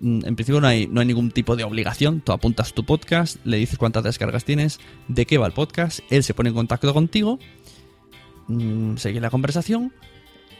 Mm, 0.00 0.26
En 0.26 0.36
principio 0.36 0.60
no 0.60 0.66
hay, 0.66 0.86
no 0.86 1.00
hay 1.00 1.06
ningún 1.06 1.30
tipo 1.30 1.56
de 1.56 1.64
obligación. 1.64 2.20
Tú 2.20 2.32
apuntas 2.32 2.74
tu 2.74 2.84
podcast, 2.84 3.38
le 3.46 3.56
dices 3.56 3.78
cuántas 3.78 4.04
descargas 4.04 4.44
tienes, 4.44 4.78
de 5.08 5.24
qué 5.24 5.38
va 5.38 5.46
el 5.46 5.52
podcast, 5.54 6.00
él 6.10 6.22
se 6.22 6.34
pone 6.34 6.50
en 6.50 6.54
contacto 6.54 6.92
contigo, 6.92 7.38
mm, 8.48 8.96
sigue 8.96 9.20
la 9.20 9.30
conversación 9.30 9.92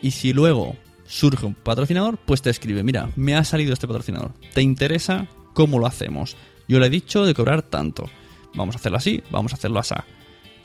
y 0.00 0.12
si 0.12 0.32
luego 0.32 0.76
surge 1.06 1.44
un 1.44 1.54
patrocinador, 1.54 2.16
pues 2.16 2.40
te 2.40 2.48
escribe, 2.48 2.82
mira, 2.82 3.10
me 3.14 3.34
ha 3.36 3.44
salido 3.44 3.74
este 3.74 3.86
patrocinador, 3.86 4.32
¿te 4.54 4.62
interesa 4.62 5.28
cómo 5.52 5.78
lo 5.78 5.86
hacemos? 5.86 6.36
Yo 6.66 6.78
le 6.78 6.86
he 6.86 6.90
dicho 6.90 7.26
de 7.26 7.34
cobrar 7.34 7.60
tanto. 7.60 8.08
Vamos 8.54 8.74
a 8.74 8.78
hacerlo 8.78 8.96
así, 8.96 9.22
vamos 9.30 9.52
a 9.52 9.56
hacerlo 9.56 9.80
así. 9.80 9.94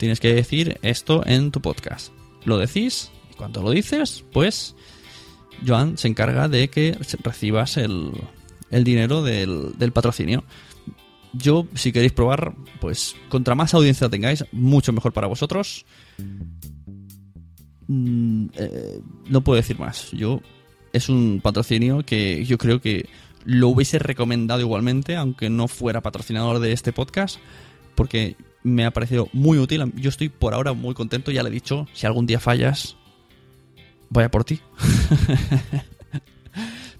Tienes 0.00 0.18
que 0.18 0.32
decir 0.32 0.78
esto 0.80 1.26
en 1.26 1.50
tu 1.50 1.60
podcast. 1.60 2.10
Lo 2.46 2.56
decís 2.56 3.10
y 3.30 3.34
cuando 3.34 3.62
lo 3.62 3.70
dices, 3.70 4.24
pues 4.32 4.74
Joan 5.66 5.98
se 5.98 6.08
encarga 6.08 6.48
de 6.48 6.68
que 6.68 6.96
recibas 7.22 7.76
el, 7.76 8.12
dinero 8.70 9.22
del, 9.22 9.76
del 9.76 9.92
patrocinio. 9.92 10.42
Yo, 11.34 11.66
si 11.74 11.92
queréis 11.92 12.12
probar, 12.12 12.54
pues 12.80 13.14
contra 13.28 13.54
más 13.54 13.74
audiencia 13.74 14.08
tengáis, 14.08 14.46
mucho 14.52 14.90
mejor 14.94 15.12
para 15.12 15.26
vosotros. 15.26 15.84
Mm, 17.88 18.46
eh, 18.54 19.00
no 19.28 19.44
puedo 19.44 19.56
decir 19.56 19.78
más. 19.78 20.12
Yo 20.12 20.40
es 20.94 21.10
un 21.10 21.42
patrocinio 21.42 22.06
que 22.06 22.46
yo 22.46 22.56
creo 22.56 22.80
que 22.80 23.06
lo 23.44 23.68
hubiese 23.68 23.98
recomendado 23.98 24.62
igualmente, 24.62 25.16
aunque 25.16 25.50
no 25.50 25.68
fuera 25.68 26.00
patrocinador 26.00 26.58
de 26.58 26.72
este 26.72 26.94
podcast, 26.94 27.38
porque 27.94 28.38
me 28.62 28.84
ha 28.84 28.90
parecido 28.90 29.28
muy 29.32 29.58
útil. 29.58 29.92
Yo 29.96 30.08
estoy 30.08 30.28
por 30.28 30.54
ahora 30.54 30.72
muy 30.72 30.94
contento, 30.94 31.30
ya 31.30 31.42
le 31.42 31.48
he 31.48 31.52
dicho, 31.52 31.86
si 31.92 32.06
algún 32.06 32.26
día 32.26 32.40
fallas, 32.40 32.96
vaya 34.08 34.30
por 34.30 34.44
ti. 34.44 34.60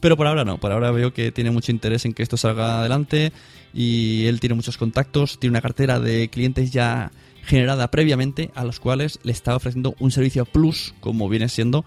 Pero 0.00 0.16
por 0.16 0.26
ahora 0.26 0.44
no, 0.44 0.58
por 0.58 0.72
ahora 0.72 0.90
veo 0.90 1.12
que 1.12 1.30
tiene 1.30 1.50
mucho 1.50 1.72
interés 1.72 2.06
en 2.06 2.14
que 2.14 2.22
esto 2.22 2.38
salga 2.38 2.80
adelante 2.80 3.32
y 3.74 4.24
él 4.26 4.40
tiene 4.40 4.54
muchos 4.54 4.78
contactos, 4.78 5.38
tiene 5.38 5.52
una 5.52 5.60
cartera 5.60 6.00
de 6.00 6.30
clientes 6.30 6.70
ya 6.70 7.12
generada 7.42 7.90
previamente 7.90 8.50
a 8.54 8.64
los 8.64 8.80
cuales 8.80 9.18
le 9.24 9.32
está 9.32 9.54
ofreciendo 9.54 9.94
un 9.98 10.10
servicio 10.10 10.46
plus 10.46 10.94
como 11.00 11.28
viene 11.28 11.50
siendo 11.50 11.84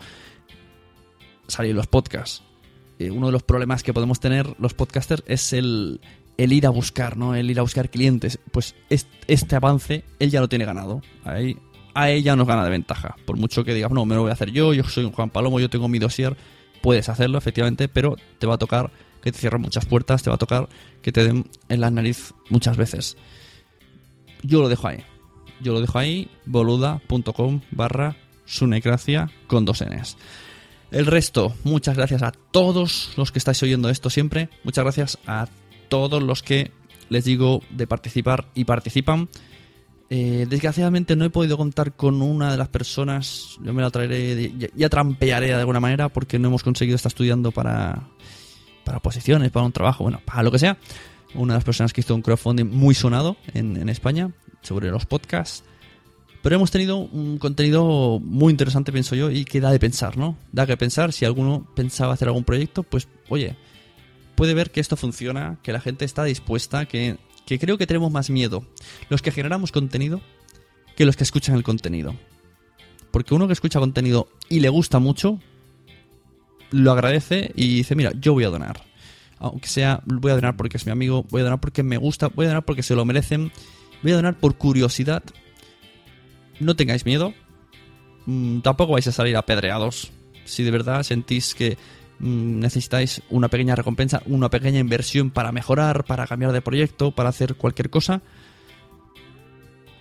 salir 1.48 1.74
los 1.74 1.88
podcasts. 1.88 2.44
Eh, 3.00 3.10
uno 3.10 3.28
de 3.28 3.32
los 3.32 3.41
problemas 3.44 3.82
que 3.82 3.94
podemos 3.94 4.20
tener 4.20 4.56
los 4.60 4.76
podcasters 4.76 5.24
es 5.26 5.52
el, 5.54 6.00
el 6.38 6.53
ir 6.53 6.65
a 6.65 6.69
buscar, 6.69 7.18
¿no? 7.18 7.35
El 7.35 7.49
ir 7.49 7.60
a 7.60 7.61
buscar 7.61 7.89
clientes. 7.89 8.39
Pues 8.51 8.76
este 8.89 9.55
avance 9.55 10.03
él 10.19 10.31
ya 10.31 10.41
lo 10.41 10.49
tiene 10.49 10.65
ganado. 10.65 11.01
Ahí, 11.23 11.57
a 11.93 12.10
ella 12.10 12.35
nos 12.35 12.47
gana 12.47 12.64
de 12.64 12.69
ventaja. 12.69 13.15
Por 13.26 13.38
mucho 13.38 13.64
que 13.64 13.73
digas, 13.73 13.91
no, 13.91 14.05
me 14.05 14.15
lo 14.15 14.22
voy 14.22 14.31
a 14.31 14.34
hacer 14.34 14.51
yo, 14.51 14.73
yo 14.73 14.84
soy 14.84 15.05
un 15.05 15.11
Juan 15.11 15.30
Palomo, 15.30 15.60
yo 15.60 15.69
tengo 15.69 15.88
mi 15.88 15.99
dossier, 15.99 16.35
puedes 16.81 17.10
hacerlo, 17.10 17.38
efectivamente, 17.38 17.88
pero 17.88 18.15
te 18.39 18.47
va 18.47 18.55
a 18.55 18.57
tocar 18.57 18.91
que 19.22 19.31
te 19.31 19.38
cierren 19.38 19.61
muchas 19.61 19.85
puertas, 19.85 20.22
te 20.22 20.30
va 20.30 20.35
a 20.35 20.39
tocar 20.39 20.68
que 21.01 21.11
te 21.11 21.23
den 21.23 21.49
en 21.69 21.81
la 21.81 21.91
nariz 21.91 22.34
muchas 22.49 22.77
veces. 22.77 23.18
Yo 24.41 24.61
lo 24.61 24.69
dejo 24.69 24.88
ahí. 24.88 25.03
Yo 25.61 25.72
lo 25.72 25.80
dejo 25.80 25.97
ahí, 25.97 26.30
boluda.com 26.45 27.61
barra 27.72 28.18
sunecracia 28.45 29.31
con 29.47 29.64
dos 29.64 29.81
Ns. 29.81 30.18
El 30.91 31.05
resto, 31.05 31.55
muchas 31.64 31.95
gracias 31.95 32.22
a 32.22 32.31
todos 32.31 33.14
los 33.15 33.31
que 33.31 33.39
estáis 33.39 33.64
oyendo 33.64 33.89
esto 33.89 34.10
siempre. 34.10 34.49
Muchas 34.64 34.84
gracias 34.84 35.18
a 35.26 35.47
todos 35.94 36.24
los 36.24 36.41
que 36.41 36.72
les 37.10 37.24
digo 37.24 37.61
de 37.70 37.86
participar 37.86 38.48
y 38.56 38.65
participan. 38.65 39.30
Eh, 40.10 40.48
desgraciadamente 40.49 41.15
no 41.15 41.24
he 41.24 41.30
podido 41.30 41.56
contar 41.56 41.94
con 41.94 42.24
una 42.24 42.52
de 42.52 42.57
las 42.57 42.68
personas. 42.70 43.60
Yo 43.64 43.76
me 43.76 43.84
la 43.84 43.91
traeré, 43.91 44.52
ya, 44.57 44.70
ya, 44.76 44.90
trampearé 44.90 45.49
de 45.49 45.53
alguna 45.53 45.80
manera 45.80 46.10
porque 46.10 46.40
no 46.40 46.48
hemos 46.48 46.64
conseguido 46.64 46.95
estar 46.95 47.11
estudiando 47.11 47.52
para, 47.52 48.07
para 48.84 49.02
posiciones, 49.02 49.52
para 49.52 49.68
un 49.68 49.72
trabajo, 49.72 50.03
bueno, 50.03 50.20
para 50.26 50.41
lo 50.41 50.49
que 50.49 50.57
sea. 50.57 50.80
Una 51.36 51.53
de 51.53 51.57
las 51.57 51.64
personas 51.64 51.94
que 51.94 52.02
hizo 52.02 52.15
un 52.15 52.24
crowdfunding 52.24 52.65
muy 52.65 52.95
sonado 52.95 53.38
en, 53.53 53.78
en 53.78 53.88
España 53.88 54.32
sobre 54.64 54.90
los 54.90 55.06
podcasts. 55.06 55.64
Pero 56.41 56.56
hemos 56.56 56.72
tenido 56.72 56.98
un 56.98 57.38
contenido 57.38 58.20
muy 58.20 58.49
interesante, 58.49 58.91
pienso 58.91 59.14
yo, 59.14 59.30
y 59.30 59.45
que 59.45 59.61
da 59.61 59.70
de 59.70 59.78
pensar, 59.78 60.18
¿no? 60.18 60.38
Da 60.52 60.65
que 60.65 60.76
pensar, 60.76 61.14
si 61.14 61.24
alguno 61.24 61.68
pensaba 61.76 62.14
hacer 62.14 62.30
algún 62.30 62.45
proyecto, 62.45 62.82
pues, 62.82 63.07
oye, 63.30 63.56
puede 64.35 64.53
ver 64.53 64.72
que 64.72 64.80
esto 64.80 64.95
funciona, 64.95 65.60
que 65.64 65.73
la 65.73 65.80
gente 65.80 66.05
está 66.05 66.23
dispuesta, 66.23 66.85
que, 66.85 67.18
que 67.45 67.60
creo 67.60 67.77
que 67.77 67.88
tenemos 67.88 68.11
más 68.11 68.30
miedo 68.30 68.65
los 69.10 69.22
que 69.22 69.31
generamos 69.31 69.72
contenido 69.72 70.22
que 70.95 71.05
los 71.05 71.18
que 71.18 71.23
escuchan 71.23 71.55
el 71.55 71.64
contenido. 71.64 72.15
Porque 73.11 73.34
uno 73.34 73.47
que 73.47 73.53
escucha 73.53 73.80
contenido 73.80 74.27
y 74.49 74.60
le 74.60 74.69
gusta 74.69 74.99
mucho, 74.99 75.39
lo 76.72 76.91
agradece 76.91 77.51
y 77.55 77.76
dice, 77.76 77.95
mira, 77.95 78.11
yo 78.19 78.34
voy 78.34 78.43
a 78.43 78.49
donar. 78.49 78.84
Aunque 79.39 79.68
sea, 79.68 80.01
voy 80.05 80.31
a 80.31 80.35
donar 80.35 80.55
porque 80.55 80.77
es 80.77 80.85
mi 80.85 80.91
amigo, 80.91 81.26
voy 81.30 81.41
a 81.41 81.45
donar 81.45 81.60
porque 81.60 81.84
me 81.84 81.97
gusta, 81.97 82.27
voy 82.27 82.45
a 82.45 82.49
donar 82.49 82.65
porque 82.65 82.84
se 82.84 82.95
lo 82.95 83.05
merecen, 83.05 83.51
voy 84.01 84.11
a 84.11 84.15
donar 84.15 84.39
por 84.39 84.55
curiosidad 84.55 85.23
no 86.60 86.76
tengáis 86.76 87.05
miedo. 87.05 87.34
Mm, 88.26 88.60
tampoco 88.60 88.93
vais 88.93 89.07
a 89.07 89.11
salir 89.11 89.35
apedreados. 89.38 90.11
Si 90.45 90.64
de 90.64 90.72
verdad 90.72 91.03
sentís 91.03 91.55
que 91.55 91.77
necesitáis 92.24 93.22
una 93.30 93.50
pequeña 93.50 93.76
recompensa, 93.76 94.24
una 94.26 94.50
pequeña 94.50 94.80
inversión 94.80 95.30
para 95.30 95.52
mejorar, 95.52 96.06
para 96.06 96.26
cambiar 96.26 96.54
de 96.54 96.62
proyecto, 96.62 97.12
para 97.12 97.30
hacer 97.30 97.56
cualquier 97.56 97.90
cosa. 97.90 98.22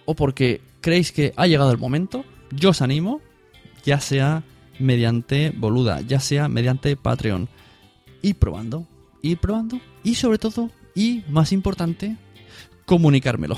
O 0.04 0.14
porque 0.14 0.60
creéis 0.80 1.10
que 1.12 1.32
ha 1.36 1.46
llegado 1.46 1.72
el 1.72 1.78
momento, 1.78 2.24
yo 2.52 2.70
os 2.70 2.80
animo, 2.80 3.20
ya 3.84 3.98
sea 4.00 4.44
mediante 4.78 5.50
Boluda, 5.50 6.00
ya 6.00 6.20
sea 6.20 6.48
mediante 6.48 6.96
Patreon. 6.96 7.48
Ir 8.22 8.36
probando, 8.36 8.86
ir 9.20 9.38
probando 9.38 9.80
y 10.04 10.14
sobre 10.14 10.38
todo, 10.38 10.70
y 10.94 11.24
más 11.28 11.52
importante, 11.52 12.16
comunicármelo. 12.92 13.56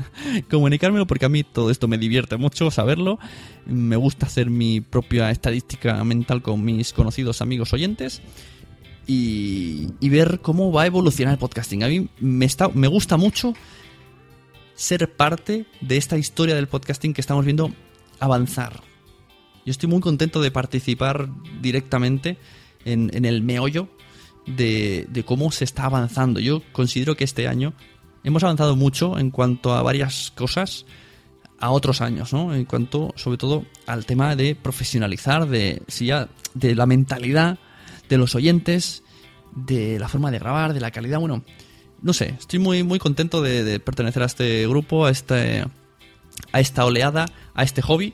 comunicármelo 0.48 1.08
porque 1.08 1.26
a 1.26 1.28
mí 1.28 1.42
todo 1.42 1.72
esto 1.72 1.88
me 1.88 1.98
divierte 1.98 2.36
mucho 2.36 2.70
saberlo. 2.70 3.18
Me 3.64 3.96
gusta 3.96 4.26
hacer 4.26 4.48
mi 4.48 4.80
propia 4.80 5.32
estadística 5.32 6.04
mental 6.04 6.40
con 6.40 6.64
mis 6.64 6.92
conocidos 6.92 7.42
amigos 7.42 7.72
oyentes. 7.72 8.22
Y, 9.08 9.88
ver 10.02 10.38
cómo 10.40 10.70
va 10.70 10.82
a 10.82 10.86
evolucionar 10.86 11.32
el 11.34 11.38
podcasting. 11.40 11.82
A 11.82 11.88
mí 11.88 12.08
me, 12.20 12.44
está, 12.44 12.68
me 12.68 12.86
gusta 12.86 13.16
mucho 13.16 13.54
ser 14.76 15.12
parte 15.16 15.66
de 15.80 15.96
esta 15.96 16.16
historia 16.16 16.54
del 16.54 16.68
podcasting 16.68 17.12
que 17.12 17.20
estamos 17.20 17.44
viendo 17.44 17.72
avanzar. 18.20 18.84
Yo 19.64 19.72
estoy 19.72 19.88
muy 19.88 20.00
contento 20.00 20.40
de 20.40 20.52
participar 20.52 21.28
directamente 21.60 22.38
en, 22.84 23.24
el 23.24 23.42
meollo 23.42 23.88
de, 24.46 25.24
cómo 25.26 25.50
se 25.50 25.64
está 25.64 25.86
avanzando. 25.86 26.38
Yo 26.38 26.62
considero 26.70 27.16
que 27.16 27.24
este 27.24 27.48
año 27.48 27.74
hemos 28.26 28.42
avanzado 28.42 28.74
mucho 28.74 29.18
en 29.18 29.30
cuanto 29.30 29.72
a 29.72 29.82
varias 29.82 30.32
cosas 30.34 30.84
a 31.60 31.70
otros 31.70 32.00
años, 32.00 32.32
¿no? 32.32 32.52
En 32.54 32.64
cuanto, 32.64 33.14
sobre 33.14 33.38
todo, 33.38 33.64
al 33.86 34.04
tema 34.04 34.34
de 34.34 34.56
profesionalizar, 34.56 35.48
de, 35.48 35.80
si 35.86 36.06
ya, 36.06 36.28
de 36.52 36.74
la 36.74 36.86
mentalidad 36.86 37.58
de 38.08 38.18
los 38.18 38.34
oyentes, 38.34 39.04
de 39.54 40.00
la 40.00 40.08
forma 40.08 40.32
de 40.32 40.40
grabar, 40.40 40.74
de 40.74 40.80
la 40.80 40.90
calidad. 40.90 41.20
Bueno, 41.20 41.44
no 42.02 42.12
sé, 42.12 42.34
estoy 42.36 42.58
muy, 42.58 42.82
muy 42.82 42.98
contento 42.98 43.42
de, 43.42 43.78
pertenecer 43.78 44.24
a 44.24 44.26
este 44.26 44.66
grupo, 44.66 45.06
a 45.06 45.10
este, 45.10 45.64
a 46.50 46.60
esta 46.60 46.84
oleada, 46.84 47.26
a 47.54 47.62
este 47.62 47.80
hobby, 47.80 48.12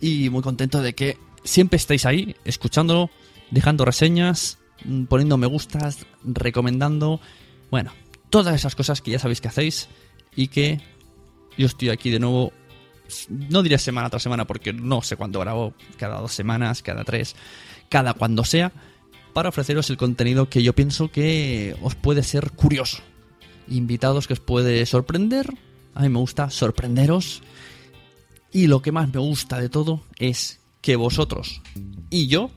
y 0.00 0.30
muy 0.30 0.42
contento 0.42 0.82
de 0.82 0.94
que 0.94 1.18
siempre 1.42 1.78
estéis 1.78 2.06
ahí, 2.06 2.36
escuchándolo, 2.44 3.10
dejando 3.50 3.84
reseñas, 3.84 4.58
poniendo 5.08 5.36
me 5.36 5.48
gustas, 5.48 6.06
recomendando. 6.24 7.20
Bueno, 7.72 7.92
todas 8.32 8.54
esas 8.54 8.74
cosas 8.74 9.02
que 9.02 9.10
ya 9.10 9.18
sabéis 9.18 9.42
que 9.42 9.48
hacéis 9.48 9.88
y 10.34 10.48
que 10.48 10.80
yo 11.58 11.66
estoy 11.66 11.90
aquí 11.90 12.08
de 12.08 12.18
nuevo, 12.18 12.50
no 13.28 13.62
diré 13.62 13.76
semana 13.76 14.08
tras 14.08 14.22
semana 14.22 14.46
porque 14.46 14.72
no 14.72 15.02
sé 15.02 15.16
cuándo 15.16 15.38
grabo, 15.38 15.74
cada 15.98 16.18
dos 16.18 16.32
semanas, 16.32 16.82
cada 16.82 17.04
tres, 17.04 17.36
cada 17.90 18.14
cuando 18.14 18.42
sea, 18.44 18.72
para 19.34 19.50
ofreceros 19.50 19.90
el 19.90 19.98
contenido 19.98 20.48
que 20.48 20.62
yo 20.62 20.72
pienso 20.72 21.10
que 21.10 21.76
os 21.82 21.94
puede 21.94 22.22
ser 22.22 22.52
curioso. 22.52 23.02
Invitados 23.68 24.26
que 24.26 24.32
os 24.32 24.40
puede 24.40 24.86
sorprender, 24.86 25.52
a 25.94 26.00
mí 26.00 26.08
me 26.08 26.18
gusta 26.18 26.48
sorprenderos 26.48 27.42
y 28.50 28.66
lo 28.66 28.80
que 28.80 28.92
más 28.92 29.12
me 29.12 29.20
gusta 29.20 29.60
de 29.60 29.68
todo 29.68 30.04
es 30.18 30.58
que 30.80 30.96
vosotros 30.96 31.60
y 32.08 32.28
yo 32.28 32.50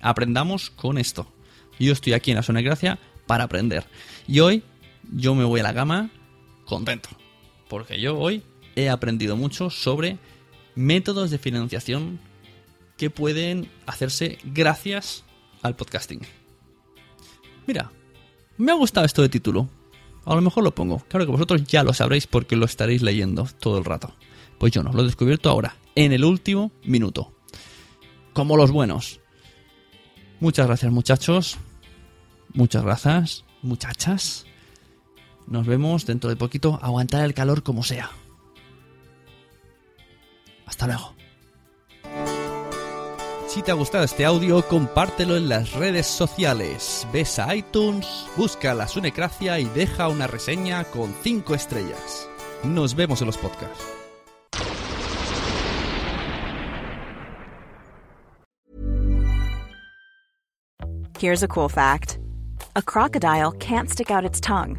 aprendamos 0.00 0.70
con 0.70 0.98
esto. 0.98 1.32
Yo 1.78 1.92
estoy 1.92 2.14
aquí 2.14 2.32
en 2.32 2.38
la 2.38 2.42
zona 2.42 2.58
de 2.58 2.64
gracia 2.64 2.98
para 3.28 3.44
aprender. 3.44 3.84
Y 4.26 4.40
hoy 4.40 4.64
yo 5.12 5.34
me 5.34 5.44
voy 5.44 5.60
a 5.60 5.64
la 5.64 5.74
cama 5.74 6.10
contento. 6.64 7.08
Porque 7.68 8.00
yo 8.00 8.18
hoy 8.18 8.42
he 8.76 8.88
aprendido 8.88 9.36
mucho 9.36 9.70
sobre 9.70 10.18
métodos 10.74 11.30
de 11.30 11.38
financiación 11.38 12.20
que 12.96 13.10
pueden 13.10 13.68
hacerse 13.86 14.38
gracias 14.44 15.24
al 15.62 15.76
podcasting. 15.76 16.20
Mira, 17.66 17.90
me 18.56 18.72
ha 18.72 18.74
gustado 18.74 19.06
esto 19.06 19.22
de 19.22 19.28
título. 19.28 19.68
A 20.24 20.34
lo 20.34 20.40
mejor 20.40 20.62
lo 20.62 20.74
pongo. 20.74 20.98
Claro 21.08 21.26
que 21.26 21.32
vosotros 21.32 21.64
ya 21.64 21.82
lo 21.82 21.92
sabréis 21.92 22.26
porque 22.26 22.56
lo 22.56 22.64
estaréis 22.64 23.02
leyendo 23.02 23.48
todo 23.58 23.78
el 23.78 23.84
rato. 23.84 24.14
Pues 24.58 24.72
yo 24.72 24.82
no, 24.82 24.92
lo 24.92 25.02
he 25.02 25.06
descubierto 25.06 25.50
ahora, 25.50 25.76
en 25.94 26.12
el 26.12 26.24
último 26.24 26.70
minuto. 26.84 27.32
Como 28.32 28.56
los 28.56 28.70
buenos. 28.70 29.20
Muchas 30.40 30.66
gracias 30.66 30.92
muchachos. 30.92 31.58
Muchas 32.54 32.84
gracias 32.84 33.44
muchachas. 33.62 34.46
Nos 35.52 35.66
vemos 35.66 36.06
dentro 36.06 36.30
de 36.30 36.36
poquito. 36.36 36.78
Aguantar 36.80 37.26
el 37.26 37.34
calor 37.34 37.62
como 37.62 37.82
sea. 37.82 38.10
Hasta 40.64 40.86
luego. 40.86 41.14
Si 43.48 43.60
te 43.60 43.70
ha 43.70 43.74
gustado 43.74 44.02
este 44.02 44.24
audio, 44.24 44.66
compártelo 44.66 45.36
en 45.36 45.50
las 45.50 45.74
redes 45.74 46.06
sociales. 46.06 47.06
Ves 47.12 47.38
a 47.38 47.54
iTunes, 47.54 48.26
busca 48.34 48.72
la 48.72 48.88
Sunecracia 48.88 49.60
y 49.60 49.66
deja 49.66 50.08
una 50.08 50.26
reseña 50.26 50.84
con 50.84 51.14
5 51.22 51.54
estrellas. 51.54 52.26
Nos 52.64 52.94
vemos 52.94 53.20
en 53.20 53.26
los 53.26 53.36
podcasts. 53.36 53.84
Here's 61.18 61.42
a 61.42 61.48
cool 61.48 61.68
fact 61.68 62.18
a 62.74 62.80
crocodile 62.80 63.52
can't 63.52 63.90
stick 63.90 64.10
out 64.10 64.24
its 64.24 64.40
tongue. 64.40 64.78